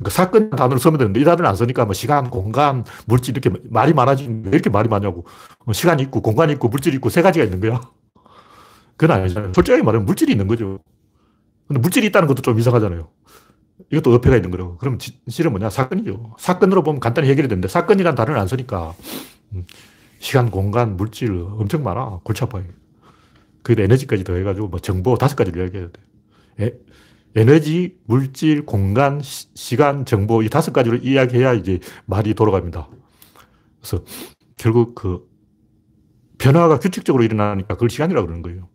그러니까 0.00 0.10
사건 0.10 0.50
단어를 0.50 0.78
쓰면 0.80 0.98
되는데 0.98 1.20
이 1.20 1.24
단어를 1.24 1.46
안 1.46 1.54
쓰니까 1.54 1.84
뭐 1.84 1.92
시간, 1.92 2.30
공간, 2.30 2.84
물질 3.06 3.36
이렇게 3.36 3.50
말이 3.68 3.92
많아지는 3.92 4.44
왜 4.46 4.50
이렇게 4.50 4.70
말이 4.70 4.88
많냐고. 4.88 5.26
뭐 5.66 5.74
시간이 5.74 6.02
있고, 6.04 6.22
공간이 6.22 6.54
있고, 6.54 6.68
물질이 6.68 6.96
있고 6.96 7.10
세 7.10 7.20
가지가 7.20 7.44
있는 7.44 7.60
거야. 7.60 7.80
그건 8.96 9.20
아니잖아요. 9.20 9.52
솔직하게 9.54 9.82
말하면 9.82 10.06
물질이 10.06 10.32
있는 10.32 10.48
거죠. 10.48 10.78
근데 11.68 11.80
물질이 11.80 12.06
있다는 12.06 12.28
것도 12.28 12.40
좀 12.40 12.58
이상하잖아요. 12.58 13.08
이것도 13.92 14.14
어폐가 14.14 14.36
있는 14.36 14.50
거라고. 14.50 14.78
그럼 14.78 14.98
실은 15.28 15.52
뭐냐? 15.52 15.68
사건이죠. 15.68 16.34
사건으로 16.38 16.82
보면 16.82 17.00
간단히 17.00 17.28
해결이 17.28 17.48
되는데 17.48 17.68
사건이란 17.68 18.14
단어를 18.14 18.40
안 18.40 18.48
쓰니까 18.48 18.94
음, 19.52 19.64
시간, 20.18 20.50
공간, 20.50 20.96
물질 20.96 21.30
엄청 21.32 21.82
많아. 21.82 22.20
골치 22.24 22.42
아파요. 22.42 22.64
거기다 23.62 23.82
에너지까지 23.82 24.24
더해가지고 24.24 24.68
뭐 24.68 24.80
정보 24.80 25.16
다섯 25.16 25.36
가지를 25.36 25.62
이야기해야 25.62 25.88
돼. 26.58 26.72
에, 27.36 27.40
에너지, 27.42 27.96
물질, 28.06 28.66
공간, 28.66 29.20
시, 29.22 29.76
간 29.76 30.04
정보 30.04 30.42
이 30.42 30.48
다섯 30.48 30.72
가지를 30.72 31.04
이야기해야 31.04 31.54
이제 31.54 31.80
말이 32.06 32.34
돌아갑니다. 32.34 32.88
그래서 33.80 34.04
결국 34.56 34.94
그 34.94 35.28
변화가 36.38 36.78
규칙적으로 36.78 37.22
일어나니까 37.24 37.74
그걸 37.74 37.90
시간이라고 37.90 38.26
그러는 38.26 38.42
거예요. 38.42 38.68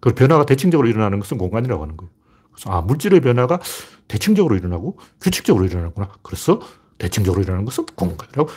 그 0.00 0.14
변화가 0.14 0.46
대칭적으로 0.46 0.88
일어나는 0.88 1.20
것은 1.20 1.38
공간이라고 1.38 1.82
하는 1.82 1.96
거예요. 1.96 2.10
그래서 2.52 2.70
아, 2.70 2.80
물질의 2.82 3.20
변화가 3.20 3.60
대칭적으로 4.08 4.56
일어나고 4.56 4.98
규칙적으로 5.20 5.66
일어나구나. 5.66 6.10
그래서 6.22 6.60
대칭적으로 6.98 7.42
일어나는 7.42 7.64
것은 7.64 7.86
공간이라고, 7.96 8.50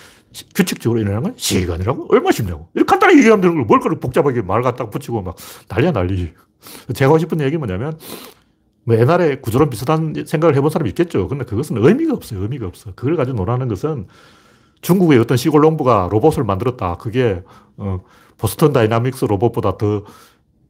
규칙적으로 0.55 0.99
일어나는 0.99 1.23
건 1.23 1.34
시간이라고. 1.38 2.07
얼마 2.09 2.31
쉽냐고. 2.31 2.69
이렇게 2.73 2.89
간단하게 2.89 3.19
얘기하면 3.19 3.41
되는 3.41 3.55
걸 3.55 3.65
뭘 3.65 3.79
그렇게 3.79 3.99
복잡하게 3.99 4.41
말 4.41 4.61
갖다가 4.61 4.89
붙이고 4.89 5.21
막 5.21 5.36
난리야 5.69 5.91
난리. 5.93 6.34
제가 6.93 7.09
하고 7.09 7.19
싶은 7.19 7.39
얘기 7.41 7.57
뭐냐면, 7.57 7.97
뭐 8.86 8.97
옛날에 8.97 9.38
구조론 9.39 9.69
비슷한 9.69 10.13
생각을 10.25 10.55
해본 10.55 10.69
사람이 10.69 10.89
있겠죠. 10.91 11.27
근데 11.27 11.45
그것은 11.45 11.77
의미가 11.77 12.13
없어요. 12.13 12.41
의미가 12.41 12.67
없어. 12.67 12.91
그걸 12.95 13.15
가지고 13.15 13.38
논하는 13.38 13.67
것은 13.69 14.07
중국의 14.81 15.19
어떤 15.19 15.38
시골 15.38 15.61
농부가 15.61 16.09
로봇을 16.11 16.43
만들었다. 16.43 16.95
그게, 16.97 17.41
어, 17.77 18.01
보스턴 18.38 18.73
다이나믹스 18.73 19.25
로봇보다 19.25 19.77
더 19.77 20.03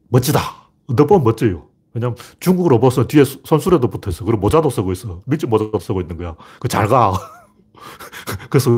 멋지다. 0.08 0.40
너 0.88 1.06
보면 1.06 1.24
멋져요. 1.24 1.66
왜냐면 1.94 2.16
중국 2.40 2.68
로봇은 2.68 3.08
뒤에 3.08 3.24
손수레도 3.24 3.88
붙어 3.88 4.10
있어. 4.10 4.24
그리고 4.24 4.40
모자도 4.40 4.70
쓰고 4.70 4.92
있어. 4.92 5.22
밀짚 5.26 5.48
모자도 5.50 5.78
쓰고 5.80 6.00
있는 6.00 6.16
거야. 6.16 6.36
그 6.60 6.68
잘 6.68 6.88
가. 6.88 7.12
그래서 8.50 8.70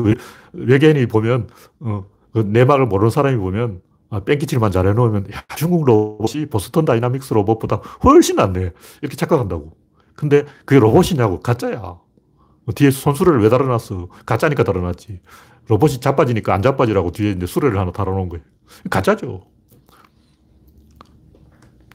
외계인이 0.53 1.05
보면, 1.07 1.47
어, 1.81 2.05
그 2.33 2.39
내 2.45 2.65
말을 2.65 2.85
모르는 2.87 3.09
사람이 3.09 3.37
보면, 3.37 3.81
아, 4.09 4.21
뺑끼칠만 4.21 4.71
잘 4.71 4.87
해놓으면, 4.87 5.27
야, 5.33 5.43
중국 5.55 5.85
로봇이 5.85 6.45
보스턴 6.45 6.85
다이나믹스 6.85 7.33
로봇보다 7.33 7.77
훨씬 8.03 8.37
낫네. 8.37 8.71
이렇게 9.01 9.15
착각한다고. 9.17 9.73
근데 10.15 10.45
그게 10.65 10.79
로봇이냐고. 10.79 11.41
가짜야. 11.41 11.79
뭐 11.79 12.73
뒤에 12.73 12.91
손수레를 12.91 13.41
왜 13.41 13.49
달아놨어? 13.49 14.07
가짜니까 14.25 14.63
달아놨지. 14.63 15.21
로봇이 15.67 15.99
자빠지니까 15.99 16.53
안 16.53 16.61
자빠지라고 16.61 17.11
뒤에 17.11 17.31
이제 17.31 17.45
수레를 17.45 17.77
하나 17.79 17.91
달아놓은 17.91 18.29
거예요. 18.29 18.43
가짜죠. 18.89 19.43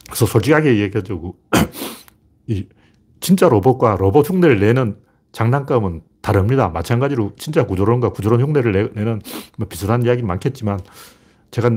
그래서 0.07 0.27
솔직하게 0.27 0.81
얘기해주고, 0.81 1.37
이 2.47 2.67
진짜 3.21 3.49
로봇과 3.49 3.97
로봇 3.97 4.29
흉내를 4.29 4.61
내는 4.61 4.97
장난감은 5.33 6.03
다릅니다. 6.21 6.69
마찬가지로 6.69 7.33
진짜 7.37 7.67
구조론과 7.67 8.11
구조론 8.11 8.43
흉내를 8.43 8.93
내는 8.95 9.23
뭐 9.57 9.67
비슷한 9.69 10.03
이야기 10.05 10.23
많겠지만, 10.23 10.81
제가 11.53 11.71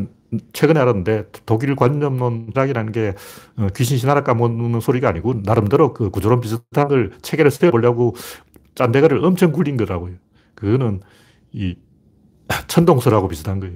최근에 0.54 0.80
알았는데 0.80 1.26
독일 1.46 1.76
관념론학이라는 1.76 2.92
게 2.92 3.14
어, 3.58 3.68
귀신 3.76 3.98
신하라 3.98 4.24
까먹는 4.24 4.80
소리가 4.80 5.10
아니고 5.10 5.42
나름대로 5.44 5.94
그 5.94 6.10
구조론 6.10 6.42
비슷한 6.42 6.88
걸 6.88 7.12
체계를 7.22 7.52
세워보려고 7.52 8.16
짠대가를 8.74 9.24
엄청 9.24 9.52
굴린 9.52 9.78
거라고요. 9.78 10.16
그거는 10.56 11.02
이 11.52 11.76
천동설하고 12.68 13.28
비슷한 13.28 13.60
거예요. 13.60 13.76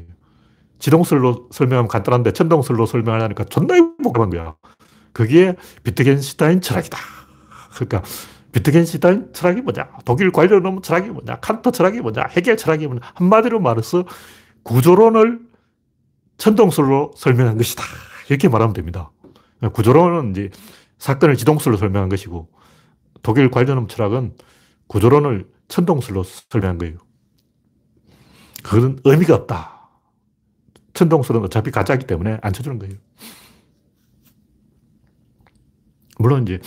지동설로 0.80 1.50
설명하면 1.52 1.90
간단한데 1.90 2.32
천동설로 2.32 2.86
설명하려니까 2.86 3.46
존나 3.46 3.76
복잡한 4.02 4.30
거야. 4.30 4.56
그게 5.12 5.56
비트겐슈타인 5.84 6.62
철학이다. 6.62 6.98
그러니까 7.76 8.04
비트겐슈타인 8.54 9.34
철학이 9.34 9.62
뭐냐? 9.62 9.90
독일 10.06 10.32
관료놈 10.32 10.82
철학이 10.82 11.10
뭐냐? 11.10 11.40
칸터 11.42 11.72
철학이 11.72 12.00
뭐냐? 12.00 12.24
해결 12.30 12.56
철학이 12.56 12.88
뭐냐? 12.88 13.02
한마디로 13.16 13.60
말해서 13.60 14.06
구조론을 14.64 15.49
천동설로 16.40 17.12
설명한 17.16 17.58
것이다. 17.58 17.84
이렇게 18.30 18.50
말하면 18.50 18.74
됩니다. 18.74 19.12
구조론은 19.74 20.32
이제 20.32 20.50
사건을 20.98 21.36
지동설로 21.36 21.78
설명한 21.78 22.10
것이고 22.10 22.50
독일 23.22 23.52
관료놈 23.52 23.88
철학은 23.88 24.36
구조론을 24.88 25.48
천동설로 25.68 26.24
설명한 26.24 26.78
거예요. 26.80 26.98
그건 28.64 29.00
의미가 29.04 29.36
없다. 29.36 29.90
천동설은 30.94 31.44
어차피 31.44 31.72
가짜기 31.72 32.08
때문에 32.08 32.40
안 32.42 32.54
쳐주는 32.54 32.80
거예요. 32.80 32.96
물론 36.18 36.44
이제 36.44 36.60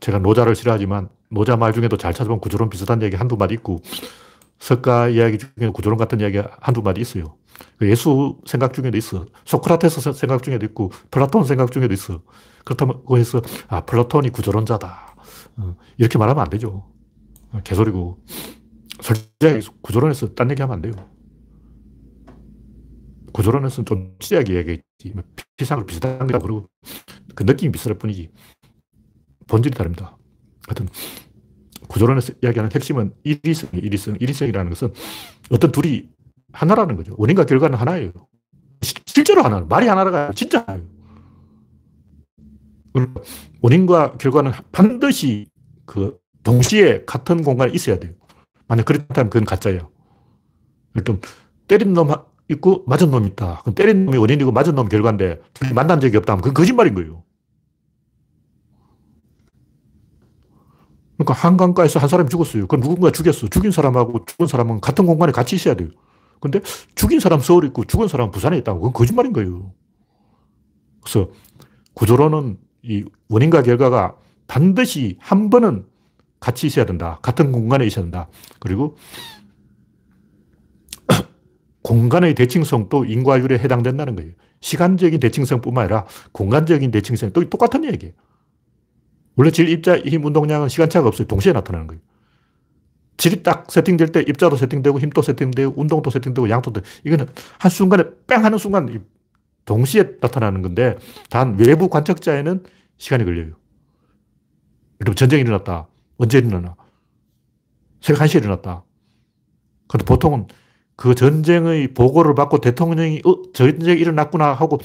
제가 0.00 0.18
노자를 0.18 0.54
싫어하지만 0.54 1.08
노자 1.30 1.56
말 1.56 1.72
중에도 1.72 1.96
잘 1.96 2.12
찾아보면 2.12 2.40
구조론 2.40 2.68
비슷한 2.68 3.00
얘기 3.02 3.16
한두 3.16 3.36
마디 3.36 3.54
있고 3.54 3.80
석가 4.64 5.10
이야기 5.10 5.36
중에 5.36 5.68
구조론 5.68 5.98
같은 5.98 6.20
이야기 6.20 6.40
한두 6.60 6.80
마디 6.80 7.02
있어요. 7.02 7.36
그 7.76 7.88
예수 7.90 8.38
생각 8.46 8.72
중에도 8.72 8.96
있어. 8.96 9.26
소크라테스 9.44 10.12
생각 10.14 10.42
중에도 10.42 10.64
있고 10.64 10.90
플라톤 11.10 11.44
생각 11.44 11.70
중에도 11.70 11.92
있어. 11.92 12.22
그렇다고 12.64 13.18
해서 13.18 13.42
아 13.68 13.82
플라톤이 13.84 14.30
구조론자다. 14.30 15.16
어, 15.58 15.76
이렇게 15.98 16.16
말하면 16.16 16.42
안 16.42 16.48
되죠. 16.48 16.90
어, 17.52 17.60
개소리고 17.62 18.24
솔직히 19.02 19.68
구조론에서 19.82 20.34
딴 20.34 20.50
얘기 20.50 20.62
하면 20.62 20.76
안 20.76 20.80
돼요. 20.80 20.94
구조론에서는 23.34 23.84
좀 23.84 24.16
치하게 24.18 24.54
얘기했지. 24.54 25.12
뭐 25.12 25.24
피상을 25.58 25.84
비슷한 25.84 26.26
거라 26.26 26.38
그러고 26.38 26.70
그 27.34 27.42
느낌이 27.42 27.70
비슷할 27.70 27.98
뿐이지. 27.98 28.30
본질이 29.46 29.76
다릅니다. 29.76 30.16
하여튼 30.66 30.88
구조론에서 31.94 32.32
이야기하는 32.42 32.72
핵심은 32.74 33.14
일위성, 33.22 33.70
일위성, 33.72 34.16
일위성이라는 34.18 34.68
것은 34.68 34.92
어떤 35.50 35.70
둘이 35.70 36.08
하나라는 36.52 36.96
거죠. 36.96 37.14
원인과 37.16 37.46
결과는 37.46 37.78
하나예요. 37.78 38.10
실제로 39.06 39.42
하나는 39.44 39.68
말이 39.68 39.86
하나가 39.86 40.32
진짜 40.34 40.64
하나예요. 40.66 40.84
원인과 43.62 44.16
결과는 44.18 44.52
반드시 44.72 45.46
그 45.86 46.18
동시에 46.42 47.04
같은 47.04 47.44
공간에 47.44 47.72
있어야 47.72 47.98
돼요. 48.00 48.12
만약 48.66 48.86
그렇다면 48.86 49.30
그건 49.30 49.44
가짜예요. 49.44 49.90
일단 50.96 51.20
때린 51.68 51.92
놈 51.92 52.10
있고 52.48 52.84
맞은 52.88 53.10
놈 53.12 53.24
있다. 53.24 53.60
그럼 53.62 53.74
때린 53.76 54.06
놈이 54.06 54.18
원인이고 54.18 54.50
맞은 54.50 54.74
놈 54.74 54.88
결과인데 54.88 55.40
만난 55.72 56.00
적이 56.00 56.16
없다면 56.16 56.42
그건 56.42 56.54
거짓말인 56.54 56.94
거예요. 56.94 57.22
그러니까 61.16 61.34
한강가에서 61.34 62.00
한 62.00 62.08
사람이 62.08 62.28
죽었어요. 62.28 62.66
그럼 62.66 62.82
누군가 62.82 63.10
죽였어. 63.10 63.48
죽인 63.48 63.70
사람하고 63.70 64.24
죽은 64.24 64.46
사람은 64.46 64.80
같은 64.80 65.06
공간에 65.06 65.32
같이 65.32 65.56
있어야 65.56 65.74
돼요. 65.74 65.88
근데 66.40 66.60
죽인 66.94 67.20
사람 67.20 67.40
서울에 67.40 67.68
있고 67.68 67.84
죽은 67.84 68.08
사람 68.08 68.30
부산에 68.30 68.58
있다고 68.58 68.80
그건 68.80 68.92
거짓말인 68.92 69.32
거예요. 69.32 69.72
그래서 71.02 71.30
구조로는 71.94 72.58
이 72.82 73.04
원인과 73.28 73.62
결과가 73.62 74.16
반드시 74.46 75.16
한 75.20 75.50
번은 75.50 75.86
같이 76.40 76.66
있어야 76.66 76.84
된다. 76.84 77.18
같은 77.22 77.52
공간에 77.52 77.86
있어야 77.86 78.04
된다. 78.04 78.28
그리고 78.58 78.96
공간의 81.82 82.34
대칭성도 82.34 83.04
인과율에 83.06 83.58
해당된다는 83.58 84.16
거예요. 84.16 84.32
시간적인 84.60 85.20
대칭성뿐만 85.20 85.84
아니라 85.84 86.06
공간적인 86.32 86.90
대칭성도 86.90 87.48
똑같은 87.48 87.84
얘기예요. 87.84 88.14
원래 89.36 89.50
질, 89.50 89.68
입자, 89.68 89.98
힘, 89.98 90.24
운동량은 90.24 90.68
시간차가 90.68 91.08
없어요. 91.08 91.26
동시에 91.26 91.52
나타나는 91.52 91.86
거예요. 91.86 92.00
질이 93.16 93.42
딱 93.42 93.70
세팅될 93.70 94.12
때 94.12 94.24
입자도 94.26 94.56
세팅되고 94.56 94.98
힘도 95.00 95.22
세팅되고 95.22 95.74
운동도 95.80 96.10
세팅되고 96.10 96.50
양도 96.50 96.72
돼. 96.72 96.80
이거는 97.04 97.26
한순간에 97.58 98.04
뺑 98.26 98.44
하는 98.44 98.58
순간 98.58 99.04
동시에 99.64 100.16
나타나는 100.20 100.62
건데 100.62 100.96
단 101.30 101.56
외부 101.58 101.88
관측자에는 101.88 102.64
시간이 102.98 103.24
걸려요. 103.24 103.54
예를 105.00 105.14
전쟁이 105.14 105.42
일어났다. 105.42 105.88
언제 106.16 106.38
일어나나? 106.38 106.76
새벽 108.00 108.22
1시에 108.22 108.42
일어났다. 108.42 108.84
근데 109.88 110.04
보통은 110.04 110.46
그 110.96 111.14
전쟁의 111.14 111.94
보고를 111.94 112.34
받고 112.34 112.58
대통령이 112.58 113.22
어, 113.24 113.52
전쟁이 113.52 114.00
일어났구나 114.00 114.52
하고 114.52 114.78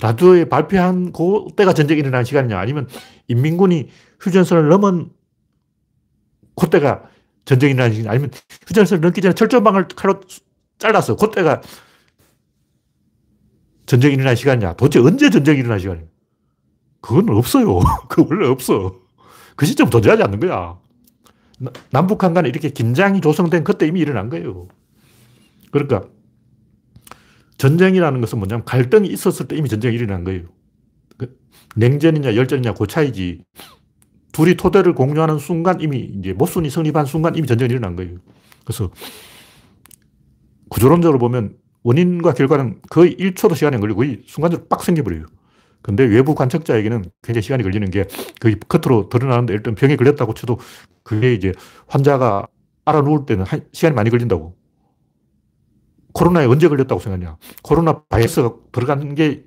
라디오에 0.00 0.44
발표한 0.44 1.12
그때가 1.12 1.72
전쟁이 1.72 2.00
일어나는 2.00 2.24
시간이냐 2.24 2.58
아니면 2.58 2.88
인민군이 3.26 3.88
휴전선을 4.20 4.68
넘은 4.68 5.10
그때가 6.54 7.04
전쟁이 7.44 7.72
일어나는 7.72 7.96
시간 7.96 8.12
아니면 8.12 8.30
휴전선을 8.66 9.00
넘기 9.00 9.20
전에 9.20 9.34
철조망을 9.34 9.88
칼로 9.88 10.20
잘랐어. 10.78 11.16
그때가 11.16 11.62
전쟁이 13.86 14.14
일어나는 14.14 14.36
시간이냐 14.36 14.74
도대체 14.74 15.00
언제 15.00 15.30
전쟁이 15.30 15.58
일어나는 15.58 15.80
시간이냐 15.80 16.06
그건 17.00 17.30
없어요. 17.30 17.80
그 18.08 18.24
원래 18.28 18.46
없어. 18.46 18.94
그 19.56 19.66
시점 19.66 19.90
존재하지 19.90 20.22
않는 20.22 20.38
거야. 20.40 20.78
남북한 21.90 22.34
간에 22.34 22.48
이렇게 22.48 22.70
긴장이 22.70 23.20
조성된 23.20 23.64
그때 23.64 23.86
이미 23.86 23.98
일어난 23.98 24.28
거예요. 24.28 24.68
그러니까 25.72 26.04
전쟁이라는 27.58 28.20
것은 28.20 28.38
뭐냐면 28.38 28.64
갈등이 28.64 29.08
있었을 29.08 29.48
때 29.48 29.56
이미 29.56 29.68
전쟁이 29.68 29.96
일어난 29.96 30.24
거예요. 30.24 30.42
그 31.16 31.36
냉전이냐 31.76 32.34
열전이냐 32.34 32.74
그 32.74 32.86
차이지. 32.86 33.42
둘이 34.32 34.54
토대를 34.54 34.94
공유하는 34.94 35.38
순간 35.38 35.80
이미 35.80 35.98
이제 35.98 36.32
모순이 36.32 36.70
성립한 36.70 37.06
순간 37.06 37.34
이미 37.34 37.46
전쟁이 37.46 37.72
일어난 37.72 37.96
거예요. 37.96 38.18
그래서 38.64 38.90
구조론적으로 40.68 41.18
보면 41.18 41.56
원인과 41.82 42.34
결과는 42.34 42.80
거의 42.90 43.16
1초도 43.16 43.56
시간이 43.56 43.76
안 43.76 43.80
걸리고 43.80 43.98
거의 43.98 44.22
순간적으로 44.26 44.68
빡 44.68 44.82
생겨버려요. 44.82 45.26
근데 45.82 46.04
외부 46.04 46.34
관측자에게는 46.34 47.04
굉장히 47.22 47.42
시간이 47.42 47.62
걸리는 47.62 47.90
게 47.90 48.04
거의 48.40 48.56
겉으로 48.68 49.08
드러나는데 49.08 49.54
일단 49.54 49.74
병에 49.74 49.96
걸렸다고 49.96 50.34
쳐도 50.34 50.58
그게 51.02 51.34
이제 51.34 51.52
환자가 51.86 52.46
알아 52.84 53.02
누울 53.02 53.26
때는 53.26 53.44
한 53.46 53.62
시간이 53.72 53.94
많이 53.94 54.10
걸린다고. 54.10 54.54
코로나에 56.18 56.46
언제 56.46 56.68
걸렸다고 56.68 57.00
생각하냐. 57.00 57.36
코로나 57.62 58.02
바이러스가 58.02 58.52
들어간 58.72 59.14
게 59.14 59.44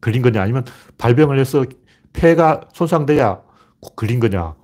걸린 0.00 0.22
거냐 0.22 0.40
아니면 0.40 0.64
발병을 0.96 1.38
해서 1.38 1.66
폐가 2.14 2.62
손상돼야 2.72 3.42
걸린 3.96 4.18
거냐. 4.18 4.54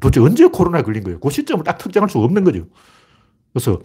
도대체 0.00 0.20
언제 0.20 0.46
코로나에 0.46 0.82
걸린 0.82 1.04
거예요? 1.04 1.20
그 1.20 1.30
시점을 1.30 1.62
딱 1.62 1.78
특정할 1.78 2.10
수 2.10 2.18
없는 2.18 2.42
거죠. 2.42 2.66
그래서 3.52 3.80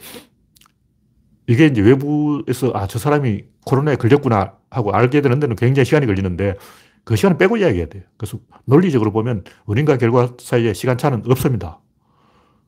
이게 1.45 1.67
이제 1.67 1.81
외부에서 1.81 2.71
아, 2.73 2.87
저 2.87 2.97
사람이 2.97 3.43
코로나에 3.65 3.95
걸렸구나 3.95 4.55
하고 4.71 4.91
알게 4.91 5.21
되는 5.21 5.39
데는 5.39 5.55
굉장히 5.55 5.85
시간이 5.85 6.07
걸리는데 6.07 6.55
그 7.03 7.15
시간을 7.15 7.37
빼고 7.37 7.57
이야기해야 7.57 7.87
돼요. 7.87 8.03
그래서 8.17 8.39
논리적으로 8.65 9.11
보면 9.11 9.43
원인과 9.65 9.97
결과 9.97 10.31
사이에 10.39 10.73
시간차는 10.73 11.23
없습니다. 11.29 11.79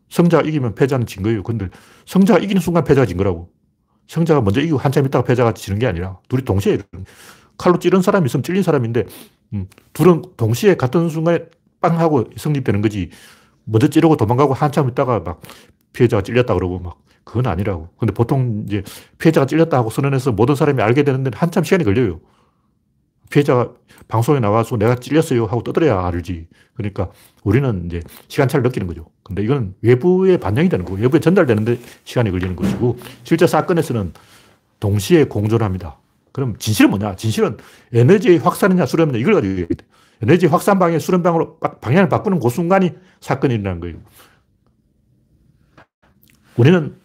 성자가 0.09 0.47
이기면 0.47 0.75
패자는 0.75 1.07
진 1.07 1.23
거예요. 1.23 1.41
근데 1.41 1.67
성자가 2.05 2.39
이기는 2.39 2.61
순간 2.61 2.83
패자가 2.83 3.05
진 3.07 3.17
거라고. 3.17 3.51
성자가 4.09 4.41
먼저 4.41 4.59
이기고 4.59 4.77
한참 4.79 5.05
있다가 5.05 5.23
패자가 5.23 5.53
지는 5.53 5.77
게 5.77 5.85
아니라 5.85 6.17
둘이 6.27 6.43
동시에 6.43 6.79
칼로 7.57 7.77
찌른 7.77 8.01
사람이 8.01 8.25
있으면 8.25 8.43
찔린 8.43 8.63
사람인데 8.63 9.05
음, 9.53 9.67
둘은 9.93 10.23
동시에 10.35 10.75
같은 10.75 11.09
순간에 11.09 11.45
빵 11.79 11.99
하고 11.99 12.25
성립되는 12.35 12.81
거지. 12.81 13.11
먼저 13.65 13.87
찌르고 13.87 14.17
도망가고 14.17 14.53
한참 14.55 14.89
있다가 14.89 15.19
막 15.19 15.41
피해자가 15.93 16.23
찔렸다 16.23 16.55
그러고 16.55 16.79
막 16.79 16.97
그건 17.23 17.45
아니라고. 17.45 17.89
근데 17.99 18.11
보통 18.11 18.63
이제 18.65 18.83
피해자가 19.19 19.45
찔렸다 19.45 19.77
하고 19.77 19.91
선언해서 19.91 20.31
모든 20.31 20.55
사람이 20.55 20.81
알게 20.81 21.03
되는데 21.03 21.29
한참 21.35 21.63
시간이 21.63 21.83
걸려요. 21.83 22.19
피해자가 23.29 23.73
방송에 24.07 24.39
나와서 24.39 24.75
내가 24.77 24.95
찔렸어요 24.95 25.45
하고 25.45 25.61
떠들어야 25.61 26.03
알지. 26.07 26.47
그러니까 26.73 27.11
우리는 27.43 27.85
이제 27.85 28.01
시간차를 28.27 28.63
느끼는 28.63 28.87
거죠. 28.87 29.05
근데 29.29 29.43
이건 29.43 29.75
외부에 29.81 30.37
반영이 30.37 30.69
되는 30.69 30.83
거고, 30.83 30.97
외부에 30.97 31.19
전달되는데 31.19 31.79
시간이 32.03 32.31
걸리는 32.31 32.55
것이고, 32.55 32.97
실제 33.23 33.45
사건에서는 33.45 34.11
동시에 34.79 35.25
공존합니다. 35.25 35.99
그럼 36.31 36.55
진실은 36.57 36.89
뭐냐? 36.89 37.15
진실은 37.15 37.57
에너지의 37.93 38.39
확산이냐 38.39 38.85
수렴이냐 38.87 39.19
이걸 39.19 39.35
가지고 39.35 39.51
얘기해. 39.51 39.67
에너지 40.21 40.47
확산 40.47 40.79
방향 40.79 40.99
수렴방으로 40.99 41.59
방향을 41.59 42.09
바꾸는 42.09 42.39
그 42.39 42.49
순간이 42.49 42.91
사건이 43.21 43.53
일어나는 43.53 43.79
거예요. 43.79 43.97
우리는 46.57 46.95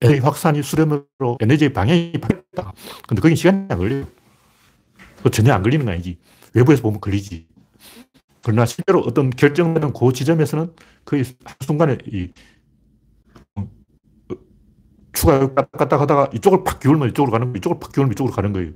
에너지 0.00 0.20
확산이 0.20 0.62
수렴으로 0.62 1.38
에너지의 1.40 1.72
방향이 1.72 2.12
바뀌었다. 2.12 2.72
근데 3.06 3.20
그게 3.20 3.34
시간이 3.34 3.66
안 3.68 3.78
걸려요. 3.78 4.06
전혀 5.30 5.52
안 5.52 5.62
걸리는 5.62 5.84
거 5.84 5.92
아니지. 5.92 6.18
외부에서 6.54 6.82
보면 6.82 7.00
걸리지. 7.00 7.46
그러나 8.44 8.66
실제로 8.66 9.00
어떤 9.00 9.30
결정되는 9.30 9.94
그 9.94 10.12
지점에서는 10.12 10.74
거의 11.06 11.24
한순간에 11.44 11.96
이 12.06 12.28
추가 15.14 15.54
까딱 15.54 16.02
하다가 16.02 16.30
이쪽을 16.34 16.62
팍 16.62 16.78
기울면 16.78 17.08
이쪽으로 17.10 17.32
가는 17.32 17.46
거예요. 17.46 17.56
이쪽을 17.56 17.80
팍 17.80 17.92
기울면 17.92 18.12
이쪽으로 18.12 18.34
가는 18.34 18.52
거예요. 18.52 18.72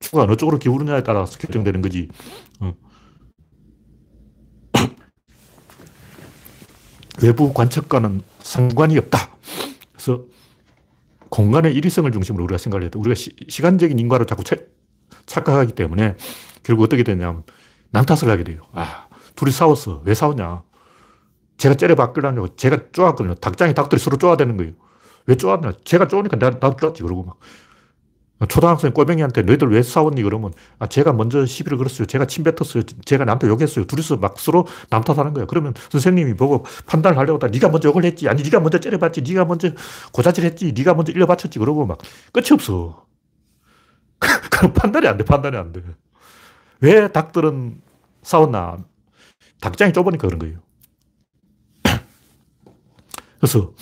추가 0.00 0.22
어느 0.22 0.36
쪽으로 0.36 0.58
기울느냐에 0.58 1.02
따라서 1.02 1.38
결정되는 1.38 1.80
거지. 1.80 2.08
어. 2.60 2.74
외부 7.22 7.54
관측과는 7.54 8.20
상관이 8.40 8.98
없다. 8.98 9.34
그래서 9.92 10.24
공간의 11.30 11.74
일위성을 11.74 12.12
중심으로 12.12 12.44
우리가 12.44 12.58
생각을 12.58 12.84
해도 12.84 13.00
우리가 13.00 13.14
시, 13.14 13.62
간적인 13.62 13.98
인과로 13.98 14.26
자꾸 14.26 14.44
채, 14.44 14.58
착각하기 15.24 15.72
때문에 15.72 16.16
결국 16.62 16.82
어떻게 16.82 17.02
되냐면 17.02 17.44
남 17.90 18.04
탓을 18.04 18.30
하게 18.30 18.44
돼요. 18.44 18.62
아, 18.72 19.06
둘이 19.34 19.50
싸웠어. 19.50 20.02
왜 20.04 20.14
싸웠냐? 20.14 20.62
제가 21.58 21.74
째려박으려고 21.76 22.48
제가 22.56 22.78
쪼았거든요. 22.92 23.34
닭장이 23.36 23.74
닭들이 23.74 24.00
서로 24.00 24.16
쪼아대는 24.18 24.56
거예요. 24.56 24.72
왜 25.26 25.36
쪼았냐? 25.36 25.72
제가 25.84 26.08
쪼으니까 26.08 26.38
내가, 26.38 26.52
나도 26.60 26.76
쪼았지. 26.76 27.02
그러고 27.02 27.24
막. 27.24 27.38
초등학생 28.48 28.92
꼬맹이한테 28.92 29.42
너희들 29.42 29.68
왜 29.72 29.82
싸웠니? 29.82 30.22
그러면 30.22 30.52
아, 30.78 30.86
제가 30.88 31.12
먼저 31.12 31.46
시비를 31.46 31.78
걸었어요. 31.78 32.06
제가 32.06 32.26
침 32.26 32.44
뱉었어요. 32.44 32.84
제가 33.04 33.24
남한테 33.24 33.48
욕했어요. 33.48 33.86
둘이서 33.86 34.18
막 34.18 34.38
서로 34.38 34.66
남 34.90 35.02
탓하는 35.02 35.34
거예요. 35.34 35.46
그러면 35.48 35.74
선생님이 35.90 36.34
보고 36.34 36.64
판단을 36.86 37.18
하려고 37.18 37.36
하다 37.36 37.48
네가 37.48 37.68
먼저 37.70 37.88
욕을 37.88 38.04
했지. 38.04 38.28
아니, 38.28 38.42
네가 38.44 38.60
먼저 38.60 38.78
째려봤지. 38.78 39.22
네가 39.22 39.44
먼저 39.44 39.70
고자질 40.12 40.44
했지. 40.44 40.72
네가 40.72 40.94
먼저 40.94 41.12
일려바쳤지. 41.12 41.58
그러고 41.58 41.86
막 41.86 41.98
끝이 42.32 42.48
없어. 42.52 43.06
그럼 44.50 44.72
판단이 44.72 45.06
안 45.06 45.16
돼. 45.16 45.24
판단이 45.24 45.56
안 45.56 45.72
돼. 45.72 45.82
왜 46.80 47.08
닭들은 47.08 47.80
싸웠나? 48.22 48.78
닭장이 49.60 49.92
좁으니까 49.92 50.28
그런 50.28 50.38
거예요. 50.38 50.58
그래서 53.40 53.72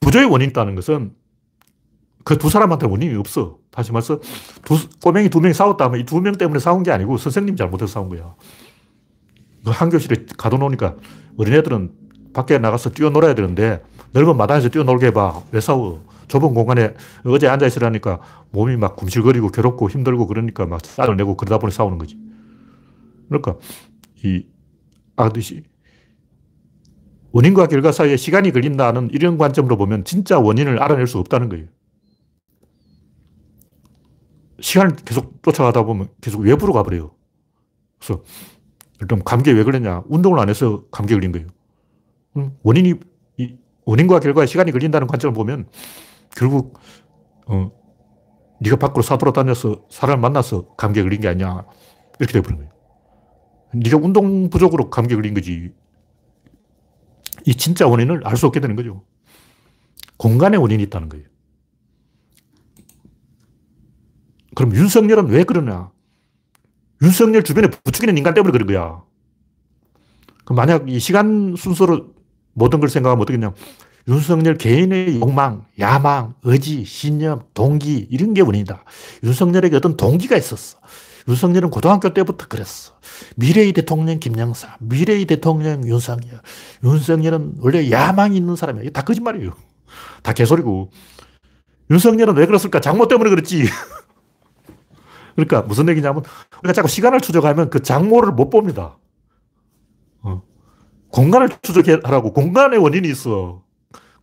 구조의 0.00 0.26
원인이 0.26 0.50
있다는 0.50 0.74
것은 0.74 1.14
그 2.24 2.36
두 2.38 2.50
사람한테 2.50 2.86
원인이 2.86 3.14
없어. 3.16 3.58
다시 3.70 3.90
말해서 3.92 4.20
두, 4.64 4.78
꼬맹이 5.02 5.28
두 5.30 5.40
명이 5.40 5.54
싸웠다 5.54 5.86
하면 5.86 6.00
이 6.00 6.04
두 6.04 6.20
명 6.20 6.34
때문에 6.36 6.60
싸운 6.60 6.82
게 6.82 6.90
아니고 6.92 7.16
선생님 7.16 7.56
잘못해서 7.56 7.92
싸운 7.94 8.08
거야. 8.08 8.34
그한 9.64 9.90
교실에 9.90 10.26
가둬놓으니까 10.36 10.96
어린애들은 11.38 11.92
밖에 12.32 12.58
나가서 12.58 12.90
뛰어놀아야 12.90 13.34
되는데 13.34 13.82
넓은 14.12 14.36
마당에서 14.36 14.68
뛰어놀게 14.68 15.06
해봐. 15.06 15.42
왜 15.52 15.60
싸워? 15.60 16.04
좁은 16.32 16.54
공간에 16.54 16.94
어제 17.26 17.46
앉아있으라니까 17.46 18.20
몸이 18.52 18.78
막 18.78 18.96
굶실거리고 18.96 19.50
괴롭고 19.50 19.90
힘들고 19.90 20.26
그러니까 20.26 20.64
막 20.64 20.80
쌀을 20.82 21.14
내고 21.16 21.36
그러다 21.36 21.58
보니 21.58 21.72
싸우는 21.74 21.98
거지. 21.98 22.16
그러니까 23.28 23.58
이 24.24 24.46
아듯이 25.14 25.62
원인과 27.32 27.66
결과 27.66 27.92
사이에 27.92 28.16
시간이 28.16 28.50
걸린다는 28.52 29.10
이런 29.12 29.36
관점으로 29.36 29.76
보면 29.76 30.04
진짜 30.04 30.38
원인을 30.38 30.82
알아낼 30.82 31.06
수 31.06 31.18
없다는 31.18 31.50
거예요. 31.50 31.66
시간을 34.60 34.96
계속 35.04 35.42
쫓아가다 35.42 35.82
보면 35.82 36.08
계속 36.22 36.40
외부로 36.40 36.72
가버려요. 36.72 37.14
그래서 37.98 38.22
일단 39.02 39.22
감기에 39.22 39.52
왜 39.52 39.64
걸렸냐? 39.64 40.04
운동을 40.06 40.38
안 40.38 40.48
해서 40.48 40.84
감기에 40.90 41.16
걸린 41.16 41.32
거예요. 41.32 41.48
원인이, 42.62 42.94
원인과 43.84 44.20
결과에 44.20 44.46
시간이 44.46 44.72
걸린다는 44.72 45.06
관점을 45.08 45.34
보면 45.34 45.66
결국, 46.36 46.78
어, 47.46 47.70
네가 48.60 48.76
밖으로 48.76 49.02
사돌아 49.02 49.32
다녀서 49.32 49.84
사람을 49.90 50.20
만나서 50.20 50.74
감기에 50.76 51.02
걸린 51.02 51.20
게 51.20 51.28
아니야. 51.28 51.64
이렇게 52.18 52.32
돼버린 52.34 52.58
거예요. 52.58 52.72
네가 53.74 53.96
운동 53.96 54.50
부족으로 54.50 54.90
감기에 54.90 55.16
걸린 55.16 55.34
거지. 55.34 55.72
이 57.44 57.54
진짜 57.56 57.86
원인을 57.88 58.26
알 58.26 58.36
수 58.36 58.46
없게 58.46 58.60
되는 58.60 58.76
거죠. 58.76 59.04
공간의 60.16 60.60
원인이 60.60 60.82
있다는 60.84 61.08
거예요. 61.08 61.26
그럼 64.54 64.74
윤석열은 64.74 65.28
왜 65.28 65.44
그러냐? 65.44 65.90
윤석열 67.02 67.42
주변에 67.42 67.68
부추기는 67.68 68.16
인간 68.16 68.34
때문에 68.34 68.52
그런 68.52 68.66
거야. 68.66 69.02
그럼 70.44 70.56
만약 70.56 70.88
이 70.88 71.00
시간 71.00 71.56
순서로 71.56 72.14
모든 72.52 72.78
걸 72.78 72.88
생각하면 72.88 73.22
어떻겠냐? 73.22 73.54
윤석열 74.08 74.56
개인의 74.56 75.20
욕망, 75.20 75.64
야망, 75.78 76.34
의지, 76.42 76.84
신념, 76.84 77.42
동기, 77.54 78.08
이런 78.10 78.34
게 78.34 78.40
원인이다. 78.40 78.84
윤석열에게 79.22 79.76
어떤 79.76 79.96
동기가 79.96 80.36
있었어. 80.36 80.78
윤석열은 81.28 81.70
고등학교 81.70 82.12
때부터 82.12 82.48
그랬어. 82.48 82.94
미래의 83.36 83.72
대통령 83.72 84.18
김영사, 84.18 84.76
미래의 84.80 85.24
대통령 85.26 85.86
윤석열. 85.86 86.40
윤석열은 86.82 87.54
원래 87.60 87.90
야망이 87.90 88.36
있는 88.36 88.56
사람이야. 88.56 88.90
다 88.90 89.02
거짓말이에요. 89.02 89.54
다 90.22 90.32
개소리고. 90.32 90.90
윤석열은 91.90 92.36
왜 92.36 92.46
그랬을까? 92.46 92.80
장모 92.80 93.06
때문에 93.06 93.30
그랬지. 93.30 93.64
그러니까 95.36 95.62
무슨 95.62 95.88
얘기냐면 95.88 96.22
우리가 96.62 96.72
자꾸 96.72 96.88
시간을 96.88 97.20
추적하면 97.20 97.70
그 97.70 97.82
장모를 97.82 98.32
못 98.32 98.50
봅니다. 98.50 98.98
어. 100.22 100.42
공간을 101.08 101.50
추적하라고 101.62 102.32
공간의 102.32 102.78
원인이 102.78 103.08
있어. 103.08 103.62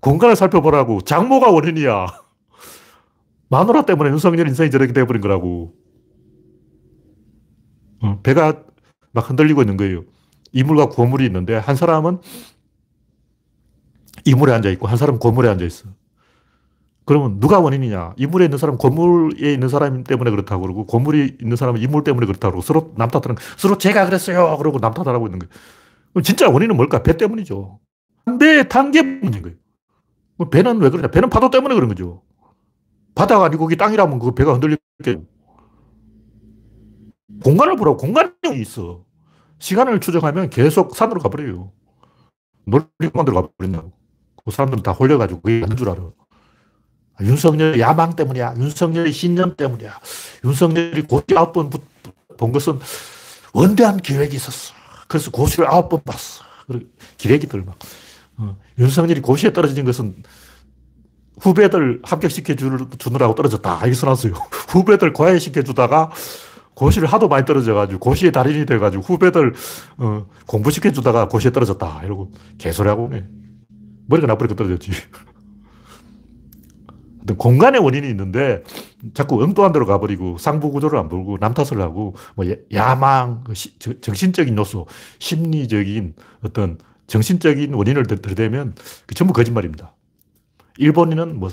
공간을 0.01 0.35
살펴보라고 0.35 1.01
장모가 1.01 1.51
원인이야. 1.51 2.07
마누라 3.49 3.83
때문에 3.83 4.11
윤석열 4.11 4.47
인생이 4.47 4.71
저렇게 4.71 4.93
돼버린 4.93 5.21
거라고. 5.21 5.73
어. 8.01 8.19
배가 8.23 8.63
막 9.11 9.29
흔들리고 9.29 9.61
있는 9.61 9.75
거예요. 9.77 10.03
이물과 10.51 10.89
고물이 10.89 11.25
있는데 11.25 11.55
한 11.55 11.75
사람은 11.75 12.21
이물에 14.25 14.53
앉아 14.53 14.69
있고 14.71 14.87
한 14.87 14.97
사람은 14.97 15.19
고물에 15.19 15.49
앉아 15.49 15.65
있어. 15.65 15.89
그러면 17.05 17.39
누가 17.39 17.59
원인이냐? 17.59 18.13
이물에 18.17 18.45
있는 18.45 18.59
사람 18.59 18.77
고물에 18.77 19.53
있는 19.53 19.67
사람 19.67 20.03
때문에 20.03 20.29
그렇다고 20.29 20.61
그러고 20.61 20.85
고물이 20.85 21.37
있는 21.41 21.57
사람은 21.57 21.81
이물 21.81 22.03
때문에 22.03 22.27
그렇다고 22.27 22.51
그러고 22.51 22.61
서로 22.61 22.93
남 22.97 23.09
탓하는 23.09 23.35
서로 23.57 23.77
제가 23.79 24.05
그랬어요. 24.05 24.55
그러고 24.57 24.79
남 24.79 24.93
탓하고 24.93 25.25
있는 25.25 25.39
거예요. 25.39 25.49
그럼 26.13 26.23
진짜 26.23 26.47
원인은 26.49 26.75
뭘까? 26.77 27.01
배 27.01 27.17
때문이죠. 27.17 27.79
배 28.39 28.67
탄게 28.67 29.01
문제인 29.01 29.41
거예요. 29.41 29.57
배는 30.49 30.79
왜 30.79 30.89
그러냐? 30.89 31.09
배는 31.09 31.29
파도 31.29 31.49
때문에 31.49 31.75
그런 31.75 31.89
거죠. 31.89 32.21
바다가 33.15 33.45
아니고 33.45 33.67
그 33.67 33.75
땅이라면 33.75 34.19
그 34.19 34.33
배가 34.33 34.53
흔들릴게. 34.53 35.21
공간을 37.43 37.75
보라고 37.75 37.97
공간이 37.97 38.31
있어. 38.61 39.03
시간을 39.59 39.99
추정하면 39.99 40.49
계속 40.49 40.95
산으로 40.95 41.19
가버려요. 41.21 41.71
놀이공원으로 42.65 43.51
가버린다고. 43.57 43.91
그 44.45 44.51
사람들은 44.51 44.83
다 44.83 44.91
홀려가지고 44.91 45.41
그게 45.41 45.63
아닌 45.63 45.75
줄 45.75 45.89
알아. 45.89 46.01
윤석열 47.21 47.79
야망 47.79 48.15
때문이야. 48.15 48.55
윤석열의 48.57 49.11
신념 49.11 49.55
때문이야. 49.57 49.99
윤석열이 50.45 51.03
고시 51.03 51.25
아홉 51.35 51.51
번 51.53 51.69
본 52.37 52.53
것은 52.53 52.79
원대한 53.53 53.97
계획이 53.97 54.37
있었어. 54.37 54.73
그래서 55.09 55.29
고시를 55.29 55.67
아홉 55.67 55.89
번 55.89 56.01
봤어. 56.05 56.43
기레기들 57.17 57.63
막. 57.63 57.77
어. 58.39 58.57
윤석열이 58.79 59.21
고시에 59.21 59.53
떨어진 59.53 59.85
것은 59.85 60.23
후배들 61.39 62.01
합격시켜 62.03 62.55
주느라고 62.97 63.35
떨어졌다. 63.35 63.77
이렇게 63.79 63.93
써놨어요. 63.93 64.33
후배들 64.69 65.13
과외시켜 65.13 65.61
주다가 65.63 66.09
고시를 66.73 67.07
하도 67.07 67.27
많이 67.27 67.45
떨어져가지고 67.45 67.99
고시의 67.99 68.31
달인이 68.31 68.65
돼가지고 68.65 69.03
후배들 69.03 69.53
어, 69.97 70.25
공부시켜 70.47 70.91
주다가 70.91 71.27
고시에 71.27 71.51
떨어졌다. 71.51 72.01
이러고 72.03 72.31
개소리하고 72.57 73.09
네. 73.11 73.25
머리가 74.07 74.27
나쁘니까 74.27 74.55
떨어졌지. 74.55 74.91
공간의 77.37 77.81
원인이 77.81 78.09
있는데 78.09 78.63
자꾸 79.13 79.43
엉뚱한 79.43 79.71
데로 79.71 79.85
가버리고 79.85 80.37
상부 80.39 80.71
구조를 80.71 80.97
안 80.97 81.09
보고 81.09 81.37
남 81.37 81.53
탓을 81.53 81.79
하고 81.79 82.15
뭐 82.35 82.45
야망, 82.73 83.43
그 83.43 83.53
정신적인 84.01 84.57
요소, 84.57 84.87
심리적인 85.19 86.15
어떤 86.43 86.79
정신적인 87.09 87.73
원인을 87.73 88.05
들대면 88.05 88.75
그 89.05 89.15
전부 89.15 89.33
거짓말입니다. 89.33 89.93
일본인은 90.77 91.39
뭐 91.39 91.49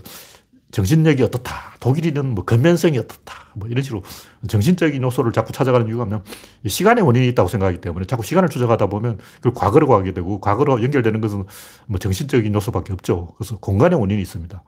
정신력이 0.70 1.22
어떻다. 1.22 1.76
독일인은 1.80 2.34
뭐 2.34 2.44
근면성이 2.44 2.98
어떻다. 2.98 3.34
뭐 3.54 3.68
이런 3.68 3.82
식으로 3.82 4.02
정신적인 4.46 5.02
요소를 5.02 5.32
자꾸 5.32 5.52
찾아가는 5.52 5.86
이유가 5.88 6.04
뭐냐 6.04 6.22
시간의 6.66 7.04
원인이 7.04 7.26
있다고 7.28 7.48
생각하기 7.48 7.80
때문에 7.80 8.07
자꾸 8.07 8.22
시간을 8.22 8.50
추적하다 8.50 8.86
보면 8.86 9.18
그 9.40 9.52
과거로 9.52 9.88
가게 9.88 10.12
되고 10.12 10.40
과거로 10.40 10.82
연결되는 10.82 11.20
것은 11.20 11.44
뭐 11.86 11.98
정신적인 11.98 12.54
요소밖에 12.54 12.92
없죠. 12.92 13.34
그래서 13.38 13.57
공간의 13.59 13.98
원인이 13.98 14.20
있습니다. 14.20 14.62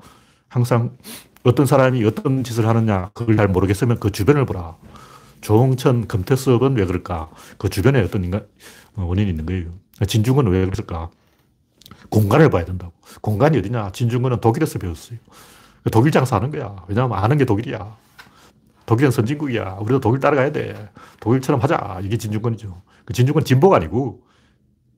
항상 0.49 0.97
어떤 1.45 1.67
사람이 1.67 2.05
어떤 2.05 2.43
짓을 2.43 2.67
하느냐 2.67 3.11
그걸 3.13 3.37
잘 3.37 3.49
모르겠으면 3.49 4.01
그 4.01 4.11
주변을 4.11 4.47
보라. 4.47 4.77
조홍천, 5.41 6.09
금태섭은 6.09 6.77
왜 6.77 6.87
그럴까? 6.87 7.31
그 7.59 7.69
주변에 7.69 8.01
어떤 8.01 8.25
인간, 8.25 8.47
어, 8.97 9.05
원인이 9.05 9.31
있는 9.31 9.47
거예요. 9.47 9.73
진중은 10.07 10.47
왜 10.49 10.67
그럴까? 10.67 11.11
공간을 12.11 12.51
봐야 12.51 12.65
된다고. 12.65 12.93
공간이 13.21 13.59
어디냐? 13.59 13.91
진중권은 13.93 14.41
독일에서 14.41 14.79
배웠어요. 14.79 15.19
독일 15.91 16.13
장사하는 16.13 16.51
거야. 16.51 16.77
왜냐하면 16.89 17.19
아는 17.19 17.39
게 17.39 17.45
독일이야. 17.45 17.97
독일은 18.87 19.11
선진국이야. 19.11 19.79
우리도 19.81 20.01
독일 20.01 20.21
따라가야 20.21 20.53
돼. 20.53 20.91
독일처럼 21.21 21.61
하자. 21.61 22.01
이게 22.03 22.17
진중권이죠. 22.17 22.83
그 23.05 23.13
진중권 23.13 23.45
진보가 23.45 23.77
아니고 23.77 24.23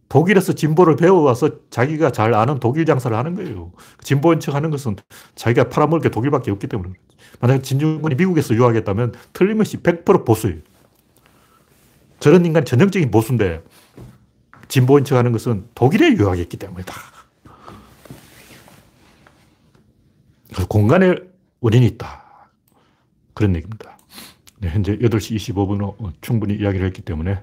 독일에서 0.08 0.52
진보를 0.52 0.96
배워와서 0.96 1.50
자기가 1.70 2.10
잘 2.10 2.34
아는 2.34 2.58
독일 2.58 2.84
장사를 2.84 3.16
하는 3.16 3.34
거예요. 3.36 3.72
진보인 4.02 4.40
척 4.40 4.54
하는 4.54 4.70
것은 4.70 4.96
자기가 5.36 5.68
팔아먹을 5.68 6.00
게 6.00 6.08
독일밖에 6.10 6.50
없기 6.50 6.66
때문에. 6.66 6.94
만약 7.40 7.62
진중권이 7.62 8.16
미국에서 8.16 8.54
유학했다면 8.54 9.14
틀림없이 9.32 9.78
100% 9.78 10.26
보수예요. 10.26 10.58
저런 12.18 12.44
인간이 12.44 12.66
전형적인 12.66 13.10
보수인데 13.10 13.62
진보인 14.70 15.04
척 15.04 15.18
하는 15.18 15.32
것은 15.32 15.68
독일에 15.76 16.14
유학했기 16.16 16.56
때문이다. 16.58 16.94
공간에 20.68 21.16
원인이 21.60 21.86
있다. 21.86 22.50
그런 23.34 23.56
얘기입니다. 23.56 23.98
네, 24.60 24.70
현재 24.70 24.96
8시 24.98 25.36
25분으로 25.36 26.12
충분히 26.22 26.56
이야기를 26.56 26.86
했기 26.86 27.02
때문에 27.02 27.42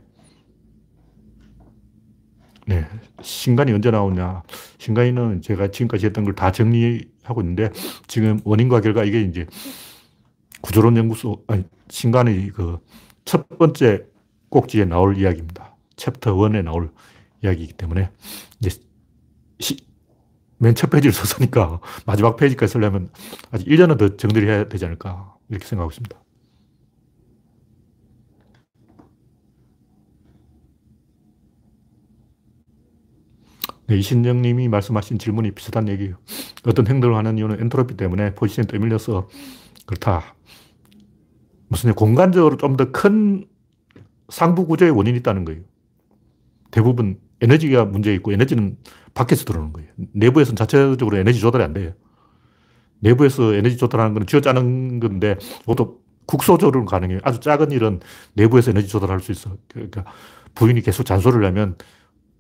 네. 2.68 2.86
신간이 3.22 3.74
언제 3.74 3.92
나오냐. 3.92 4.44
신간이는 4.80 5.42
제가 5.44 5.70
지금까지 5.70 6.08
했던 6.08 6.26
걸 6.26 6.36
다 6.36 6.52
정리하고 6.52 7.42
있는데 7.42 7.72
지금 8.08 8.40
원인과 8.46 8.82
결과 8.82 9.06
이게 9.06 9.22
이제 9.22 9.48
구조론 10.62 10.98
연구소, 10.98 11.44
아니, 11.48 11.66
신간의 11.90 12.50
그 12.52 12.80
첫 13.26 13.48
번째 13.58 14.06
꼭지에 14.50 14.86
나올 14.86 15.18
이야기입니다. 15.18 15.76
챕터 15.98 16.36
1에 16.36 16.64
나올 16.64 16.92
이야기이기 17.48 17.74
때문에 17.74 18.12
이제 18.60 18.72
맨첫 20.60 20.90
페이지를 20.90 21.14
썼으니까 21.14 21.82
마지막 22.06 22.36
페이지까지 22.38 22.74
쓰려면 22.74 23.10
아직 23.52 23.68
1년은 23.68 23.98
더 24.00 24.18
정리를 24.18 24.48
해야 24.50 24.70
되지 24.70 24.86
않을까 24.86 25.36
이렇게 25.50 25.66
생각하고 25.66 25.92
있습니다. 25.92 26.18
네, 33.88 33.98
이신영 33.98 34.42
님이 34.42 34.68
말씀하신 34.68 35.20
질문이 35.20 35.52
비슷한 35.52 35.88
얘기예요. 35.88 36.18
어떤 36.66 36.88
행동을 36.88 37.16
하는 37.18 37.38
이유는 37.38 37.62
엔트로피 37.62 37.96
때문에 37.98 38.36
포지션이 38.36 38.68
떠밀려서 38.68 39.30
그렇다. 39.86 40.36
무슨 41.70 41.94
공간적으로 41.94 42.58
좀 42.58 42.78
더 42.78 42.92
큰 42.92 43.48
상부 44.30 44.68
구조의 44.68 44.92
원인이 44.92 45.20
있다는 45.20 45.46
거예요. 45.46 45.62
대부분 46.72 47.20
에너지가 47.42 47.86
문제 47.86 48.14
있고 48.16 48.32
에너지는 48.32 48.78
밖에서 49.14 49.46
들어오는 49.46 49.74
거예요. 49.74 49.90
내부에서는 50.14 50.56
자체적으로 50.56 51.18
에너지 51.18 51.40
조달이 51.40 51.64
안 51.64 51.74
돼요. 51.74 51.94
내부에서 53.00 53.54
에너지 53.54 53.78
조달하는 53.78 54.14
건 54.14 54.26
쥐어짜는 54.26 55.00
건데 55.00 55.36
그것도 55.62 56.02
국소적으로 56.26 56.86
가능해요. 56.86 57.20
아주 57.24 57.40
작은 57.40 57.72
일은 57.72 58.00
내부에서 58.34 58.72
에너지 58.72 58.88
조달할 58.88 59.20
수 59.20 59.32
있어. 59.32 59.56
그러니까 59.70 60.04
부인이 60.56 60.82
계속 60.82 61.04
잔소리를 61.04 61.46
하면 61.46 61.78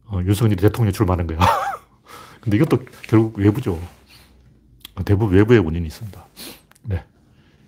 어, 0.05 0.19
윤석열이 0.23 0.55
대통령에 0.57 0.91
출마하는 0.91 1.27
거야. 1.27 1.39
근데 2.41 2.57
이것도 2.57 2.79
결국 3.03 3.37
외부죠. 3.37 3.79
대부분 5.05 5.35
외부의 5.35 5.59
원인이 5.59 5.85
있습니다. 5.87 6.25
네. 6.83 7.03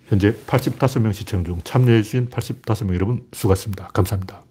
현재 0.06 0.32
85명 0.46 1.12
시청 1.12 1.44
중 1.44 1.60
참여해주신 1.62 2.28
85명 2.30 2.94
여러분 2.94 3.26
수고하셨습니다. 3.32 3.88
감사합니다. 3.88 4.42